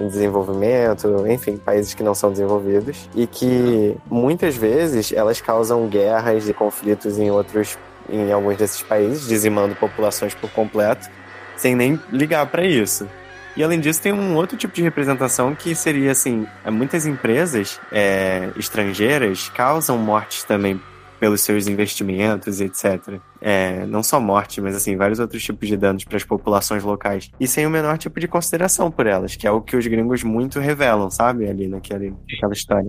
em 0.00 0.08
desenvolvimento, 0.08 1.26
enfim, 1.28 1.56
países 1.56 1.94
que 1.94 2.02
não 2.02 2.14
são 2.14 2.30
desenvolvidos, 2.30 3.08
e 3.14 3.26
que 3.26 3.96
muitas 4.10 4.56
vezes 4.56 5.12
elas 5.12 5.40
causam 5.40 5.86
guerras 5.88 6.48
e 6.48 6.54
conflitos 6.54 7.18
em 7.18 7.30
outros, 7.30 7.78
em 8.08 8.32
alguns 8.32 8.56
desses 8.56 8.82
países, 8.82 9.26
dizimando 9.26 9.74
populações 9.76 10.34
por 10.34 10.50
completo, 10.50 11.08
sem 11.56 11.74
nem 11.74 12.00
ligar 12.10 12.46
para 12.46 12.64
isso. 12.64 13.08
E 13.56 13.62
além 13.62 13.80
disso, 13.80 14.00
tem 14.00 14.12
um 14.12 14.34
outro 14.34 14.56
tipo 14.56 14.74
de 14.74 14.82
representação 14.82 15.54
que 15.54 15.74
seria 15.74 16.12
assim: 16.12 16.46
muitas 16.70 17.04
empresas 17.04 17.78
é, 17.92 18.50
estrangeiras 18.56 19.50
causam 19.50 19.98
mortes 19.98 20.42
também 20.44 20.80
pelos 21.20 21.42
seus 21.42 21.68
investimentos 21.68 22.60
etc. 22.60 23.20
É, 23.44 23.84
não 23.86 24.04
só 24.04 24.20
morte, 24.20 24.60
mas 24.60 24.76
assim, 24.76 24.96
vários 24.96 25.18
outros 25.18 25.42
tipos 25.42 25.66
de 25.68 25.76
danos 25.76 26.04
para 26.04 26.16
as 26.16 26.22
populações 26.22 26.84
locais. 26.84 27.28
E 27.40 27.48
sem 27.48 27.66
o 27.66 27.70
menor 27.70 27.98
tipo 27.98 28.20
de 28.20 28.28
consideração 28.28 28.88
por 28.88 29.04
elas, 29.04 29.34
que 29.34 29.48
é 29.48 29.50
o 29.50 29.60
que 29.60 29.76
os 29.76 29.84
gringos 29.84 30.22
muito 30.22 30.60
revelam, 30.60 31.10
sabe? 31.10 31.48
Ali 31.48 31.66
naquele, 31.66 32.14
naquela 32.30 32.52
história. 32.52 32.88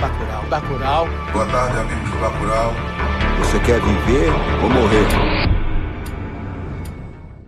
Bacurau. 0.00 0.46
Bacurau. 0.48 1.08
Boa 1.32 1.46
tarde, 1.46 1.78
amigos 1.78 2.10
do 2.10 2.18
Bacurau. 2.18 2.72
Você 3.40 3.58
quer 3.60 3.80
viver 3.80 4.30
ou 4.62 4.70
morrer? 4.70 5.41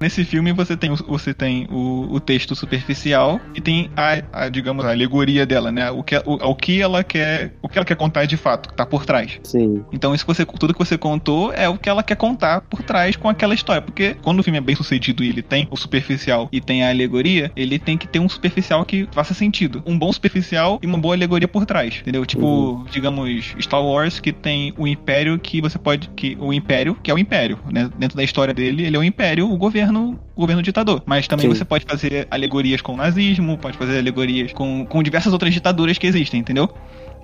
Nesse 0.05 0.23
filme 0.23 0.53
você 0.53 0.77
tem, 0.77 0.91
o- 0.91 0.97
você 0.97 1.33
tem 1.33 1.67
o, 1.71 2.09
o 2.13 2.21
texto 2.21 2.55
superficial 2.55 3.41
e 3.55 3.61
tem 3.63 3.89
a, 3.97 4.45
a, 4.45 4.49
digamos, 4.51 4.85
a 4.85 4.91
alegoria 4.91 5.47
dela, 5.47 5.73
né? 5.73 5.91
O 5.91 6.03
que, 6.03 6.15
o, 6.27 6.35
o 6.51 6.55
que 6.55 6.83
ela 6.83 7.03
quer, 7.03 7.55
o 7.63 7.71
que 7.71 7.79
ela 7.79 7.87
quer 7.87 7.97
contar 7.97 8.27
de 8.27 8.37
fato, 8.37 8.69
que 8.69 8.75
tá 8.75 8.85
por 8.85 9.07
trás. 9.07 9.41
Sim. 9.43 9.83
Então 9.91 10.15
isso 10.15 10.27
que 10.27 10.35
você, 10.35 10.45
tudo 10.45 10.75
que 10.75 10.79
você 10.79 10.99
contou 10.99 11.55
é 11.55 11.67
o 11.71 11.79
que 11.79 11.89
ela 11.89 12.03
quer 12.03 12.17
contar 12.17 12.61
por 12.61 12.83
trás 12.83 13.17
com 13.17 13.31
aquela 13.31 13.55
história, 13.55 13.81
porque 13.81 14.15
quando 14.21 14.41
o 14.41 14.43
filme 14.43 14.59
é 14.59 14.61
bem 14.61 14.77
sucedido 14.77 15.25
e 15.25 15.31
ele 15.31 15.41
tem 15.41 15.67
o 15.71 15.77
superficial 15.77 16.51
e 16.53 16.61
tem 16.61 16.85
a 16.85 16.91
alegoria, 16.91 17.51
ele 17.57 17.79
tem 17.79 17.97
que 17.97 18.07
ter 18.07 18.19
um 18.19 18.29
superficial 18.29 18.85
que 18.85 19.09
faça 19.11 19.33
sentido, 19.33 19.83
um 19.87 19.99
bom 19.99 20.13
superficial 20.13 20.79
e 20.83 20.87
uma 20.87 20.99
boa 20.99 21.15
alegoria 21.15 21.49
por 21.49 21.65
trás, 21.65 21.97
entendeu? 22.03 22.27
Tipo, 22.27 22.45
Uhum. 22.45 22.85
digamos, 22.91 23.55
Star 23.59 23.83
Wars 23.83 24.21
que 24.21 24.33
tem 24.35 24.75
o 24.77 24.87
império 24.87 25.39
que 25.39 25.63
você 25.63 25.79
pode 25.79 26.11
que 26.15 26.37
o 26.39 26.53
império, 26.53 26.95
que 27.03 27.11
é 27.11 27.15
o 27.15 27.19
império, 27.19 27.59
né? 27.73 27.89
Dentro 27.99 28.19
da 28.19 28.23
história 28.23 28.53
dele, 28.53 28.85
ele 28.85 28.97
é 28.97 28.99
o 28.99 29.03
império, 29.05 29.51
o 29.51 29.57
governo, 29.57 29.94
o 30.03 30.41
governo 30.41 30.63
ditador. 30.63 31.03
Mas 31.07 31.27
também 31.29 31.47
Sim. 31.47 31.55
você 31.55 31.65
pode 31.65 31.85
fazer 31.85 32.27
alegorias 32.31 32.81
com 32.81 32.95
o 32.95 32.97
nazismo, 32.97 33.59
pode 33.59 33.77
fazer 33.77 33.99
alegorias 33.99 34.53
com, 34.53 34.87
com 34.87 35.03
diversas 35.03 35.33
outras 35.33 35.53
ditaduras 35.53 35.99
que 35.99 36.07
existem, 36.07 36.41
entendeu? 36.41 36.69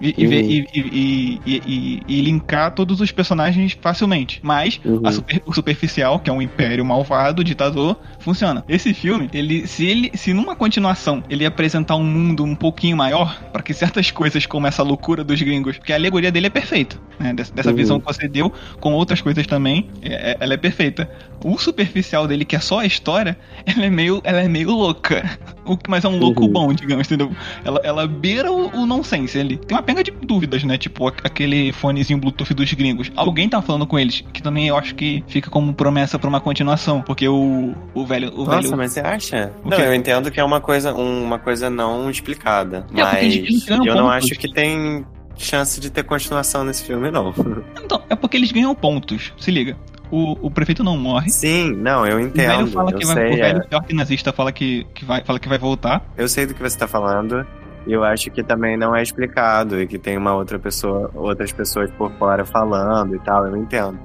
E, 0.00 0.14
e, 0.16 0.26
ver- 0.26 0.42
Uhum. 0.44 0.50
e, 0.50 0.66
e, 0.72 1.40
e, 1.46 2.02
e- 2.08 2.20
linkar 2.22 2.74
todos 2.74 3.00
os 3.00 3.10
personagens 3.12 3.76
facilmente. 3.80 4.40
Mas 4.42 4.80
Uhum. 4.84 5.00
a 5.04 5.12
super- 5.12 5.42
o 5.44 5.52
superficial, 5.52 6.18
que 6.18 6.30
é 6.30 6.32
um 6.32 6.40
império 6.40 6.84
malvado, 6.84 7.44
ditador, 7.44 7.96
funciona. 8.18 8.64
Esse 8.68 8.94
filme, 8.94 9.28
ele 9.32 9.66
se 9.66 9.84
ele 9.86 10.10
se 10.14 10.32
numa 10.32 10.56
continuação 10.56 11.22
ele 11.28 11.44
apresentar 11.44 11.96
um 11.96 12.04
mundo 12.04 12.44
um 12.44 12.54
pouquinho 12.54 12.96
maior, 12.96 13.38
para 13.52 13.62
que 13.62 13.74
certas 13.74 14.10
coisas 14.10 14.46
como 14.46 14.66
essa 14.66 14.82
loucura 14.82 15.22
dos 15.22 15.40
gringos, 15.40 15.76
porque 15.76 15.92
a 15.92 15.96
alegoria 15.96 16.32
dele 16.32 16.46
é 16.46 16.50
perfeita, 16.50 16.96
né? 17.18 17.32
Dessa, 17.34 17.52
dessa 17.52 17.70
Uhum. 17.70 17.76
visão 17.76 18.00
que 18.00 18.06
você 18.06 18.26
deu, 18.28 18.52
com 18.80 18.92
outras 18.94 19.20
coisas 19.20 19.46
também, 19.46 19.88
é- 20.02 20.30
é- 20.32 20.36
ela 20.40 20.54
é 20.54 20.56
perfeita. 20.56 21.10
O 21.44 21.58
superficial 21.58 22.26
dele, 22.26 22.44
que 22.44 22.56
é 22.56 22.60
só 22.60 22.80
a 22.80 22.86
história, 22.86 23.36
ela 23.66 23.84
é 23.86 23.90
meio, 23.90 24.20
ela 24.24 24.40
é 24.40 24.48
meio 24.48 24.70
louca. 24.70 25.22
O 25.70 25.76
que- 25.76 25.88
Mas 25.88 26.04
é 26.04 26.08
um 26.08 26.18
louco 26.18 26.42
Uhum. 26.44 26.48
bom, 26.52 26.72
digamos, 26.72 27.06
entendeu? 27.06 27.30
Ela, 27.64 27.80
ela 27.84 28.06
beira 28.08 28.50
o, 28.50 28.80
o 28.80 28.86
nonsense 28.86 29.38
ali. 29.38 29.56
Tem 29.56 29.76
uma 29.76 29.82
penga 29.90 30.04
de 30.04 30.10
dúvidas, 30.10 30.62
né? 30.64 30.78
Tipo, 30.78 31.08
aquele 31.08 31.72
fonezinho 31.72 32.18
Bluetooth 32.18 32.54
dos 32.54 32.72
gringos. 32.72 33.10
Alguém 33.16 33.48
tá 33.48 33.60
falando 33.60 33.86
com 33.86 33.98
eles, 33.98 34.22
que 34.32 34.42
também 34.42 34.68
eu 34.68 34.76
acho 34.76 34.94
que 34.94 35.24
fica 35.26 35.50
como 35.50 35.74
promessa 35.74 36.18
pra 36.18 36.28
uma 36.28 36.40
continuação. 36.40 37.02
Porque 37.02 37.28
o, 37.28 37.74
o 37.94 38.06
velho. 38.06 38.32
O 38.34 38.44
Nossa, 38.44 38.60
velho 38.62 38.76
mas 38.76 38.92
você 38.92 39.00
acha? 39.00 39.52
O 39.64 39.68
Não, 39.68 39.76
quê? 39.76 39.82
eu 39.84 39.94
entendo 39.94 40.30
que 40.30 40.38
é 40.38 40.44
uma 40.44 40.60
coisa, 40.60 40.94
uma 40.94 41.38
coisa 41.38 41.68
não 41.68 42.08
explicada. 42.10 42.86
É, 42.94 43.02
mas 43.02 43.68
eu 43.68 43.76
não 43.78 43.84
pontos. 43.84 44.10
acho 44.12 44.34
que 44.36 44.52
tem 44.52 45.04
chance 45.36 45.80
de 45.80 45.90
ter 45.90 46.04
continuação 46.04 46.64
nesse 46.64 46.84
filme, 46.84 47.10
não. 47.10 47.32
Então, 47.82 48.02
é 48.08 48.14
porque 48.14 48.36
eles 48.36 48.52
ganham 48.52 48.74
pontos. 48.74 49.32
Se 49.36 49.50
liga. 49.50 49.76
O, 50.10 50.46
o 50.46 50.50
prefeito 50.50 50.82
não 50.84 50.96
morre. 50.96 51.30
Sim, 51.30 51.72
não, 51.76 52.04
eu 52.06 52.16
O 52.18 52.30
velho 52.30 52.62
entendo. 52.62 52.70
fala 52.72 52.92
que 52.92 53.06
vai. 53.06 53.14
sei, 53.14 53.32
o 53.32 53.36
velho 53.36 53.62
é. 53.70 53.94
nazista 53.94 54.32
fala 54.32 54.52
que, 54.52 54.84
que, 54.94 55.04
vai, 55.04 55.24
fala 55.24 55.38
que 55.38 55.48
vai 55.48 55.58
voltar. 55.58 56.04
eu 56.16 56.28
sei 56.28 56.46
do 56.46 56.54
que 56.54 56.60
você 56.62 56.76
tá 56.78 56.86
falando. 56.88 57.46
Eu 57.86 58.04
acho 58.04 58.30
que 58.30 58.42
também 58.42 58.76
não 58.76 58.94
é 58.94 59.02
explicado 59.02 59.80
e 59.80 59.86
que 59.86 59.98
tem 59.98 60.16
uma 60.16 60.34
outra 60.34 60.58
pessoa, 60.58 61.10
outras 61.14 61.52
pessoas 61.52 61.90
por 61.92 62.10
fora 62.12 62.44
falando 62.44 63.14
e 63.14 63.18
tal, 63.20 63.46
eu 63.46 63.56
entendo. 63.56 63.98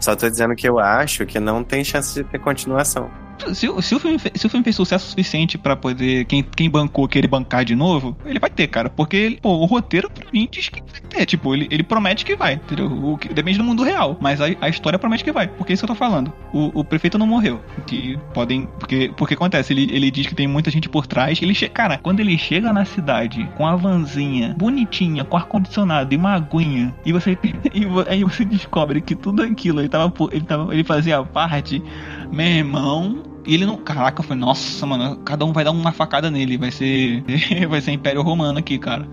Só 0.00 0.16
tô 0.16 0.28
dizendo 0.28 0.56
que 0.56 0.68
eu 0.68 0.80
acho 0.80 1.24
que 1.24 1.38
não 1.38 1.62
tem 1.62 1.84
chance 1.84 2.14
de 2.14 2.24
ter 2.24 2.38
continuação. 2.40 3.08
Se, 3.54 3.68
o- 3.68 3.80
se 3.82 3.94
o 3.94 3.98
filme, 3.98 4.18
se 4.34 4.46
o 4.46 4.48
filme 4.50 4.64
fez 4.64 4.76
sucesso 4.76 5.08
suficiente 5.08 5.58
pra 5.58 5.76
poder. 5.76 6.24
Quem, 6.26 6.42
quem 6.42 6.68
bancou 6.70 7.06
querer 7.08 7.28
bancar 7.28 7.64
de 7.64 7.74
novo, 7.74 8.16
ele 8.24 8.38
vai 8.38 8.50
ter, 8.50 8.66
cara. 8.68 8.88
Porque 8.88 9.38
pô, 9.40 9.50
o 9.56 9.64
roteiro 9.64 10.10
pra 10.10 10.24
mim 10.32 10.48
diz 10.50 10.68
que 10.68 10.80
vai 10.80 11.00
ter. 11.08 11.26
Tipo, 11.26 11.54
ele, 11.54 11.66
ele 11.70 11.82
promete 11.82 12.24
que 12.24 12.36
vai, 12.36 12.54
entendeu? 12.54 12.86
O 12.86 13.18
que, 13.18 13.28
depende 13.32 13.58
do 13.58 13.64
mundo 13.64 13.82
real. 13.82 14.16
Mas 14.20 14.40
a, 14.40 14.44
a 14.60 14.68
história 14.68 14.98
promete 14.98 15.24
que 15.24 15.32
vai. 15.32 15.48
Porque 15.48 15.72
isso 15.72 15.84
que 15.84 15.90
eu 15.90 15.94
tô 15.96 15.98
falando. 15.98 16.32
O, 16.52 16.80
o 16.80 16.84
prefeito 16.84 17.18
não 17.18 17.26
morreu. 17.26 17.60
Que 17.86 18.18
podem. 18.34 18.66
Porque, 18.78 19.10
porque 19.16 19.34
acontece, 19.34 19.72
ele, 19.72 19.88
ele 19.92 20.10
diz 20.10 20.26
que 20.26 20.34
tem 20.34 20.46
muita 20.46 20.70
gente 20.70 20.88
por 20.88 21.06
trás. 21.06 21.40
Ele 21.42 21.54
che, 21.54 21.68
Cara, 21.68 21.98
quando 21.98 22.20
ele 22.20 22.36
chega 22.38 22.72
na 22.72 22.84
cidade 22.84 23.48
com 23.56 23.66
a 23.66 23.74
vanzinha 23.76 24.54
bonitinha, 24.58 25.24
com 25.24 25.36
ar-condicionado 25.36 26.12
e 26.12 26.16
uma 26.16 26.34
aguinha, 26.34 26.94
e 27.04 27.12
você. 27.12 27.36
E 27.74 27.86
aí 28.08 28.22
você 28.22 28.44
descobre 28.44 29.00
que 29.00 29.14
tudo 29.14 29.42
aquilo 29.42 29.80
ele 29.80 29.88
tava, 29.88 30.12
ele 30.30 30.44
tava. 30.44 30.72
Ele 30.74 30.84
fazia 30.84 31.22
parte. 31.22 31.82
Meu 32.30 32.46
irmão, 32.46 33.22
e 33.46 33.54
ele 33.54 33.66
não. 33.66 33.76
Caraca, 33.76 34.20
eu 34.20 34.24
falei, 34.24 34.40
nossa, 34.40 34.86
mano, 34.86 35.16
cada 35.18 35.44
um 35.44 35.52
vai 35.52 35.64
dar 35.64 35.70
uma 35.70 35.92
facada 35.92 36.30
nele. 36.30 36.56
Vai 36.56 36.70
ser. 36.70 37.24
vai 37.68 37.80
ser 37.80 37.92
Império 37.92 38.22
Romano 38.22 38.58
aqui, 38.58 38.78
cara. 38.78 39.06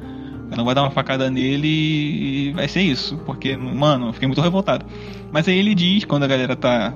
Ela 0.52 0.63
vai 0.63 0.74
dar 0.74 0.82
uma 0.82 0.92
facada 0.92 1.30
nele 1.30 1.68
e 1.68 2.54
vai 2.54 2.68
ser 2.68 2.82
isso. 2.82 3.18
Porque, 3.20 3.56
mano, 3.56 4.08
eu 4.08 4.13
fiquei 4.13 4.28
muito 4.28 4.42
revoltado. 4.42 4.86
Mas 5.32 5.48
aí 5.48 5.58
ele 5.58 5.76
diz, 5.76 6.06
quando 6.06 6.24
a 6.24 6.28
galera 6.28 6.56
tá 6.56 6.94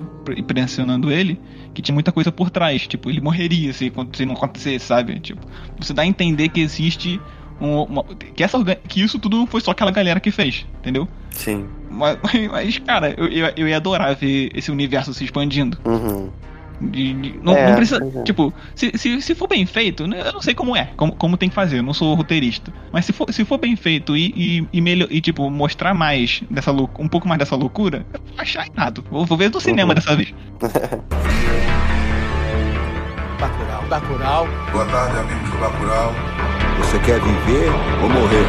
pressionando 0.48 1.12
ele, 1.12 1.40
que 1.74 1.82
tinha 1.82 1.94
muita 1.94 2.12
coisa 2.12 2.32
por 2.32 2.50
trás. 2.50 2.88
Tipo, 2.88 3.10
ele 3.10 3.22
morreria 3.22 3.72
se, 3.74 3.92
se 4.14 4.26
não 4.26 4.34
acontecesse, 4.34 4.86
sabe? 4.86 5.20
Tipo, 5.20 5.42
você 5.80 5.94
dá 5.94 6.02
a 6.02 6.06
entender 6.06 6.50
que 6.50 6.62
existe 6.62 7.22
um, 7.62 7.84
uma, 7.84 8.04
que, 8.36 8.44
essa, 8.44 8.64
que 8.88 9.02
isso 9.02 9.20
tudo 9.20 9.38
não 9.38 9.48
foi 9.48 9.62
só 9.62 9.72
aquela 9.72 9.92
galera 9.92 10.20
que 10.20 10.32
fez, 10.32 10.66
entendeu? 10.80 11.08
Sim. 11.32 11.68
Mas, 11.90 12.18
mas 12.52 12.80
cara, 12.80 13.14
eu, 13.18 13.28
eu, 13.28 13.54
eu 13.56 13.68
ia 13.68 13.78
adorar 13.78 14.16
ver 14.16 14.52
esse 14.54 14.72
universo 14.72 15.14
se 15.14 15.24
expandindo. 15.24 15.78
Uhum. 15.86 16.30
De, 16.92 17.14
de, 17.14 17.40
não, 17.42 17.54
É, 17.56 17.68
não 17.70 17.76
precisa. 17.76 18.04
é. 18.20 18.24
Tipo, 18.24 18.54
se, 18.76 18.92
se, 18.98 19.22
se 19.22 19.36
for 19.36 19.48
bem 19.48 19.66
feito, 19.66 20.06
né, 20.08 20.22
eu 20.26 20.34
não 20.34 20.42
sei 20.42 20.54
como 20.54 20.76
é, 20.76 20.90
como, 20.98 21.14
como 21.16 21.38
tem 21.38 21.50
que 21.50 21.56
fazer, 21.56 21.80
eu 21.80 21.84
não 21.84 21.94
sou 21.94 22.14
roteirista. 22.16 22.74
Mas 22.92 23.06
se 23.06 23.14
for, 23.14 23.32
se 23.32 23.46
for 23.46 23.58
bem 23.58 23.76
feito 23.76 24.16
e, 24.18 24.34
e, 24.36 24.68
e, 24.74 24.82
melhor, 24.82 25.08
e 25.12 25.22
tipo, 25.22 25.50
mostrar 25.50 25.94
mais 25.94 26.44
dessa 26.50 26.72
um 26.72 27.08
pouco 27.08 27.28
mais 27.28 27.40
dessa 27.40 27.56
loucura, 27.56 28.06
eu 28.14 28.20
vou 28.20 28.36
achar 28.42 28.68
irado. 28.68 29.04
Vou, 29.10 29.26
vou 29.26 29.38
ver 29.38 29.50
no 29.52 29.60
cinema 29.62 29.90
Uhum. 29.90 29.96
dessa 29.96 30.16
vez. 30.16 30.34
Bacurau. 33.40 33.84
Bacurau. 33.90 34.48
Boa 34.72 34.86
tarde, 34.86 35.18
amigos 35.18 35.50
do 35.50 35.58
Bacurau. 35.58 36.14
Você 36.78 37.00
quer 37.00 37.20
viver 37.20 37.70
ou 38.02 38.10
morrer? 38.10 38.46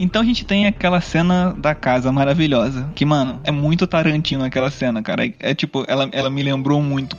Então 0.00 0.22
a 0.22 0.24
gente 0.24 0.46
tem 0.46 0.66
aquela 0.66 1.00
cena 1.00 1.54
da 1.58 1.74
casa 1.74 2.10
maravilhosa. 2.10 2.88
Que, 2.94 3.04
mano, 3.04 3.38
é 3.44 3.50
muito 3.50 3.86
Tarantino 3.86 4.42
aquela 4.42 4.70
cena, 4.70 5.02
cara. 5.02 5.26
É, 5.26 5.32
é 5.38 5.54
tipo, 5.54 5.84
ela, 5.86 6.08
ela 6.10 6.30
me 6.30 6.42
lembrou 6.42 6.82
muito. 6.82 7.16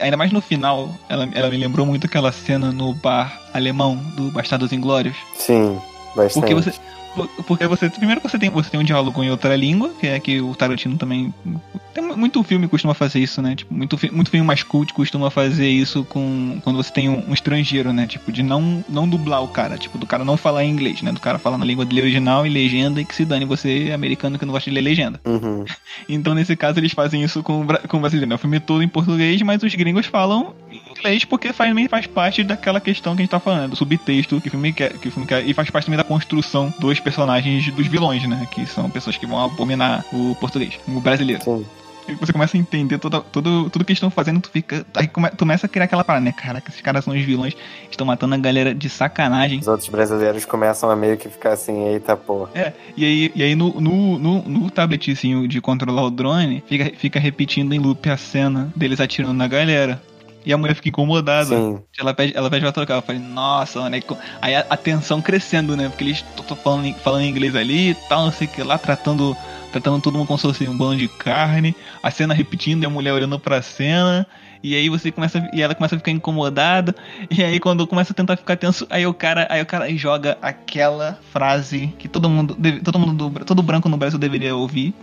ainda 0.00 0.16
mais 0.16 0.32
no 0.32 0.40
final, 0.40 0.92
ela, 1.08 1.28
ela 1.32 1.48
me 1.48 1.56
lembrou 1.56 1.86
muito 1.86 2.06
aquela 2.06 2.32
cena 2.32 2.72
no 2.72 2.92
bar 2.94 3.40
alemão 3.54 3.96
do 4.16 4.32
Bastardos 4.32 4.72
Inglórios. 4.72 5.16
Sim, 5.36 5.78
bastante. 6.16 6.34
Porque 6.34 6.54
você. 6.54 6.72
Por- 7.14 7.28
Porque 7.46 7.66
você. 7.66 7.88
Primeiro 7.90 8.20
você 8.20 8.38
tem, 8.38 8.50
você 8.50 8.70
tem 8.70 8.80
um 8.80 8.84
diálogo 8.84 9.22
em 9.22 9.30
outra 9.30 9.54
língua, 9.56 9.90
que 10.00 10.06
é 10.06 10.18
que 10.20 10.40
o 10.40 10.54
Tarantino 10.54 10.96
também. 10.96 11.32
Tem 11.92 12.02
muito 12.04 12.42
filme 12.42 12.66
costuma 12.66 12.92
fazer 12.92 13.20
isso, 13.20 13.40
né? 13.40 13.54
Tipo, 13.54 13.72
muito, 13.72 13.96
muito 14.12 14.30
filme 14.30 14.46
mais 14.46 14.62
cult 14.62 14.92
costuma 14.92 15.30
fazer 15.30 15.68
isso 15.68 16.04
com. 16.04 16.58
Quando 16.64 16.76
você 16.76 16.92
tem 16.92 17.08
um, 17.08 17.30
um 17.30 17.32
estrangeiro, 17.34 17.92
né? 17.92 18.06
Tipo, 18.06 18.32
de 18.32 18.42
não, 18.42 18.84
não 18.88 19.08
dublar 19.08 19.42
o 19.42 19.48
cara. 19.48 19.78
Tipo, 19.78 19.96
do 19.98 20.06
cara 20.06 20.24
não 20.24 20.36
falar 20.36 20.64
inglês, 20.64 21.02
né? 21.02 21.12
Do 21.12 21.20
cara 21.20 21.38
falar 21.38 21.56
na 21.58 21.64
língua 21.64 21.84
dele 21.84 22.02
original 22.02 22.46
e 22.46 22.50
legenda 22.50 23.00
e 23.00 23.04
que 23.04 23.14
se 23.14 23.24
dane 23.24 23.44
você, 23.44 23.90
americano, 23.94 24.38
que 24.38 24.44
não 24.44 24.52
gosta 24.52 24.68
de 24.70 24.74
ler 24.74 24.80
legenda. 24.82 25.20
Uhum. 25.24 25.64
Então, 26.08 26.34
nesse 26.34 26.54
caso, 26.56 26.78
eles 26.80 26.92
fazem 26.92 27.22
isso 27.22 27.42
com 27.42 27.64
com 27.88 27.96
o 27.96 28.00
brasileiro. 28.00 28.28
né? 28.28 28.34
O 28.34 28.38
filme 28.38 28.58
todo 28.60 28.82
em 28.82 28.88
português, 28.88 29.40
mas 29.42 29.62
os 29.62 29.74
gringos 29.74 30.06
falam 30.06 30.54
em 30.70 30.80
inglês 30.98 31.24
porque 31.24 31.52
faz, 31.52 31.72
faz 31.88 32.06
parte 32.06 32.42
daquela 32.42 32.80
questão 32.80 33.14
que 33.14 33.22
a 33.22 33.24
gente 33.24 33.30
tá 33.30 33.40
falando, 33.40 33.70
do 33.70 33.76
subtexto 33.76 34.40
que 34.40 34.48
o 34.48 34.50
filme 34.50 34.72
quer. 34.72 34.92
Que 34.98 35.08
o 35.08 35.10
filme 35.10 35.26
quer 35.26 35.44
e 35.44 35.52
faz 35.52 35.70
parte 35.70 35.86
também 35.86 35.98
da 35.98 36.04
construção 36.04 36.72
dos 36.78 37.00
personagens 37.00 37.70
dos 37.72 37.86
vilões, 37.86 38.26
né? 38.28 38.46
Que 38.50 38.66
são 38.66 38.88
pessoas 38.90 39.16
que 39.16 39.26
vão 39.26 39.44
abominar 39.44 40.04
o 40.12 40.34
português, 40.36 40.78
o 40.88 41.00
brasileiro. 41.00 41.42
Sim. 41.42 41.64
Você 42.20 42.32
começa 42.32 42.56
a 42.56 42.60
entender 42.60 42.98
toda, 42.98 43.20
tudo, 43.20 43.70
tudo 43.70 43.84
que 43.84 43.92
eles 43.92 43.96
estão 43.96 44.10
fazendo, 44.10 44.40
tu 44.40 44.50
fica. 44.50 44.84
Aí 44.94 45.08
come, 45.08 45.30
começa 45.30 45.66
a 45.66 45.68
criar 45.68 45.84
aquela 45.84 46.04
parada, 46.04 46.24
né? 46.24 46.32
Caraca, 46.32 46.70
esses 46.70 46.80
caras 46.80 47.04
são 47.04 47.14
os 47.14 47.22
vilões, 47.22 47.56
estão 47.90 48.06
matando 48.06 48.34
a 48.34 48.38
galera 48.38 48.74
de 48.74 48.88
sacanagem. 48.90 49.58
Os 49.60 49.68
outros 49.68 49.88
brasileiros 49.88 50.44
começam 50.44 50.90
a 50.90 50.96
meio 50.96 51.16
que 51.16 51.28
ficar 51.28 51.52
assim, 51.52 51.86
eita 51.88 52.16
pô. 52.16 52.48
É, 52.54 52.72
e 52.96 53.04
aí, 53.04 53.32
e 53.34 53.42
aí 53.42 53.54
no, 53.54 53.80
no, 53.80 54.18
no, 54.18 54.42
no 54.42 54.70
tabletzinho 54.70 55.48
de 55.48 55.60
controlar 55.60 56.02
o 56.02 56.10
drone, 56.10 56.62
fica, 56.66 56.92
fica 56.96 57.18
repetindo 57.18 57.72
em 57.72 57.78
loop 57.78 58.08
a 58.10 58.16
cena 58.16 58.70
deles 58.76 59.00
atirando 59.00 59.34
na 59.34 59.48
galera. 59.48 60.00
E 60.44 60.52
a 60.52 60.58
mulher 60.58 60.74
fica 60.74 60.88
incomodada. 60.90 61.56
Sim. 61.56 61.80
Ela 61.98 62.12
pede, 62.12 62.36
ela 62.36 62.50
pede 62.50 62.62
pra 62.62 62.72
trocar. 62.72 62.94
Eu 62.96 63.02
falei, 63.02 63.20
nossa, 63.20 63.88
né? 63.88 64.00
Aí 64.42 64.54
a, 64.54 64.66
a 64.70 64.76
tensão 64.76 65.22
crescendo, 65.22 65.76
né? 65.76 65.88
Porque 65.88 66.04
eles 66.04 66.24
estão 66.38 66.56
falando, 66.56 66.86
em- 66.86 66.94
falando 66.94 67.24
inglês 67.24 67.56
ali 67.56 67.90
e 67.90 67.94
tal, 67.94 68.24
não 68.26 68.32
sei 68.32 68.46
o 68.46 68.50
que 68.50 68.62
lá, 68.62 68.76
tratando, 68.78 69.36
tratando 69.72 70.00
todo 70.02 70.16
mundo 70.18 70.26
como 70.26 70.38
se 70.38 70.46
fosse 70.46 70.68
um 70.68 70.76
bando 70.76 70.96
de 70.98 71.08
carne. 71.08 71.74
A 72.02 72.10
cena 72.10 72.34
repetindo 72.34 72.82
e 72.82 72.86
a 72.86 72.90
mulher 72.90 73.12
olhando 73.12 73.38
pra 73.38 73.62
cena. 73.62 74.26
E 74.62 74.74
aí 74.74 74.88
você 74.88 75.10
começa. 75.12 75.46
E 75.52 75.60
ela 75.60 75.74
começa 75.74 75.94
a 75.94 75.98
ficar 75.98 76.10
incomodada. 76.10 76.94
E 77.30 77.42
aí 77.44 77.60
quando 77.60 77.86
começa 77.86 78.12
a 78.12 78.16
tentar 78.16 78.36
ficar 78.36 78.56
tenso, 78.56 78.86
aí 78.90 79.06
o 79.06 79.12
cara, 79.12 79.46
aí 79.50 79.60
o 79.60 79.66
cara 79.66 79.94
joga 79.96 80.38
aquela 80.40 81.18
frase 81.32 81.88
que 81.98 82.08
todo 82.08 82.28
mundo. 82.30 82.54
deve- 82.58 82.80
todo 82.80 82.98
mundo 82.98 83.28
do- 83.28 83.44
todo 83.44 83.62
branco 83.62 83.88
no 83.90 83.96
Brasil 83.98 84.18
deveria 84.18 84.56
ouvir. 84.56 84.94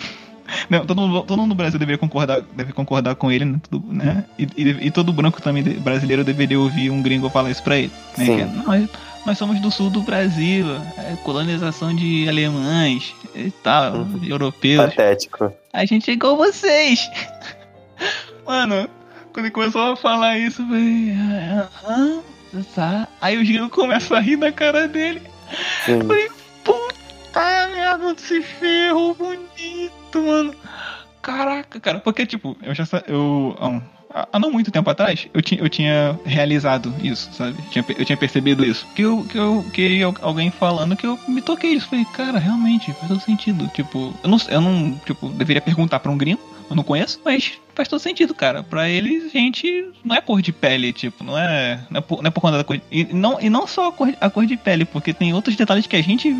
Não, 0.69 0.85
todo 0.85 0.99
mundo, 1.01 1.21
todo 1.23 1.37
mundo 1.39 1.49
no 1.49 1.55
Brasil 1.55 1.79
deveria 1.79 1.97
concordar, 1.97 2.41
deve 2.55 2.73
concordar 2.73 3.15
com 3.15 3.31
ele, 3.31 3.45
né? 3.45 3.59
Tudo, 3.69 3.91
né? 3.93 4.25
E, 4.37 4.43
e- 4.57 4.87
e 4.87 4.91
todo 4.91 5.11
branco 5.13 5.41
também 5.41 5.63
de- 5.63 5.75
brasileiro 5.75 6.23
deveria 6.23 6.59
ouvir 6.59 6.89
um 6.89 7.01
gringo 7.01 7.29
falar 7.29 7.49
isso 7.51 7.63
pra 7.63 7.77
ele. 7.77 7.91
Né? 8.17 8.25
Sim. 8.25 8.41
É, 8.41 8.45
nós, 8.45 8.89
nós 9.25 9.37
somos 9.37 9.59
do 9.59 9.69
sul 9.71 9.89
do 9.89 10.01
Brasil, 10.01 10.65
é 10.97 11.15
colonização 11.23 11.95
de 11.95 12.27
alemães 12.27 13.13
e 13.35 13.51
tal, 13.51 13.93
Uhum. 13.97 14.19
europeus. 14.23 14.85
Patético. 14.85 15.53
A 15.73 15.85
gente 15.85 16.09
é 16.09 16.13
igual 16.13 16.35
vocês. 16.37 17.09
Mano, 18.45 18.89
quando 19.33 19.45
ele 19.45 19.51
começou 19.53 19.93
a 19.93 19.95
falar 19.95 20.37
isso, 20.37 20.61
eu 20.61 20.67
falei, 20.67 21.13
"Ah, 21.85 22.19
tá. 22.75 23.07
Aí 23.21 23.37
os 23.37 23.47
gringos 23.47 23.69
começam 23.71 24.17
a 24.17 24.19
rir 24.19 24.37
na 24.37 24.51
cara 24.51 24.87
dele. 24.87 25.21
Sim. 25.85 25.93
Eu 25.99 26.05
falei, 26.07 26.29
puta 26.63 27.67
merda, 27.73 28.11
esse 28.17 28.41
ferro 28.41 29.13
bonito, 29.13 29.41
mano. 30.19 30.53
Caraca, 31.21 31.79
cara, 31.79 31.99
porque 31.99 32.25
tipo, 32.25 32.57
eu 32.63 32.73
já 32.73 32.83
eu 33.07 33.55
um- 33.61 33.81
há 34.13 34.39
não 34.39 34.51
muito 34.51 34.71
tempo 34.71 34.89
atrás, 34.89 35.27
eu 35.33 35.41
tinha, 35.41 35.61
eu 35.61 35.69
tinha 35.69 36.19
realizado 36.25 36.93
isso, 37.03 37.29
sabe? 37.31 37.55
Tinha 37.69 37.85
Eu 37.97 38.03
tinha 38.03 38.17
percebido 38.17 38.65
isso. 38.65 38.87
Que 38.95 39.03
eu, 39.03 39.23
que 39.29 39.37
eu 39.37 39.63
queria 39.71 40.11
alguém 40.21 40.49
falando 40.49 40.95
que 40.95 41.05
eu 41.05 41.17
me 41.27 41.41
toquei 41.41 41.73
isso. 41.73 41.87
Falei, 41.87 42.05
cara, 42.05 42.39
realmente, 42.39 42.91
faz 42.93 43.07
todo 43.07 43.21
sentido. 43.21 43.67
Tipo, 43.73 44.13
eu 44.23 44.29
não, 44.29 44.37
eu 44.49 44.61
não 44.61 44.99
tipo, 45.05 45.29
deveria 45.29 45.61
perguntar 45.61 45.99
pra 45.99 46.11
um 46.11 46.17
gringo, 46.17 46.41
eu 46.69 46.75
não 46.75 46.83
conheço, 46.83 47.19
mas 47.23 47.53
faz 47.75 47.87
todo 47.87 47.99
sentido, 47.99 48.33
cara. 48.33 48.63
Pra 48.63 48.89
eles, 48.89 49.31
gente, 49.31 49.89
não 50.03 50.15
é 50.15 50.21
cor 50.21 50.41
de 50.41 50.51
pele, 50.51 50.91
tipo, 50.91 51.23
não 51.23 51.37
é, 51.37 51.79
não 51.89 51.99
é, 51.99 52.01
por, 52.01 52.21
não 52.23 52.27
é 52.27 52.31
por 52.31 52.41
conta 52.41 52.57
da 52.57 52.63
cor. 52.63 52.81
E 52.91 53.03
não, 53.13 53.39
e 53.39 53.47
não 53.49 53.67
só 53.67 53.89
a 53.89 53.91
cor, 53.91 54.11
a 54.19 54.29
cor 54.29 54.45
de 54.47 54.57
pele, 54.57 54.85
porque 54.85 55.13
tem 55.13 55.33
outros 55.33 55.55
detalhes 55.55 55.85
que 55.85 55.95
a 55.95 56.01
gente 56.03 56.35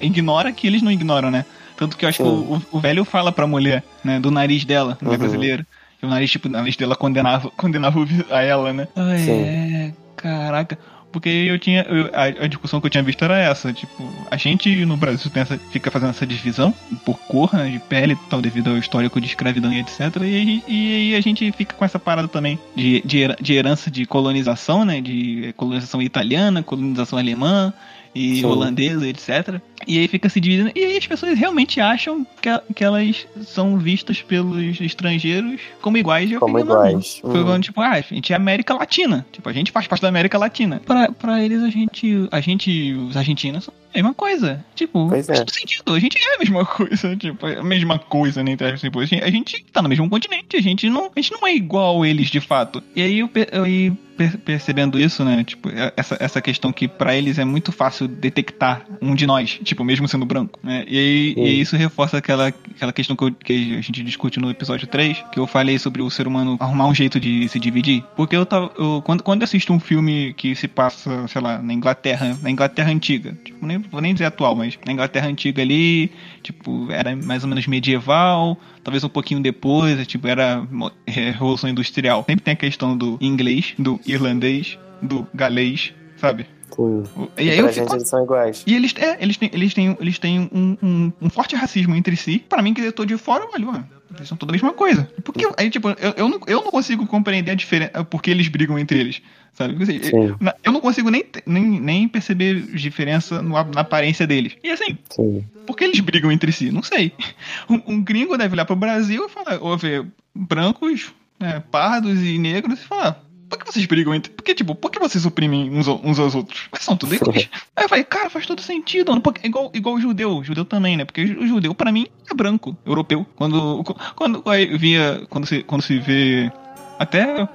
ignora 0.00 0.52
que 0.52 0.66
eles 0.66 0.82
não 0.82 0.92
ignoram, 0.92 1.30
né? 1.30 1.44
Tanto 1.76 1.96
que 1.96 2.04
eu 2.04 2.08
acho 2.08 2.18
que 2.18 2.28
o, 2.28 2.62
o 2.72 2.80
velho 2.80 3.04
fala 3.04 3.30
pra 3.32 3.46
mulher, 3.46 3.82
né, 4.04 4.18
do 4.20 4.30
nariz 4.30 4.64
dela, 4.64 4.96
não 5.00 5.10
é 5.10 5.14
Uhum. 5.14 5.20
brasileira. 5.20 5.66
E 6.02 6.06
o 6.06 6.08
nariz, 6.08 6.30
tipo, 6.30 6.48
o 6.48 6.50
nariz 6.50 6.76
dela 6.76 6.94
condenava, 6.96 7.50
condenava 7.56 7.98
a 8.30 8.42
ela, 8.42 8.72
né? 8.72 8.88
Sim. 9.24 9.42
é, 9.42 9.92
caraca. 10.16 10.78
Porque 11.12 11.28
eu 11.30 11.58
tinha. 11.58 11.82
eu- 11.88 12.10
a, 12.12 12.44
a 12.44 12.46
discussão 12.46 12.78
que 12.78 12.86
eu 12.86 12.90
tinha 12.90 13.02
visto 13.02 13.24
era 13.24 13.38
essa, 13.38 13.72
tipo, 13.72 14.12
a 14.30 14.36
gente 14.36 14.84
no 14.84 14.98
Brasil 14.98 15.30
essa, 15.34 15.56
fica 15.70 15.90
fazendo 15.90 16.10
essa 16.10 16.26
divisão 16.26 16.74
por 17.06 17.16
cor, 17.20 17.54
né, 17.54 17.70
de 17.70 17.78
pele 17.78 18.12
e 18.12 18.16
tal, 18.28 18.42
devido 18.42 18.68
ao 18.68 18.76
histórico 18.76 19.18
de 19.18 19.26
escravidão 19.26 19.72
e 19.72 19.78
etc. 19.80 20.00
E, 20.20 20.22
aí- 20.22 20.64
e 20.68 21.14
a 21.14 21.20
gente 21.22 21.50
fica 21.52 21.74
com 21.74 21.84
essa 21.86 21.98
parada 21.98 22.28
também 22.28 22.58
de, 22.74 23.00
de, 23.02 23.20
de 23.40 23.54
herança 23.54 23.90
de 23.90 24.04
colonização, 24.04 24.84
né? 24.84 25.00
De 25.00 25.54
colonização 25.56 26.02
italiana, 26.02 26.62
colonização 26.62 27.18
alemã 27.18 27.72
e 28.16 28.36
Sim. 28.40 28.46
holandesa, 28.46 29.06
etc. 29.06 29.60
E 29.86 29.98
aí 29.98 30.08
fica 30.08 30.28
se 30.28 30.40
dividindo. 30.40 30.72
E 30.74 30.82
aí 30.84 30.96
as 30.96 31.06
pessoas 31.06 31.38
realmente 31.38 31.80
acham 31.80 32.26
que, 32.40 32.48
que 32.74 32.82
elas 32.82 33.26
são 33.44 33.76
vistas 33.78 34.22
pelos 34.22 34.80
estrangeiros 34.80 35.60
como 35.82 35.98
iguais. 35.98 36.30
Eu 36.30 36.40
Como 36.40 36.58
fiquei, 36.58 36.72
não. 36.74 36.80
iguais. 36.86 37.18
Foi 37.20 37.30
Uhum. 37.30 37.44
falando, 37.44 37.62
tipo, 37.62 37.80
ah, 37.80 37.90
a 37.92 38.00
gente 38.00 38.32
é 38.32 38.36
América 38.36 38.74
Latina. 38.74 39.26
Tipo, 39.30 39.48
a 39.48 39.52
gente 39.52 39.70
faz 39.70 39.86
parte 39.86 40.00
da 40.02 40.08
América 40.08 40.38
Latina. 40.38 40.80
Pra, 40.84 41.12
pra 41.12 41.42
eles, 41.44 41.62
a 41.62 41.68
gente, 41.70 42.26
a 42.30 42.40
gente, 42.40 42.92
os 42.94 43.16
argentinos, 43.16 43.64
são 43.64 43.74
a 43.92 43.96
mesma 43.98 44.14
coisa. 44.14 44.64
Tipo, 44.74 45.08
Pois 45.08 45.28
é. 45.28 45.34
sentido. 45.52 45.92
A 45.94 46.00
gente 46.00 46.16
é 46.18 46.36
a 46.36 46.38
mesma 46.38 46.64
coisa. 46.66 47.14
Tipo, 47.16 47.46
é 47.46 47.58
a 47.58 47.62
mesma 47.62 47.98
coisa, 47.98 48.42
né? 48.42 48.56
Tipo, 48.78 49.00
a 49.00 49.04
gente, 49.04 49.22
a 49.22 49.30
gente 49.30 49.64
tá 49.72 49.82
no 49.82 49.88
mesmo 49.88 50.08
continente. 50.08 50.56
A 50.56 50.62
gente 50.62 50.88
não, 50.88 51.10
a 51.14 51.20
gente 51.20 51.32
não 51.32 51.46
é 51.46 51.54
igual 51.54 52.02
a 52.02 52.08
eles, 52.08 52.28
de 52.30 52.40
fato. 52.40 52.82
E 52.94 53.02
aí, 53.02 53.18
eu, 53.18 53.30
eu 53.52 53.96
percebendo 54.44 54.98
isso, 54.98 55.24
né? 55.24 55.44
Tipo, 55.44 55.68
é- 55.68 55.92
essa, 55.96 56.16
essa 56.20 56.40
questão 56.40 56.72
que 56.72 56.88
pra 56.88 57.14
eles 57.16 57.38
é 57.38 57.44
muito 57.44 57.72
fácil 57.72 58.08
detectar 58.08 58.84
um 59.00 59.14
de 59.14 59.26
nós. 59.26 59.58
Tipo, 59.64 59.84
mesmo 59.84 60.08
sendo 60.08 60.24
branco. 60.24 60.58
Né? 60.62 60.84
E 60.88 60.98
aí, 60.98 61.34
e 61.36 61.60
isso 61.60 61.76
reforça 61.76 62.18
aquela, 62.18 62.48
aquela 62.48 62.92
questão 62.92 63.14
que, 63.16 63.24
eu- 63.24 63.32
que 63.32 63.76
a 63.76 63.80
gente 63.80 64.02
discute 64.02 64.38
no 64.40 64.50
episódio 64.50 64.86
3, 64.86 65.22
que 65.32 65.38
eu 65.38 65.46
falei 65.46 65.78
sobre 65.78 66.02
o 66.02 66.10
ser 66.10 66.26
humano 66.26 66.56
arrumar 66.60 66.86
um 66.86 66.94
jeito 66.94 67.18
de 67.20 67.48
se 67.48 67.58
dividir. 67.58 68.02
Porque 68.16 68.36
eu 68.36 68.46
tava. 68.46 68.70
eu- 68.78 69.02
quando, 69.04 69.22
quando 69.22 69.42
eu 69.42 69.44
assisto 69.44 69.72
um 69.72 69.80
filme 69.80 70.34
que 70.36 70.54
se 70.54 70.68
passa, 70.68 71.26
sei 71.28 71.40
lá, 71.40 71.60
na 71.60 71.72
Inglaterra, 71.72 72.36
na 72.42 72.50
Inglaterra 72.50 72.90
antiga, 72.90 73.36
tipo, 73.44 73.64
nem, 73.66 73.78
vou 73.78 74.00
nem 74.00 74.12
dizer 74.14 74.26
atual, 74.26 74.54
mas 74.56 74.78
na 74.84 74.92
Inglaterra 74.92 75.28
antiga 75.28 75.62
ali, 75.62 76.10
tipo, 76.42 76.90
era 76.90 77.14
mais 77.16 77.42
ou 77.42 77.48
menos 77.48 77.66
medieval, 77.66 78.58
talvez 78.86 79.02
um 79.02 79.08
pouquinho 79.08 79.40
depois, 79.40 80.06
tipo, 80.06 80.28
era 80.28 80.64
é, 81.04 81.30
Revolução 81.30 81.68
Industrial. 81.68 82.24
Sempre 82.24 82.44
tem 82.44 82.54
a 82.54 82.56
questão 82.56 82.96
do 82.96 83.18
inglês, 83.20 83.74
do 83.76 83.98
irlandês, 84.06 84.78
do 85.02 85.26
galês, 85.34 85.92
sabe? 86.16 86.46
Sim. 86.70 87.02
E, 87.36 87.50
aí 87.50 87.58
eu 87.58 87.68
fico. 87.68 87.92
eles 87.92 88.08
são 88.08 88.22
iguais. 88.22 88.62
E 88.64 88.76
eles, 88.76 88.94
é, 88.96 89.16
eles 89.20 89.36
têm, 89.36 89.50
eles 89.52 89.74
têm, 89.74 89.96
eles 90.00 90.18
têm 90.20 90.48
um, 90.52 90.76
um, 90.80 91.12
um 91.20 91.28
forte 91.28 91.56
racismo 91.56 91.96
entre 91.96 92.14
si. 92.14 92.38
Pra 92.38 92.62
mim, 92.62 92.74
que 92.74 92.80
eu 92.80 92.92
tô 92.92 93.04
de 93.04 93.18
fora, 93.18 93.44
olha, 93.52 93.66
mano, 93.66 93.88
Eles 94.16 94.28
são 94.28 94.36
toda 94.36 94.52
a 94.52 94.54
mesma 94.54 94.72
coisa. 94.72 95.08
Porque, 95.22 95.46
aí, 95.56 95.70
tipo, 95.70 95.88
eu, 95.90 96.14
eu, 96.16 96.28
não, 96.28 96.40
eu 96.46 96.62
não 96.64 96.70
consigo 96.70 97.06
compreender 97.06 97.50
a 97.52 97.54
diferença, 97.54 98.04
porque 98.04 98.30
eles 98.30 98.48
brigam 98.48 98.78
entre 98.78 98.98
eles, 98.98 99.20
sabe? 99.52 99.80
Assim, 99.82 100.02
Sim. 100.02 100.16
eu, 100.16 100.38
eu 100.64 100.72
não 100.72 100.80
consigo 100.80 101.10
nem, 101.10 101.24
nem, 101.46 101.80
nem 101.80 102.08
perceber 102.08 102.60
diferença 102.72 103.42
no- 103.42 103.62
na 103.64 103.80
aparência 103.80 104.26
deles. 104.26 104.56
E 104.64 104.70
assim, 104.70 104.96
Sim. 105.10 105.44
por 105.66 105.76
que 105.76 105.84
eles 105.84 106.00
brigam 106.00 106.32
entre 106.32 106.50
si? 106.52 106.70
Não 106.70 106.82
sei. 106.82 107.12
Um, 107.68 107.94
um 107.94 108.02
gringo 108.02 108.36
deve 108.38 108.54
olhar 108.54 108.64
pro 108.64 108.76
Brasil 108.76 109.26
e 109.26 109.28
falar, 109.28 109.58
ou 109.60 109.76
ver 109.76 110.06
brancos, 110.34 111.12
né, 111.40 111.62
pardos 111.70 112.22
e 112.22 112.38
negros 112.38 112.80
e 112.80 112.84
falar. 112.84 113.22
Por 113.48 113.58
que 113.58 113.72
vocês 113.72 113.86
brigam 113.86 114.14
entre. 114.14 114.32
Porque, 114.32 114.54
tipo, 114.54 114.74
por 114.74 114.90
que 114.90 114.98
vocês 114.98 115.24
oprimem 115.24 115.70
uns, 115.70 115.86
uns 115.86 116.18
aos 116.18 116.34
outros? 116.34 116.68
Mas 116.72 116.82
são 116.82 116.96
tudo 116.96 117.14
iguais. 117.14 117.48
Aí 117.76 117.84
eu 117.84 117.88
falei, 117.88 118.04
cara, 118.04 118.28
faz 118.28 118.46
todo 118.46 118.60
sentido. 118.60 119.10
mano, 119.10 119.20
porque 119.20 119.46
igual, 119.46 119.70
igual 119.72 119.94
o 119.94 120.00
judeu. 120.00 120.38
O 120.38 120.44
judeu 120.44 120.64
também, 120.64 120.96
né? 120.96 121.04
Porque 121.04 121.22
o 121.22 121.46
judeu, 121.46 121.74
pra 121.74 121.92
mim, 121.92 122.06
é 122.30 122.34
branco, 122.34 122.76
europeu. 122.84 123.24
Quando. 123.36 123.84
Quando 124.14 124.42
aí 124.46 124.76
via. 124.76 125.22
Quando 125.30 125.46
se, 125.46 125.62
quando 125.62 125.82
se 125.82 125.98
vê. 125.98 126.50
Até. 126.98 127.48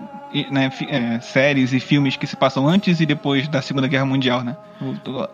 Né, 0.50 0.72
é, 0.88 1.20
séries 1.20 1.74
e 1.74 1.80
filmes 1.82 2.16
que 2.16 2.26
se 2.26 2.38
passam 2.38 2.66
antes 2.66 3.02
e 3.02 3.06
depois 3.06 3.50
da 3.50 3.62
Segunda 3.62 3.86
Guerra 3.86 4.06
Mundial, 4.06 4.46
né? 4.46 4.56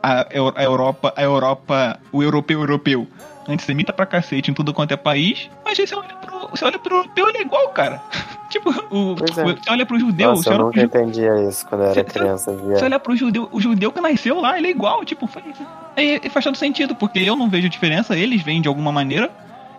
A, 0.02 0.26
a 0.56 0.64
Europa, 0.64 1.14
a 1.16 1.22
Europa, 1.22 2.00
o 2.12 2.24
europeu 2.24 2.62
europeu, 2.62 3.08
antissemita 3.48 3.94
pra 3.94 4.08
cacete 4.08 4.50
em 4.50 4.56
tudo 4.56 4.74
quanto 4.74 4.94
é 4.94 4.98
país, 4.98 5.52
mas 5.64 5.80
aí 5.80 5.86
você 5.86 5.94
olha 5.94 6.16
pro, 6.16 6.48
você 6.50 6.66
olha 6.66 6.80
pro 6.80 6.96
europeu, 6.96 7.30
ele 7.30 7.38
é 7.38 7.42
igual, 7.42 7.70
cara. 7.70 8.02
tipo, 8.50 8.70
o, 8.70 9.16
Pois 9.16 9.38
é. 9.38 9.44
você 9.44 9.70
olha 9.70 9.86
pro 9.86 10.00
judeu, 10.00 10.30
Nossa, 10.30 10.44
você 10.44 10.50
eu 10.50 10.58
nunca 10.58 10.72
pro, 10.72 10.82
entendia 11.02 11.48
isso 11.50 11.66
quando 11.68 11.82
eu 11.82 11.88
era 11.92 11.94
Você- 11.96 12.04
criança. 12.04 12.52
você 12.54 12.66
Via. 12.66 12.84
olha 12.84 13.00
pro 13.00 13.16
judeu, 13.16 13.48
o 13.52 13.60
judeu 13.62 13.92
que 13.92 14.00
nasceu 14.02 14.40
lá, 14.40 14.58
ele 14.58 14.68
é 14.68 14.72
igual, 14.72 15.04
tipo, 15.06 15.28
faz, 15.28 15.46
aí, 15.96 16.20
aí 16.24 16.30
faz 16.30 16.44
todo 16.46 16.56
sentido, 16.58 16.96
porque 16.96 17.20
eu 17.20 17.36
não 17.36 17.50
vejo 17.50 17.70
diferença, 17.70 18.18
eles 18.18 18.42
veem 18.42 18.62
de 18.62 18.68
alguma 18.68 18.92
maneira, 18.92 19.30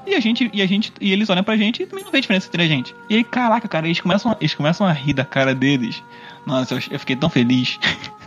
e 0.06 0.14
a 0.14 0.20
gente, 0.20 0.48
e 0.52 0.62
a 0.62 0.66
gente, 0.66 0.92
e 1.00 1.12
eles 1.12 1.28
olham 1.28 1.44
pra 1.44 1.56
gente 1.56 1.82
e 1.82 1.86
também 1.86 2.02
não 2.04 2.10
vê 2.10 2.20
diferença 2.20 2.46
entre 2.48 2.62
a 2.62 2.66
gente. 2.66 2.94
E 3.10 3.16
aí, 3.16 3.24
caraca, 3.24 3.68
cara, 3.68 3.86
eles 3.86 4.00
começam, 4.00 4.32
a- 4.32 4.36
eles 4.40 4.54
começam 4.54 4.86
a 4.86 4.92
rir 4.92 5.12
da 5.12 5.24
cara 5.24 5.54
deles. 5.54 6.02
Nossa, 6.46 6.74
eu, 6.74 6.80
eu 6.92 6.98
fiquei 6.98 7.14
tão 7.16 7.28
feliz. 7.28 7.78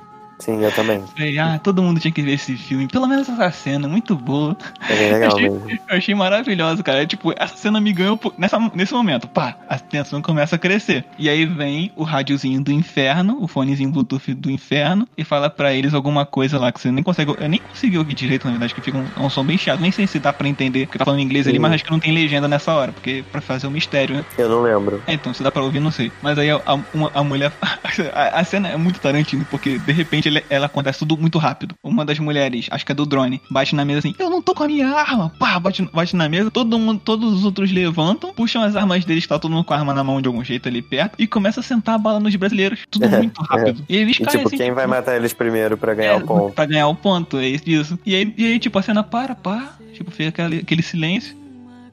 Sim, 0.42 0.64
eu 0.64 0.72
também. 0.72 1.04
Falei, 1.16 1.38
ah, 1.38 1.60
todo 1.62 1.84
mundo 1.84 2.00
tinha 2.00 2.12
que 2.12 2.22
ver 2.22 2.34
esse 2.34 2.56
filme. 2.58 2.88
Pelo 2.88 3.08
menos 3.08 3.30
essa 3.30 3.52
cena, 3.52 3.88
muito 3.88 4.16
boa. 4.16 4.58
É 4.90 4.96
bem 4.96 5.08
Eu 5.08 5.14
legal 5.14 5.36
achei, 5.36 5.50
mesmo. 5.50 5.70
eu 5.70 5.98
achei 5.98 6.16
maravilhoso, 6.16 6.84
cara. 6.84 7.04
É, 7.04 7.06
tipo, 7.06 7.32
essa 7.38 7.56
cena 7.56 7.80
me 7.80 7.94
ganhou 7.94 8.20
nessa, 8.38 8.60
nesse 8.74 8.94
momento. 8.94 9.28
Pá, 9.28 9.56
a 9.70 9.78
tensão 9.78 10.22
começa 10.22 10.56
a 10.56 10.60
crescer. 10.60 11.06
E 11.18 11.30
aí 11.30 11.46
vem 11.46 11.92
o 11.96 12.04
rádiozinho 12.04 12.60
do 12.62 12.72
inferno, 12.72 13.38
o 13.40 13.48
fonezinho 13.48 13.92
Bluetooth 13.92 14.34
do 14.34 14.50
inferno, 14.50 15.08
e 15.18 15.24
fala 15.24 15.50
pra 15.50 15.74
eles 15.74 15.94
alguma 15.94 16.26
coisa 16.26 16.58
lá 16.58 16.72
que 16.72 16.82
você 16.82 16.92
nem 16.92 17.04
consegue. 17.04 17.36
Eu 17.40 17.48
nem 17.50 17.60
consegui 17.60 17.98
ouvir 17.98 18.16
direito, 18.16 18.46
na 18.46 18.52
verdade, 18.52 18.74
que 18.74 18.82
fica 18.82 18.98
um, 18.98 19.06
é 19.16 19.20
um 19.20 19.30
som 19.30 19.44
bem 19.46 19.58
chato. 19.58 19.80
Nem 19.80 19.92
sei 19.92 20.08
se 20.08 20.18
dá 20.20 20.34
pra 20.34 20.48
entender, 20.48 20.88
porque 20.88 20.98
tá 20.98 21.06
falando 21.06 21.22
inglês 21.22 21.48
ali, 21.48 21.58
Sim. 21.58 21.62
mas 21.62 21.74
acho 21.74 21.84
que 21.84 21.92
não 21.92 22.00
tem 22.00 22.12
legenda 22.14 22.48
nessa 22.48 22.74
hora, 22.74 22.92
porque 22.92 23.24
pra 23.32 23.42
fazer 23.42 23.68
o 23.68 23.72
mistério, 23.72 24.16
né? 24.16 24.26
Eu 24.38 24.50
não 24.50 24.62
lembro. 24.64 25.04
É, 25.06 25.14
então, 25.14 25.34
se 25.34 25.44
dá 25.44 25.52
pra 25.52 25.62
ouvir, 25.62 25.80
não 25.80 25.92
sei. 25.92 26.12
Mas 26.22 26.38
aí 26.38 26.50
a, 26.50 26.56
a, 26.66 26.80
a 27.14 27.24
mulher. 27.24 27.52
A, 28.14 28.40
a 28.40 28.44
cena 28.46 28.70
é 28.70 28.78
muito 28.78 29.02
Tarantino, 29.02 29.46
porque 29.52 29.78
de 29.78 29.92
repente 29.92 30.30
ele- 30.32 30.46
ela 30.50 30.66
acontece 30.66 31.00
tudo 31.00 31.18
muito 31.18 31.38
rápido. 31.38 31.76
Uma 31.84 32.04
das 32.06 32.18
mulheres, 32.20 32.68
acho 32.72 32.86
que 32.86 32.92
é 32.92 32.96
do 32.96 33.06
drone, 33.06 33.42
bate 33.50 33.76
na 33.76 33.86
mesa 33.86 34.00
assim: 34.00 34.16
Eu 34.18 34.30
não 34.30 34.42
tô 34.42 34.54
com 34.56 34.64
a 34.64 34.68
minha 34.68 34.88
arma. 34.88 35.32
Pá, 35.40 35.60
bate, 35.60 35.88
bate 35.94 36.16
na 36.16 36.28
mesa. 36.30 36.50
Todo 36.50 36.78
mundo, 36.80 37.02
todos 37.04 37.34
os 37.34 37.46
outros 37.46 37.72
levantam, 37.72 38.34
puxam 38.34 38.64
as 38.64 38.76
armas 38.76 39.06
deles, 39.06 39.26
tá 39.28 39.38
todo 39.38 39.52
mundo 39.52 39.64
com 39.64 39.74
a 39.74 39.78
arma 39.78 39.94
na 39.94 40.04
mão 40.04 40.22
de 40.22 40.28
algum 40.28 40.44
jeito 40.44 40.68
ali 40.68 40.82
perto, 40.82 41.16
e 41.20 41.28
começa 41.28 41.60
a 41.60 41.64
sentar 41.64 41.96
a 41.96 41.98
bala 41.98 42.20
nos 42.20 42.36
brasileiros. 42.36 42.80
Tudo 42.90 43.08
muito 43.10 43.42
rápido. 43.42 43.84
E 43.88 43.96
eles 43.98 44.16
E 44.18 44.24
caem 44.24 44.38
tipo, 44.38 44.48
assim, 44.48 44.58
quem 44.58 44.72
vai 44.72 44.88
matar 44.88 45.16
eles 45.16 45.34
primeiro 45.34 45.78
pra 45.78 45.94
ganhar 45.94 46.14
é, 46.14 46.16
o 46.18 46.22
ponto? 46.26 46.54
Pra 46.54 46.66
ganhar 46.66 46.88
o 46.88 46.96
ponto, 46.96 47.38
é 47.38 47.48
isso. 47.48 48.00
E 48.06 48.16
aí, 48.16 48.34
e 48.38 48.46
aí, 48.46 48.60
tipo, 48.60 48.78
a 48.80 48.82
cena 48.82 49.04
para, 49.04 49.36
pá. 49.36 49.74
Tipo, 49.94 50.10
fica 50.12 50.30
aquele, 50.30 50.62
aquele 50.62 50.82
silêncio. 50.82 51.36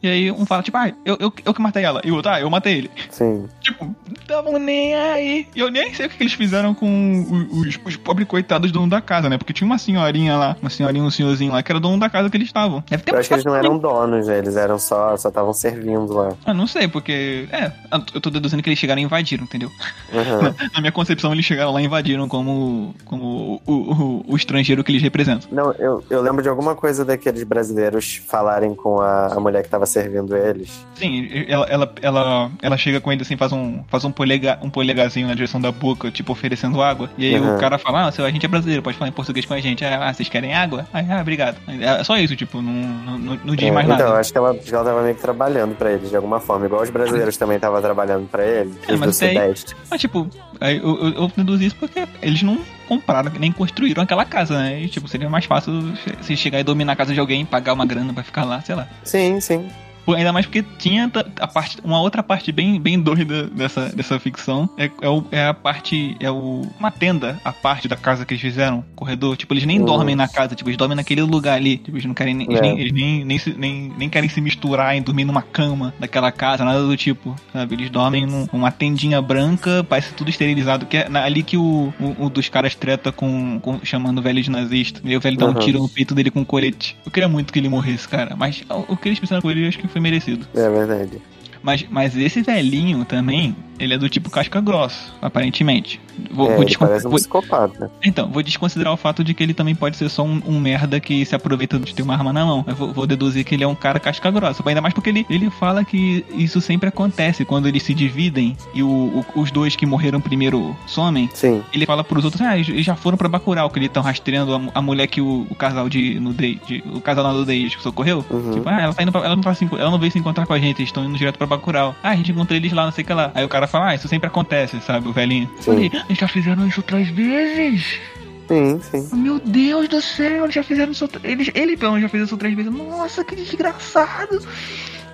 E 0.01 0.07
aí 0.09 0.30
um 0.30 0.47
fala, 0.47 0.62
tipo, 0.62 0.76
ah, 0.76 0.93
eu, 1.05 1.16
eu, 1.18 1.32
eu 1.45 1.53
que 1.53 1.61
matei 1.61 1.82
ela. 1.84 2.01
E 2.05 2.12
o 2.12 2.14
outro, 2.14 2.30
ah, 2.30 2.41
eu 2.41 2.49
matei 2.49 2.78
ele. 2.78 2.91
Sim. 3.11 3.49
Tipo, 3.61 3.95
tamo 4.28 4.58
nem 4.58 4.94
aí. 4.94 5.48
E 5.56 5.60
eu 5.60 5.70
nem 5.70 5.92
sei 5.94 6.06
o 6.06 6.10
que 6.10 6.22
eles 6.22 6.34
fizeram 6.34 6.74
com 6.74 7.46
os, 7.50 7.80
os 7.82 7.96
pobres 7.96 8.28
coitados 8.28 8.70
donos 8.70 8.90
da 8.90 9.00
casa, 9.00 9.28
né? 9.28 9.38
Porque 9.38 9.54
tinha 9.54 9.66
uma 9.66 9.78
senhorinha 9.78 10.36
lá, 10.36 10.56
uma 10.60 10.68
senhorinha, 10.68 11.02
um 11.02 11.10
senhorzinho 11.10 11.50
lá, 11.50 11.62
que 11.62 11.72
era 11.72 11.80
dono 11.80 11.98
da 11.98 12.10
casa 12.10 12.28
que 12.28 12.36
eles 12.36 12.48
estavam. 12.48 12.84
Deve 12.88 13.02
ter 13.02 13.14
Eu 13.14 13.18
acho 13.18 13.28
que 13.28 13.34
eles 13.34 13.44
não 13.44 13.56
eram 13.56 13.78
donos, 13.78 14.26
né? 14.26 14.38
Eles 14.38 14.54
eram 14.54 14.78
só, 14.78 15.16
só 15.16 15.30
estavam 15.30 15.54
servindo 15.54 16.12
lá. 16.12 16.34
Ah, 16.44 16.52
não 16.52 16.66
sei, 16.66 16.86
porque. 16.86 17.48
É, 17.50 17.72
eu 18.14 18.20
tô 18.20 18.28
deduzindo 18.28 18.62
que 18.62 18.68
eles 18.68 18.78
chegaram 18.78 19.00
e 19.00 19.04
invadiram, 19.04 19.44
entendeu? 19.44 19.70
Uhum. 20.12 20.54
Na 20.74 20.80
minha 20.80 20.92
concepção, 20.92 21.32
eles 21.32 21.46
chegaram 21.46 21.72
lá 21.72 21.80
e 21.80 21.86
invadiram 21.86 22.28
como, 22.28 22.94
como 23.06 23.62
o, 23.66 23.72
o, 23.72 24.24
o 24.28 24.36
estrangeiro 24.36 24.84
que 24.84 24.92
eles 24.92 25.02
representam. 25.02 25.48
Não, 25.50 25.72
eu, 25.72 26.04
eu 26.10 26.20
lembro 26.20 26.42
de 26.42 26.48
alguma 26.48 26.74
coisa 26.74 27.04
daqueles 27.04 27.42
brasileiros 27.44 28.20
falarem 28.28 28.74
com 28.74 29.00
a, 29.00 29.28
a 29.28 29.40
mulher 29.40 29.62
que 29.62 29.70
tava 29.70 29.86
servindo 29.86 30.36
eles. 30.36 30.86
Sim, 30.94 31.28
ela, 31.48 31.66
ela, 31.66 31.92
ela, 32.02 32.50
ela 32.60 32.76
chega 32.76 33.00
com 33.00 33.10
ele 33.10 33.22
assim, 33.22 33.36
faz 33.36 33.52
um, 33.52 33.82
faz 33.88 34.04
um, 34.04 34.10
polega, 34.18 34.58
um 34.60 34.68
polegazinho 34.68 35.28
na 35.28 35.34
direção 35.34 35.60
da 35.60 35.70
boca, 35.70 36.10
tipo, 36.10 36.32
oferecendo 36.32 36.82
água. 36.82 37.08
E 37.16 37.24
aí 37.34 37.40
Uhum. 37.40 37.54
o 37.54 37.58
cara 37.60 37.78
fala, 37.78 38.08
ah, 38.08 38.10
seu- 38.12 38.24
a 38.24 38.30
gente 38.32 38.44
é 38.44 38.48
brasileiro, 38.48 38.82
pode 38.82 38.96
falar 38.98 39.08
em 39.08 39.12
português 39.12 39.46
com 39.46 39.54
a 39.54 39.60
gente. 39.60 39.84
Ah, 39.84 40.12
vocês 40.12 40.28
querem 40.28 40.52
água? 40.52 40.86
Ah, 40.92 40.98
ah, 41.08 41.20
obrigado. 41.20 41.56
É 41.68 42.02
só 42.02 42.18
isso, 42.18 42.34
tipo, 42.34 42.60
não, 42.60 42.72
não, 42.72 43.38
não- 43.44 43.54
diz 43.54 43.68
É, 43.68 43.70
mais 43.70 43.86
então, 43.88 44.08
nada. 44.08 44.18
acho 44.18 44.32
que 44.32 44.38
ela, 44.38 44.48
ela 44.50 44.84
tava 44.84 45.02
meio 45.02 45.14
que 45.14 45.20
trabalhando 45.22 45.76
pra 45.76 45.92
eles 45.92 46.10
de 46.10 46.16
alguma 46.16 46.40
forma. 46.40 46.66
Igual 46.66 46.82
os 46.82 46.90
brasileiros 46.90 47.36
também 47.36 47.56
estavam 47.56 47.80
trabalhando 47.80 48.28
pra 48.28 48.44
eles, 48.44 48.74
É, 48.88 48.96
mas 48.96 49.16
Sudeste. 49.16 49.76
Mas, 49.88 50.00
tipo, 50.00 50.28
aí 50.60 50.78
eu, 50.78 50.98
eu, 51.04 51.12
eu 51.22 51.32
deduzi 51.36 51.66
isso 51.66 51.76
porque 51.76 52.04
eles 52.20 52.42
não 52.42 52.58
compraram, 52.88 53.30
nem 53.38 53.52
construíram 53.52 54.02
aquela 54.02 54.24
casa, 54.24 54.58
né? 54.58 54.80
E, 54.82 54.88
tipo, 54.88 55.06
seria 55.06 55.28
mais 55.30 55.44
fácil 55.44 55.92
se 56.22 56.36
chegar 56.36 56.58
e 56.58 56.64
dominar 56.64 56.94
a 56.94 56.96
casa 56.96 57.14
de 57.14 57.20
alguém, 57.20 57.44
pagar 57.44 57.72
uma 57.74 57.86
grana 57.86 58.12
pra 58.12 58.22
ficar 58.24 58.44
lá, 58.44 58.60
sei 58.62 58.74
lá. 58.74 58.88
Sim, 59.04 59.40
sim. 59.40 59.68
Pô, 60.09 60.14
Ainda 60.14 60.32
mais 60.32 60.46
porque 60.46 60.64
tinha 60.78 61.12
a 61.38 61.46
parte, 61.46 61.76
uma 61.84 62.00
outra 62.00 62.22
parte 62.22 62.50
bem, 62.50 62.80
bem 62.80 62.98
doida 62.98 63.44
dessa, 63.44 63.90
dessa 63.94 64.18
ficção. 64.18 64.66
É, 64.78 64.90
é, 65.02 65.09
o- 65.11 65.22
é 65.30 65.46
a 65.48 65.52
parte. 65.52 66.16
É 66.18 66.30
o, 66.30 66.62
uma 66.80 66.90
tenda, 66.90 67.38
a 67.44 67.52
parte 67.52 67.86
da 67.86 67.94
casa 67.94 68.24
que 68.24 68.32
eles 68.32 68.40
fizeram, 68.40 68.82
corredor. 68.96 69.36
Tipo, 69.36 69.52
eles 69.52 69.66
nem 69.66 69.82
Hum. 69.82 69.84
dormem 69.84 70.16
na 70.16 70.26
casa, 70.26 70.54
tipo, 70.54 70.70
eles 70.70 70.78
dormem 70.78 70.96
naquele 70.96 71.20
lugar 71.20 71.56
ali. 71.56 71.76
Tipo, 71.76 71.90
eles 71.98 72.06
não 72.06 72.14
querem 72.14 72.32
nem. 72.32 72.46
Eles, 72.46 72.59
É. 72.59 72.62
nem, 72.62 72.80
eles 72.80 72.92
nem, 72.94 73.22
nem, 73.22 73.38
se- 73.38 73.52
nem, 73.59 73.92
nem 73.98 74.09
querem 74.09 74.30
se 74.30 74.40
misturar 74.40 74.96
em 74.96 75.02
dormir 75.02 75.26
numa 75.26 75.42
cama 75.42 75.92
daquela 76.00 76.32
casa, 76.32 76.64
nada 76.64 76.80
do 76.82 76.96
tipo. 76.96 77.36
Sabe? 77.52 77.74
Eles 77.74 77.90
dormem 77.90 78.24
num- 78.24 78.48
numa 78.50 78.70
tendinha 78.70 79.20
branca, 79.20 79.84
parece 79.86 80.14
tudo 80.14 80.30
esterilizado. 80.30 80.86
Que 80.86 80.96
é 80.96 81.09
na- 81.11 81.22
ali 81.24 81.42
que 81.42 81.59
o, 81.59 81.92
o, 82.00 82.24
o 82.24 82.30
dos 82.30 82.48
caras 82.48 82.74
treta 82.74 83.12
com, 83.12 83.61
com- 83.61 83.78
chamando 83.84 84.20
o 84.20 84.22
velho 84.22 84.40
de 84.42 84.50
nazista. 84.50 85.02
E 85.04 85.14
o 85.14 85.20
velho 85.20 85.36
dá 85.36 85.44
um 85.44 85.48
Uhum. 85.50 85.59
tiro 85.59 85.78
no 85.80 85.88
peito 85.90 86.14
dele 86.14 86.30
com 86.30 86.40
um 86.40 86.44
colete. 86.46 86.96
Eu 87.04 87.12
queria 87.12 87.28
muito 87.28 87.52
que 87.52 87.59
ele 87.59 87.68
morresse, 87.68 88.09
cara. 88.09 88.34
Mas 88.34 88.64
o, 88.88 88.96
que 88.96 89.06
eles 89.11 89.18
fizeram 89.18 89.42
com 89.42 89.50
ele, 89.50 89.68
acho 89.68 89.78
que 89.78 89.86
foi 89.86 89.97
merecido. 90.01 90.46
É 90.55 90.68
verdade. 90.68 91.20
Mas, 91.62 91.84
mas 91.90 92.16
esse 92.16 92.42
velhinho 92.42 93.05
também, 93.05 93.55
ele 93.78 93.94
é 93.94 93.98
do 93.98 94.08
tipo 94.08 94.30
casca 94.30 94.60
grossa, 94.60 94.98
aparentemente. 95.20 96.00
Vou, 96.30 96.50
é, 96.50 96.56
vou 96.56 96.64
descon- 96.64 96.86
parece 96.86 97.06
um 97.06 97.10
vou- 97.10 97.18
psicopata. 97.18 97.90
Então, 98.04 98.28
vou 98.28 98.42
desconsiderar 98.42 98.92
o 98.92 98.96
fato 98.96 99.22
de 99.22 99.32
que 99.34 99.42
ele 99.42 99.54
também 99.54 99.74
pode 99.74 99.96
ser 99.96 100.08
só 100.08 100.24
um, 100.24 100.42
um 100.46 100.58
merda 100.58 100.98
que 100.98 101.24
se 101.24 101.34
aproveita 101.34 101.78
de 101.78 101.94
ter 101.94 102.02
uma 102.02 102.14
arma 102.14 102.32
na 102.32 102.44
mão. 102.44 102.64
Eu 102.66 102.74
vou, 102.74 102.92
vou 102.92 103.06
deduzir 103.06 103.44
que 103.44 103.54
ele 103.54 103.62
é 103.62 103.68
um 103.68 103.74
cara 103.74 104.00
casca 104.00 104.30
grossa. 104.30 104.62
Ainda 104.66 104.80
mais 104.80 104.92
porque 104.92 105.10
ele, 105.10 105.24
ele 105.30 105.48
fala 105.50 105.84
que 105.84 106.24
isso 106.34 106.60
sempre 106.60 106.88
acontece 106.88 107.44
quando 107.44 107.68
eles 107.68 107.82
se 107.84 107.94
dividem 107.94 108.56
e 108.74 108.82
o, 108.82 108.88
o- 109.34 109.40
os 109.40 109.50
dois 109.52 109.76
que 109.76 109.86
morreram 109.86 110.20
primeiro 110.20 110.76
somem. 110.86 111.30
Sim. 111.32 111.62
Ele 111.72 111.86
fala 111.86 112.02
pros 112.02 112.24
outros, 112.24 112.42
ah, 112.42 112.58
eles 112.58 112.84
já 112.84 112.96
foram 112.96 113.16
pra 113.16 113.28
Bacurau, 113.28 113.70
que 113.70 113.78
eles 113.78 113.88
estão 113.88 114.02
rastreando 114.02 114.54
a, 114.56 114.60
a 114.78 114.82
mulher 114.82 115.06
que 115.06 115.20
o, 115.20 115.46
o 115.48 115.54
casal 115.54 115.88
de 115.88 116.18
nudez, 116.18 116.58
de- 116.66 116.82
o 116.92 117.00
casal 117.00 117.22
na 117.24 117.32
nudez 117.32 117.76
que 117.76 117.82
socorreu. 117.82 118.24
Uhum. 118.28 118.52
Tipo, 118.54 118.68
ah, 118.68 118.80
ela, 118.82 118.92
tá 118.94 119.02
indo 119.04 119.12
pra- 119.12 119.24
ela, 119.24 119.36
não 119.36 119.42
tá 119.42 119.54
ela 119.78 119.90
não 119.90 119.98
veio 120.00 120.10
se 120.10 120.18
encontrar 120.18 120.46
com 120.46 120.52
a 120.52 120.58
gente, 120.58 120.78
eles 120.80 120.88
estão 120.88 121.04
indo 121.04 121.16
direto 121.16 121.36
pra 121.38 121.46
Bacurau. 121.46 121.94
Ah, 122.02 122.10
a 122.10 122.16
gente 122.16 122.32
encontrou 122.32 122.56
eles 122.56 122.72
lá, 122.72 122.84
não 122.84 122.92
sei 122.92 123.04
o 123.04 123.06
que 123.06 123.12
lá. 123.14 123.30
Aí 123.34 123.44
o 123.44 123.48
cara 123.48 123.67
fala, 123.68 123.90
ah, 123.90 123.94
isso 123.94 124.08
sempre 124.08 124.26
acontece, 124.26 124.80
sabe, 124.80 125.08
o 125.08 125.12
velhinho. 125.12 125.48
Sim. 125.56 125.62
Falei, 125.62 125.90
eles 126.08 126.18
já 126.18 126.28
fizeram 126.28 126.66
isso 126.66 126.80
outras 126.80 127.08
vezes. 127.08 128.00
Sim, 128.48 128.80
sim. 128.80 129.16
Meu 129.16 129.38
Deus 129.38 129.88
do 129.88 130.00
céu, 130.00 130.44
eles 130.44 130.54
já 130.54 130.62
fizeram 130.62 130.90
isso. 130.92 131.08
Eles, 131.22 131.50
ele 131.54 131.76
pelo 131.76 131.92
menos 131.92 132.02
já 132.02 132.08
fez 132.08 132.24
isso 132.24 132.34
outras 132.34 132.54
vezes. 132.54 132.72
Nossa, 132.72 133.22
que 133.22 133.36
desgraçado. 133.36 134.40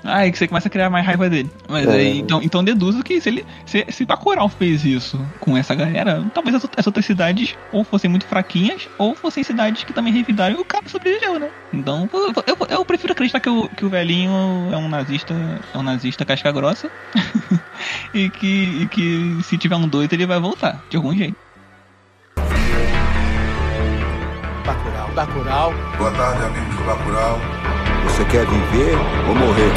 Aí 0.04 0.30
que 0.30 0.36
você 0.36 0.46
começa 0.46 0.68
a 0.68 0.70
criar 0.70 0.90
mais 0.90 1.04
raiva 1.06 1.30
dele. 1.30 1.50
Mas 1.66 1.88
É. 1.88 1.92
aí, 1.92 2.18
então, 2.18 2.42
então 2.42 2.62
deduzo 2.62 3.02
que 3.02 3.20
se 3.20 3.28
ele. 3.30 3.46
Se, 3.64 3.86
se 3.88 4.04
Bacurau 4.04 4.48
fez 4.48 4.84
isso 4.84 5.18
com 5.40 5.56
essa 5.56 5.74
galera, 5.74 6.22
talvez 6.34 6.54
as, 6.54 6.68
as 6.76 6.86
outras 6.86 7.06
cidades 7.06 7.56
ou 7.72 7.82
fossem 7.82 8.10
muito 8.10 8.26
fraquinhas, 8.26 8.86
ou 8.98 9.14
fossem 9.14 9.42
cidades 9.42 9.82
que 9.84 9.92
também 9.94 10.12
revidaram 10.12 10.56
e 10.56 10.60
o 10.60 10.64
cara 10.64 10.86
sobreviveu, 10.88 11.38
né? 11.38 11.48
Então, 11.72 12.08
eu, 12.12 12.32
eu, 12.46 12.66
eu 12.68 12.84
prefiro 12.84 13.12
acreditar 13.12 13.40
que 13.40 13.48
o, 13.48 13.68
que 13.68 13.84
o 13.84 13.88
velhinho 13.88 14.30
é 14.72 14.76
um 14.76 14.88
nazista. 14.88 15.34
É 15.72 15.78
um 15.78 15.82
nazista 15.82 16.24
casca 16.24 16.52
grossa. 16.52 16.90
e, 18.12 18.28
que, 18.28 18.82
e 18.82 18.88
que 18.88 19.38
se 19.42 19.56
tiver 19.56 19.76
um 19.76 19.88
doido, 19.88 20.12
ele 20.12 20.26
vai 20.26 20.38
voltar, 20.38 20.82
de 20.90 20.96
algum 20.96 21.14
jeito. 21.14 21.36
Bacurau, 24.64 25.10
Bacurau, 25.14 25.72
Boa 25.98 26.10
tarde, 26.10 26.44
amigos 26.44 26.76
do 26.76 26.84
Bacurau. 26.84 27.73
Você 28.06 28.24
quer 28.26 28.46
viver 28.46 28.94
ou 29.28 29.34
morrer? 29.34 29.72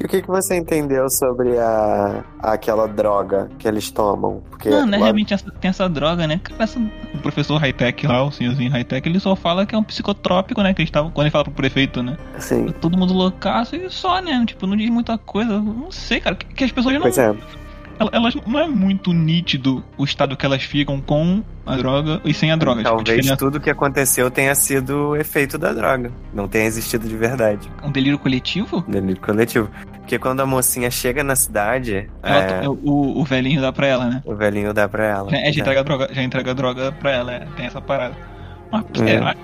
E 0.00 0.04
o 0.04 0.08
que, 0.08 0.20
que 0.20 0.28
você 0.28 0.56
entendeu 0.56 1.08
sobre 1.08 1.56
a, 1.58 2.24
aquela 2.40 2.88
droga 2.88 3.48
que 3.58 3.68
eles 3.68 3.90
tomam? 3.90 4.42
Porque 4.50 4.68
Não, 4.68 4.84
né? 4.84 4.96
lá- 4.98 5.04
Realmente 5.04 5.28
tem 5.28 5.34
essa, 5.36 5.50
tem 5.60 5.68
essa 5.68 5.88
droga, 5.88 6.26
né? 6.26 6.40
Essa- 6.58 6.80
o 7.14 7.18
professor 7.18 7.56
high-tech 7.58 8.04
lá, 8.06 8.24
o 8.24 8.32
senhorzinho 8.32 8.70
high-tech, 8.70 9.08
ele 9.08 9.20
só 9.20 9.36
fala 9.36 9.64
que 9.64 9.74
é 9.74 9.78
um 9.78 9.82
psicotrópico, 9.84 10.60
né? 10.62 10.74
Que 10.74 10.82
eles 10.82 10.90
tavam, 10.90 11.10
quando 11.10 11.26
ele 11.26 11.30
fala 11.30 11.44
pro 11.44 11.52
prefeito, 11.52 12.02
né? 12.02 12.16
Sim. 12.38 12.66
Todo 12.80 12.98
mundo 12.98 13.12
loucaço 13.14 13.76
e 13.76 13.88
só, 13.90 14.20
né? 14.20 14.42
Tipo, 14.46 14.66
não 14.66 14.76
diz 14.76 14.90
muita 14.90 15.16
coisa. 15.18 15.60
Não 15.60 15.90
sei, 15.92 16.20
cara. 16.20 16.34
Que, 16.34 16.46
que 16.46 16.64
as 16.64 16.72
pessoas 16.72 16.94
não. 16.94 17.02
Pois 17.02 17.18
é. 17.18 17.32
Elas, 18.12 18.34
não 18.46 18.58
é 18.60 18.66
muito 18.68 19.12
nítido 19.12 19.84
o 19.96 20.04
estado 20.04 20.36
que 20.36 20.44
elas 20.46 20.62
ficam 20.62 21.00
com 21.00 21.42
a 21.64 21.76
droga 21.76 22.20
e 22.24 22.34
sem 22.34 22.50
a 22.50 22.56
droga. 22.56 22.78
Tipo, 22.82 22.88
a 22.88 22.96
Talvez 22.96 23.16
diferença- 23.18 23.36
tudo 23.36 23.60
que 23.60 23.70
aconteceu 23.70 24.30
tenha 24.30 24.54
sido 24.54 25.14
efeito 25.16 25.56
da 25.58 25.72
droga. 25.72 26.10
Não 26.34 26.48
tenha 26.48 26.64
existido 26.64 27.06
de 27.08 27.16
verdade. 27.16 27.70
Um 27.82 27.90
delírio 27.92 28.18
coletivo? 28.18 28.82
Delírio 28.88 29.20
coletivo. 29.20 29.70
Porque 29.98 30.18
quando 30.18 30.40
a 30.40 30.46
mocinha 30.46 30.90
chega 30.90 31.22
na 31.22 31.36
cidade, 31.36 32.08
Ela- 32.22 32.64
é, 32.64 32.68
o, 32.68 33.20
o 33.20 33.24
velhinho 33.24 33.60
dá 33.60 33.72
pra 33.72 33.86
ela, 33.86 34.06
né? 34.06 34.22
o 34.24 34.34
velhinho 34.34 34.74
dá 34.74 34.88
pra 34.88 35.04
ela. 35.06 35.30
Já, 35.30 35.36
é, 35.38 35.52
já, 35.52 35.58
É. 35.58 35.60
entrega 35.62 35.80
a 35.80 35.82
droga, 35.84 36.08
já 36.12 36.22
entrega 36.22 36.50
a 36.50 36.54
droga 36.54 36.92
pra 36.92 37.10
ela, 37.12 37.32
é, 37.32 37.46
tem 37.56 37.66
essa 37.66 37.80
parada. 37.80 38.16
Mas, 38.82 38.84
É. 39.00 39.04
será? 39.06 39.36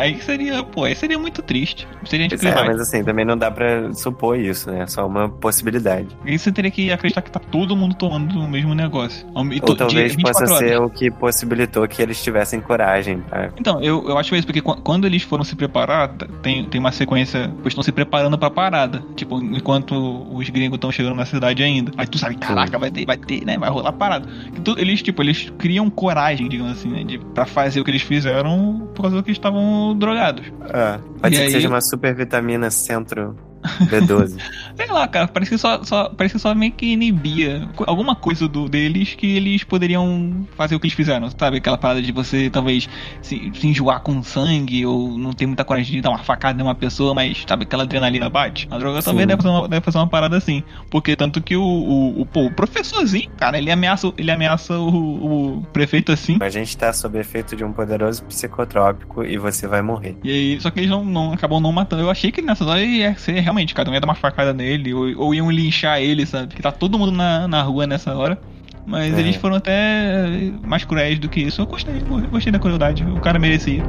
Aí 0.00 0.20
seria, 0.20 0.64
pô, 0.64 0.82
aí 0.82 0.96
seria 0.96 1.16
muito 1.16 1.40
triste. 1.40 1.86
Seria 2.04 2.26
é, 2.26 2.64
mas 2.66 2.80
assim, 2.80 3.04
também 3.04 3.24
não 3.24 3.36
dá 3.36 3.50
pra 3.52 3.92
supor 3.92 4.36
isso, 4.36 4.68
né? 4.68 4.80
É 4.82 4.86
só 4.88 5.06
uma 5.06 5.28
possibilidade. 5.28 6.08
Aí 6.26 6.36
você 6.36 6.50
teria 6.50 6.72
que 6.72 6.90
acreditar 6.90 7.22
que 7.22 7.30
tá 7.30 7.38
todo 7.38 7.76
mundo 7.76 7.94
tomando 7.94 8.36
o 8.40 8.48
mesmo 8.48 8.74
negócio. 8.74 9.24
E 9.52 9.60
Ou 9.62 9.76
talvez 9.76 10.08
dia- 10.08 10.16
24 10.16 10.40
possa 10.40 10.54
horas. 10.54 10.68
ser 10.70 10.80
o 10.80 10.90
que 10.90 11.08
possibilitou 11.08 11.86
que 11.86 12.02
eles 12.02 12.20
tivessem 12.20 12.60
coragem 12.60 13.18
pra. 13.20 13.50
Então, 13.56 13.80
eu, 13.80 14.08
eu 14.08 14.18
acho 14.18 14.34
isso, 14.34 14.44
porque 14.44 14.60
qu- 14.60 14.80
quando 14.82 15.06
eles 15.06 15.22
foram 15.22 15.44
se 15.44 15.54
preparar, 15.54 16.08
tem, 16.42 16.64
tem 16.64 16.80
uma 16.80 16.90
sequência, 16.90 17.38
eles 17.44 17.66
estão 17.68 17.82
se 17.84 17.92
preparando 17.92 18.36
pra 18.36 18.50
parada. 18.50 19.04
Tipo, 19.14 19.40
enquanto 19.40 19.94
os 20.36 20.48
gringos 20.50 20.78
estão 20.78 20.90
chegando 20.90 21.14
na 21.14 21.26
cidade 21.26 21.62
ainda. 21.62 21.92
Aí 21.96 22.08
tu 22.08 22.18
sabe, 22.18 22.34
caraca, 22.36 22.76
vai 22.76 22.90
ter, 22.90 23.06
vai 23.06 23.16
ter, 23.16 23.44
né? 23.44 23.56
Vai 23.56 23.70
rolar 23.70 23.92
parada. 23.92 24.28
Então, 24.48 24.74
eles, 24.76 25.00
tipo, 25.00 25.22
eles 25.22 25.52
criam 25.58 25.88
coragem, 25.88 26.48
digamos 26.48 26.72
assim, 26.72 26.88
né? 26.88 27.04
De, 27.04 27.18
pra 27.18 27.46
fazer 27.46 27.80
o 27.80 27.84
que 27.84 27.90
eles 27.92 28.02
fizeram 28.02 28.53
por 28.94 29.02
causa 29.02 29.22
que 29.22 29.30
estavam 29.32 29.96
drogados. 29.98 30.44
Ah, 30.72 30.98
pode 31.20 31.34
E 31.34 31.36
ser 31.36 31.42
aí- 31.42 31.48
que 31.48 31.52
seja 31.54 31.68
uma 31.68 31.80
super 31.80 32.14
vitamina 32.14 32.70
centro 32.70 33.36
B12. 33.64 34.38
Sei 34.76 34.86
lá, 34.86 35.06
cara, 35.06 35.28
parece 35.28 35.50
que 35.52 35.58
só, 35.58 35.82
só, 35.84 36.08
parece 36.08 36.34
que 36.34 36.40
só 36.40 36.54
meio 36.54 36.72
que 36.72 36.86
inibia 36.86 37.68
alguma 37.86 38.16
coisa 38.16 38.48
do, 38.48 38.68
deles 38.68 39.14
que 39.14 39.36
eles 39.36 39.62
poderiam 39.64 40.46
fazer 40.56 40.74
o 40.74 40.80
que 40.80 40.86
eles 40.86 40.96
fizeram, 40.96 41.30
sabe? 41.30 41.58
Aquela 41.58 41.78
parada 41.78 42.02
de 42.02 42.12
você 42.12 42.50
talvez 42.50 42.88
se, 43.22 43.52
se 43.54 43.66
enjoar 43.66 44.00
com 44.00 44.22
sangue 44.22 44.84
ou 44.84 45.16
não 45.16 45.32
ter 45.32 45.46
muita 45.46 45.64
coragem 45.64 45.94
de 45.94 46.00
dar 46.00 46.10
uma 46.10 46.18
facada 46.18 46.60
em 46.60 46.64
uma 46.64 46.74
pessoa, 46.74 47.14
mas 47.14 47.44
sabe 47.46 47.64
aquela 47.64 47.84
adrenalina 47.84 48.28
bate? 48.28 48.66
A 48.70 48.78
droga 48.78 49.02
também 49.02 49.22
Sim. 49.22 49.28
deve 49.28 49.42
fazer, 49.42 49.54
uma, 49.54 49.68
deve 49.68 49.84
fazer 49.84 49.98
uma 49.98 50.08
parada 50.08 50.36
assim. 50.36 50.62
Porque 50.90 51.14
tanto 51.16 51.40
que 51.40 51.56
o, 51.56 51.62
o, 51.62 52.20
o, 52.22 52.26
pô, 52.26 52.46
o 52.46 52.50
professorzinho, 52.52 53.30
cara, 53.36 53.58
ele 53.58 53.70
ameaça, 53.70 54.12
ele 54.18 54.30
ameaça 54.30 54.78
o, 54.78 55.58
o 55.58 55.62
prefeito 55.72 56.12
assim. 56.12 56.38
a 56.40 56.48
gente 56.48 56.76
tá 56.76 56.92
sob 56.92 57.18
efeito 57.18 57.56
de 57.56 57.64
um 57.64 57.72
poderoso 57.72 58.24
psicotrópico 58.24 59.24
e 59.24 59.38
você 59.38 59.66
vai 59.66 59.82
morrer. 59.82 60.16
E 60.22 60.30
aí, 60.30 60.60
só 60.60 60.70
que 60.70 60.80
eles 60.80 60.90
não, 60.90 61.04
não 61.04 61.32
acabam 61.32 61.60
não 61.60 61.72
matando. 61.72 62.02
Eu 62.02 62.10
achei 62.10 62.30
que 62.30 62.42
nessa 62.42 62.64
hora 62.64 62.82
ia 62.82 63.16
ser 63.16 63.40
realmente, 63.40 63.53
cada 63.74 63.90
um 63.90 63.94
ia 63.94 64.00
dar 64.00 64.06
uma 64.06 64.14
facada 64.14 64.52
nele, 64.52 64.92
ou, 64.94 65.06
ou 65.18 65.34
iam 65.34 65.50
linchar 65.50 66.00
ele, 66.00 66.26
sabe? 66.26 66.54
Que 66.54 66.62
tá 66.62 66.72
todo 66.72 66.98
mundo 66.98 67.12
na, 67.12 67.46
na 67.46 67.62
rua 67.62 67.86
nessa 67.86 68.14
hora. 68.16 68.38
Mas 68.86 69.14
É. 69.14 69.20
eles 69.20 69.36
foram 69.36 69.56
até 69.56 70.26
mais 70.62 70.84
cruéis 70.84 71.18
do 71.18 71.28
que 71.28 71.40
isso. 71.40 71.60
Eu 71.62 71.66
gostei, 71.66 71.96
eu 71.96 72.28
gostei 72.28 72.52
da 72.52 72.58
crueldade. 72.58 73.02
O 73.04 73.20
cara 73.20 73.38
merecia. 73.38 73.82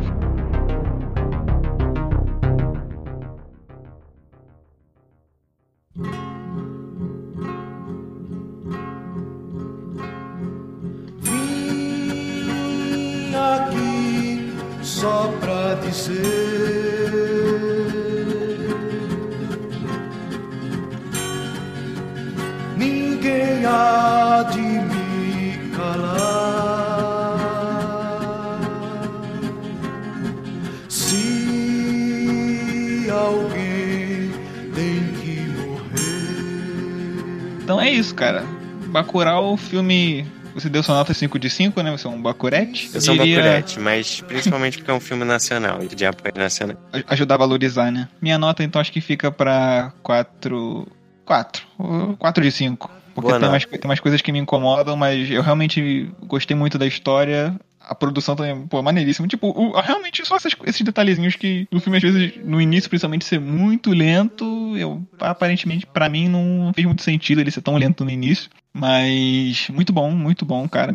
Vim 11.66 13.34
aqui 13.36 14.54
só 14.84 15.28
pra 15.40 15.76
dizer 15.76 16.85
Ninguém 23.26 23.66
há 23.66 24.44
de 24.52 24.60
me 24.60 25.72
calar 25.76 27.40
Se 30.88 33.08
alguém 33.10 34.30
tem 34.76 35.02
que 35.22 35.40
morrer 35.58 37.62
Então 37.64 37.82
é 37.82 37.90
isso, 37.90 38.14
cara. 38.14 38.44
Bacurau, 38.90 39.58
filme. 39.58 40.24
Você 40.54 40.70
deu 40.70 40.84
sua 40.84 40.94
nota 40.96 41.12
5 41.14 41.40
de 41.40 41.50
5, 41.50 41.82
né? 41.82 41.90
Você 41.92 42.06
é 42.06 42.10
um 42.12 42.22
Bacurete. 42.22 42.92
Eu 42.94 43.02
sou 43.02 43.16
um 43.16 43.18
Diria 43.18 43.38
bacurete, 43.42 43.80
mas 43.80 44.22
principalmente 44.22 44.78
porque 44.78 44.92
é 44.92 44.94
um 44.94 45.00
filme 45.02 45.26
nacional, 45.26 45.80
de 45.80 46.06
apoio 46.06 46.34
nacional. 46.38 46.78
aj- 46.94 47.04
Ajudar 47.10 47.36
a 47.36 47.40
valorizar, 47.40 47.92
né? 47.92 48.08
Minha 48.22 48.38
nota, 48.38 48.64
então, 48.64 48.80
acho 48.80 48.92
que 48.92 49.02
fica 49.02 49.32
pra 49.32 49.92
4. 50.04 50.88
4. 51.26 51.66
4 52.20 52.44
de 52.44 52.52
5. 52.52 52.92
Porque 53.16 53.30
Boa 53.30 53.40
tem 53.40 53.50
mais, 53.50 53.66
tem 53.66 53.88
mais 53.88 54.00
coisas 54.02 54.22
que 54.22 54.30
me 54.30 54.40
incomodam, 54.40 54.98
mas 54.98 55.32
eu 55.32 55.42
realmente 55.42 56.12
gostei 56.24 56.56
muito 56.56 56.78
da 56.78 56.86
história. 56.86 57.58
A 57.88 57.94
produção 57.96 58.36
também, 58.36 58.66
pô, 58.68 58.82
maneiríssima. 58.82 59.28
Tipo, 59.28 59.48
o- 59.50 59.80
realmente 59.80 60.26
só 60.26 60.36
essas- 60.36 60.56
esses 60.66 60.82
detalhezinhos 60.82 61.36
que 61.36 61.68
o 61.72 61.80
filme, 61.80 61.98
às 61.98 62.04
vezes, 62.04 62.34
no 62.44 62.60
início, 62.60 62.90
principalmente, 62.90 63.26
ser 63.26 63.40
muito 63.40 63.92
lento. 63.92 64.76
Eu, 64.78 65.06
aparentemente, 65.20 65.86
pra 65.86 66.10
mim, 66.10 66.28
não 66.28 66.72
fez 66.74 66.86
muito 66.86 67.02
sentido 67.04 67.40
ele 67.42 67.52
ser 67.52 67.62
tão 67.62 67.78
lento 67.78 68.04
no 68.04 68.10
início. 68.12 68.50
Mas 68.74 69.68
muito 69.70 69.94
bom, 69.94 70.12
muito 70.12 70.46
bom, 70.46 70.68
cara. 70.68 70.94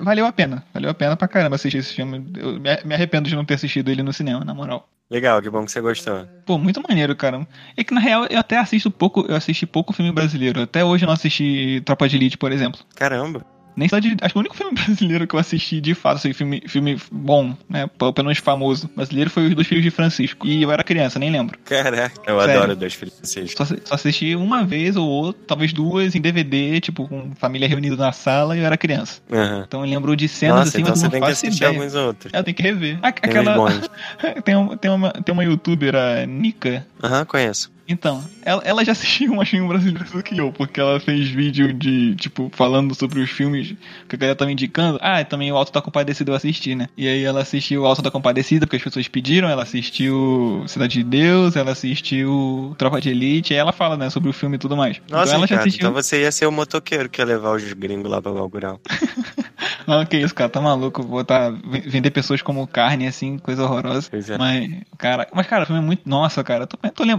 Valeu 0.00 0.26
a 0.26 0.32
pena. 0.32 0.64
Valeu 0.74 0.90
a 0.90 0.94
pena 0.94 1.16
pra 1.16 1.26
caramba 1.28 1.56
assistir 1.56 1.78
esse 1.78 1.94
filme. 1.94 2.24
Eu 2.36 2.60
me 2.60 2.70
me 2.84 2.94
arrependo 2.94 3.28
de 3.28 3.34
não 3.34 3.44
ter 3.44 3.54
assistido 3.54 3.90
ele 3.90 4.02
no 4.02 4.12
cinema, 4.12 4.44
na 4.44 4.52
moral. 4.54 4.88
Legal, 5.10 5.40
que 5.42 5.50
bom 5.50 5.64
que 5.64 5.72
você 5.72 5.80
gostou. 5.80 6.26
Pô, 6.46 6.56
muito 6.58 6.80
maneiro, 6.88 7.16
cara. 7.16 7.46
É 7.76 7.82
que 7.82 7.92
na 7.92 8.00
real 8.00 8.26
eu 8.30 8.38
até 8.38 8.58
assisto 8.58 8.90
pouco, 8.90 9.24
eu 9.28 9.34
assisti 9.34 9.66
pouco 9.66 9.92
filme 9.92 10.12
brasileiro. 10.12 10.62
Até 10.62 10.84
hoje 10.84 11.04
eu 11.04 11.06
não 11.08 11.14
assisti 11.14 11.82
Tropa 11.84 12.08
de 12.08 12.16
Elite, 12.16 12.38
por 12.38 12.52
exemplo. 12.52 12.80
Caramba. 12.94 13.44
Nem 13.76 13.88
Cidade 13.88 14.14
de... 14.14 14.24
Acho 14.24 14.32
que 14.34 14.38
o 14.38 14.40
único 14.40 14.56
filme 14.56 14.72
brasileiro 14.84 15.26
que 15.26 15.34
eu 15.34 15.40
assisti 15.40 15.80
de 15.80 15.94
fato, 15.94 16.16
assim, 16.16 16.32
filme, 16.32 16.62
filme 16.66 16.96
bom, 17.10 17.54
né? 17.68 17.88
Pelo 17.98 18.12
menos 18.18 18.38
famoso 18.38 18.90
brasileiro 18.94 19.30
foi 19.30 19.46
Os 19.48 19.54
Dois 19.54 19.66
Filhos 19.66 19.84
de 19.84 19.90
Francisco. 19.90 20.46
E 20.46 20.62
eu 20.62 20.70
era 20.70 20.82
criança, 20.84 21.18
nem 21.18 21.30
lembro. 21.30 21.58
Caraca, 21.64 22.20
eu 22.26 22.38
Sério. 22.40 22.56
adoro 22.56 22.76
Dois 22.76 22.94
Filhos 22.94 23.14
Francisco. 23.14 23.64
Só, 23.64 23.74
só 23.84 23.94
assisti 23.94 24.34
uma 24.34 24.64
vez 24.64 24.96
ou 24.96 25.08
outra, 25.08 25.42
talvez 25.46 25.72
duas, 25.72 26.14
em 26.14 26.20
DVD, 26.20 26.80
tipo, 26.80 27.06
com 27.08 27.32
família 27.36 27.68
reunida 27.68 27.96
na 27.96 28.12
sala 28.12 28.56
e 28.56 28.60
eu 28.60 28.66
era 28.66 28.76
criança. 28.76 29.20
Aham. 29.32 29.64
Então 29.66 29.84
eu 29.84 29.90
lembro 29.90 30.14
de 30.16 30.28
cenas 30.28 30.56
Nossa, 30.56 30.68
assim, 30.70 30.78
então 30.82 30.90
mas 30.92 30.98
você 31.00 31.06
eu 31.06 31.10
tem 31.10 31.20
não 31.20 31.26
que 31.26 31.32
faço 31.32 31.46
assistir 31.46 31.64
ideia. 31.64 31.78
alguns 31.78 31.94
outros. 31.94 32.34
É, 32.34 32.38
eu 32.38 32.44
tenho 32.44 32.54
que 32.56 32.62
rever. 32.62 32.98
A- 33.02 33.12
Tem 33.12 33.30
Aquela. 33.30 33.80
tem, 34.44 34.56
um- 34.56 34.76
tem, 34.76 34.90
uma, 34.90 35.10
tem 35.12 35.32
uma 35.32 35.44
youtuber, 35.44 35.94
a 35.94 36.26
Nika, 36.26 36.86
Aham, 37.02 37.24
conheço. 37.24 37.70
Então, 37.90 38.24
ela, 38.42 38.62
ela 38.64 38.84
já 38.84 38.92
assistiu 38.92 39.34
mais 39.34 39.48
filme 39.48 39.66
brasileiro 39.66 40.08
do 40.08 40.22
que 40.22 40.38
eu, 40.38 40.52
porque 40.52 40.80
ela 40.80 41.00
fez 41.00 41.28
vídeo 41.28 41.72
de, 41.72 42.14
tipo, 42.14 42.48
falando 42.54 42.94
sobre 42.94 43.20
os 43.20 43.30
filmes 43.30 43.74
que 44.08 44.14
a 44.14 44.18
galera 44.18 44.36
tava 44.36 44.52
indicando. 44.52 44.98
Ah, 45.02 45.24
também 45.24 45.50
o 45.50 45.56
Alto 45.56 45.72
da 45.72 45.82
Compadecida 45.82 46.30
eu 46.30 46.36
assisti, 46.36 46.76
né? 46.76 46.88
E 46.96 47.08
aí 47.08 47.24
ela 47.24 47.42
assistiu 47.42 47.82
o 47.82 47.86
Alto 47.86 48.00
da 48.00 48.10
Compadecida, 48.10 48.64
porque 48.64 48.76
as 48.76 48.82
pessoas 48.82 49.08
pediram, 49.08 49.48
ela 49.48 49.64
assistiu 49.64 50.62
Cidade 50.68 51.02
de 51.02 51.04
Deus, 51.04 51.56
ela 51.56 51.72
assistiu 51.72 52.74
Tropa 52.78 53.00
de 53.00 53.10
Elite, 53.10 53.52
aí 53.52 53.58
ela 53.58 53.72
fala, 53.72 53.96
né, 53.96 54.08
sobre 54.08 54.30
o 54.30 54.32
filme 54.32 54.54
e 54.54 54.58
tudo 54.58 54.76
mais. 54.76 55.00
Nossa, 55.10 55.24
então 55.24 55.34
ela 55.34 55.46
já 55.46 55.56
Ricardo, 55.56 55.60
assistiu. 55.66 55.88
então 55.88 55.92
você 55.92 56.20
ia 56.22 56.30
ser 56.30 56.46
o 56.46 56.52
motoqueiro 56.52 57.08
que 57.08 57.20
ia 57.20 57.24
levar 57.24 57.56
os 57.56 57.72
gringos 57.72 58.08
lá 58.08 58.22
pra 58.22 58.30
Valgural. 58.30 58.80
Não, 59.86 60.04
que 60.06 60.16
isso, 60.16 60.34
cara, 60.34 60.48
tá 60.50 60.60
maluco. 60.60 61.02
Botar, 61.02 61.50
vender 61.86 62.10
pessoas 62.10 62.42
como 62.42 62.66
carne, 62.66 63.06
assim, 63.06 63.38
coisa 63.38 63.64
horrorosa. 63.64 64.08
Pois 64.10 64.28
é. 64.30 64.38
Mas, 64.38 64.70
cara, 64.98 65.26
mas, 65.32 65.46
cara, 65.46 65.64
o 65.64 65.66
filme 65.66 65.80
é 65.82 65.84
muito. 65.84 66.02
Nossa, 66.08 66.42
cara, 66.44 66.66
tô, 66.66 66.76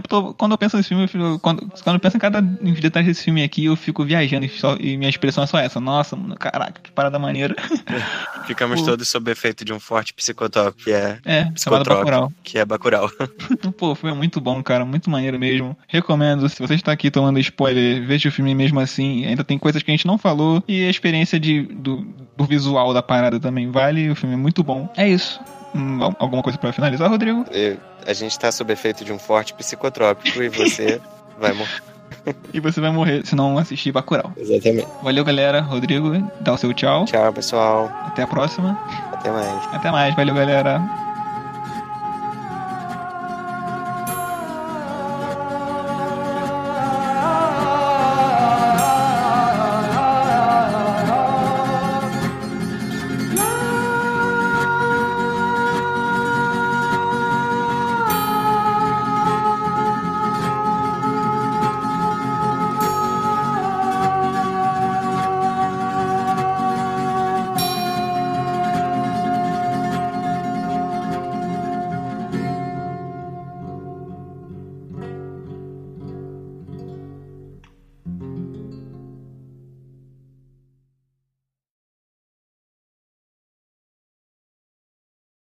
tô, 0.08 0.34
quando 0.34 0.52
eu 0.52 0.58
penso 0.58 0.76
nesse 0.76 0.88
filme, 0.88 1.04
eu 1.04 1.08
fico- 1.08 1.38
quando, 1.40 1.60
quando 1.82 1.94
eu 1.96 2.00
penso 2.00 2.16
em 2.16 2.20
cada 2.20 2.40
dos 2.40 2.80
detalhes 2.80 3.08
desse 3.08 3.24
filme 3.24 3.42
aqui, 3.42 3.64
eu 3.66 3.76
fico 3.76 4.04
viajando 4.04 4.46
e, 4.46 4.48
só- 4.48 4.76
e 4.78 4.96
minha 4.96 5.10
expressão 5.10 5.44
é 5.44 5.46
só 5.46 5.58
essa. 5.58 5.80
Nossa, 5.80 6.16
mano, 6.16 6.36
caraca, 6.36 6.80
que 6.82 6.90
parada 6.90 7.18
maneira. 7.18 7.54
Ficamos 8.46 8.80
Pô. 8.80 8.86
todos 8.86 9.08
sob 9.08 9.30
efeito 9.30 9.64
de 9.64 9.72
um 9.72 9.78
forte 9.80 10.12
psicotrópico, 10.14 10.84
que 10.84 10.92
é 10.92 11.18
É, 11.24 11.44
Psicotrópico. 11.52 11.94
Bacurau. 12.10 12.32
que 12.42 12.58
é 12.58 12.64
Bacurau. 12.64 13.10
Pô, 13.78 13.92
o 13.92 13.94
filme 13.94 14.14
é 14.14 14.18
muito 14.18 14.40
bom, 14.40 14.62
cara, 14.62 14.84
muito 14.84 15.08
maneiro 15.10 15.38
mesmo. 15.38 15.76
Recomendo, 15.88 16.48
se 16.48 16.58
você 16.60 16.74
está 16.74 16.92
aqui 16.92 17.10
tomando 17.10 17.38
spoiler, 17.38 18.04
veja 18.06 18.28
o 18.28 18.32
filme 18.32 18.54
mesmo 18.54 18.80
assim. 18.80 19.24
Ainda 19.26 19.44
tem 19.44 19.58
coisas 19.58 19.82
que 19.82 19.90
a 19.90 19.94
gente 19.94 20.06
não 20.06 20.18
falou 20.18 20.62
e 20.66 20.84
a 20.84 20.90
experiência 20.90 21.38
de, 21.38 21.62
do, 21.62 22.06
do 22.36 22.44
visual 22.44 22.92
da 22.94 23.02
parada 23.02 23.38
também 23.40 23.70
vale. 23.70 24.10
O 24.10 24.16
filme 24.16 24.34
é 24.34 24.38
muito 24.38 24.62
bom. 24.62 24.88
É 24.96 25.08
isso. 25.08 25.40
Hum, 25.74 26.02
al- 26.02 26.16
alguma 26.18 26.42
coisa 26.42 26.58
pra 26.58 26.72
finalizar, 26.72 27.08
Rodrigo? 27.10 27.44
A 28.06 28.12
gente 28.12 28.38
tá 28.38 28.50
sob 28.52 28.72
efeito 28.72 29.04
de 29.04 29.12
um 29.12 29.18
forte 29.18 29.54
psicotrópico 29.54 30.42
e 30.42 30.48
você 30.48 31.00
vai 31.40 31.52
morrer. 31.52 31.82
E 32.52 32.60
você 32.60 32.80
vai 32.80 32.90
morrer 32.90 33.26
se 33.26 33.34
não 33.34 33.56
assistir 33.58 33.90
Bacurau. 33.90 34.32
Exatamente. 34.36 34.86
Valeu, 35.02 35.24
galera. 35.24 35.60
Rodrigo, 35.60 36.12
dá 36.40 36.52
o 36.52 36.58
seu 36.58 36.72
tchau. 36.74 37.04
Tchau, 37.06 37.32
pessoal. 37.32 37.90
Até 38.06 38.22
a 38.22 38.26
próxima. 38.26 38.78
Até 39.12 39.30
mais. 39.30 39.68
Até 39.74 39.90
mais. 39.90 40.14
Valeu, 40.14 40.34
galera. 40.34 40.80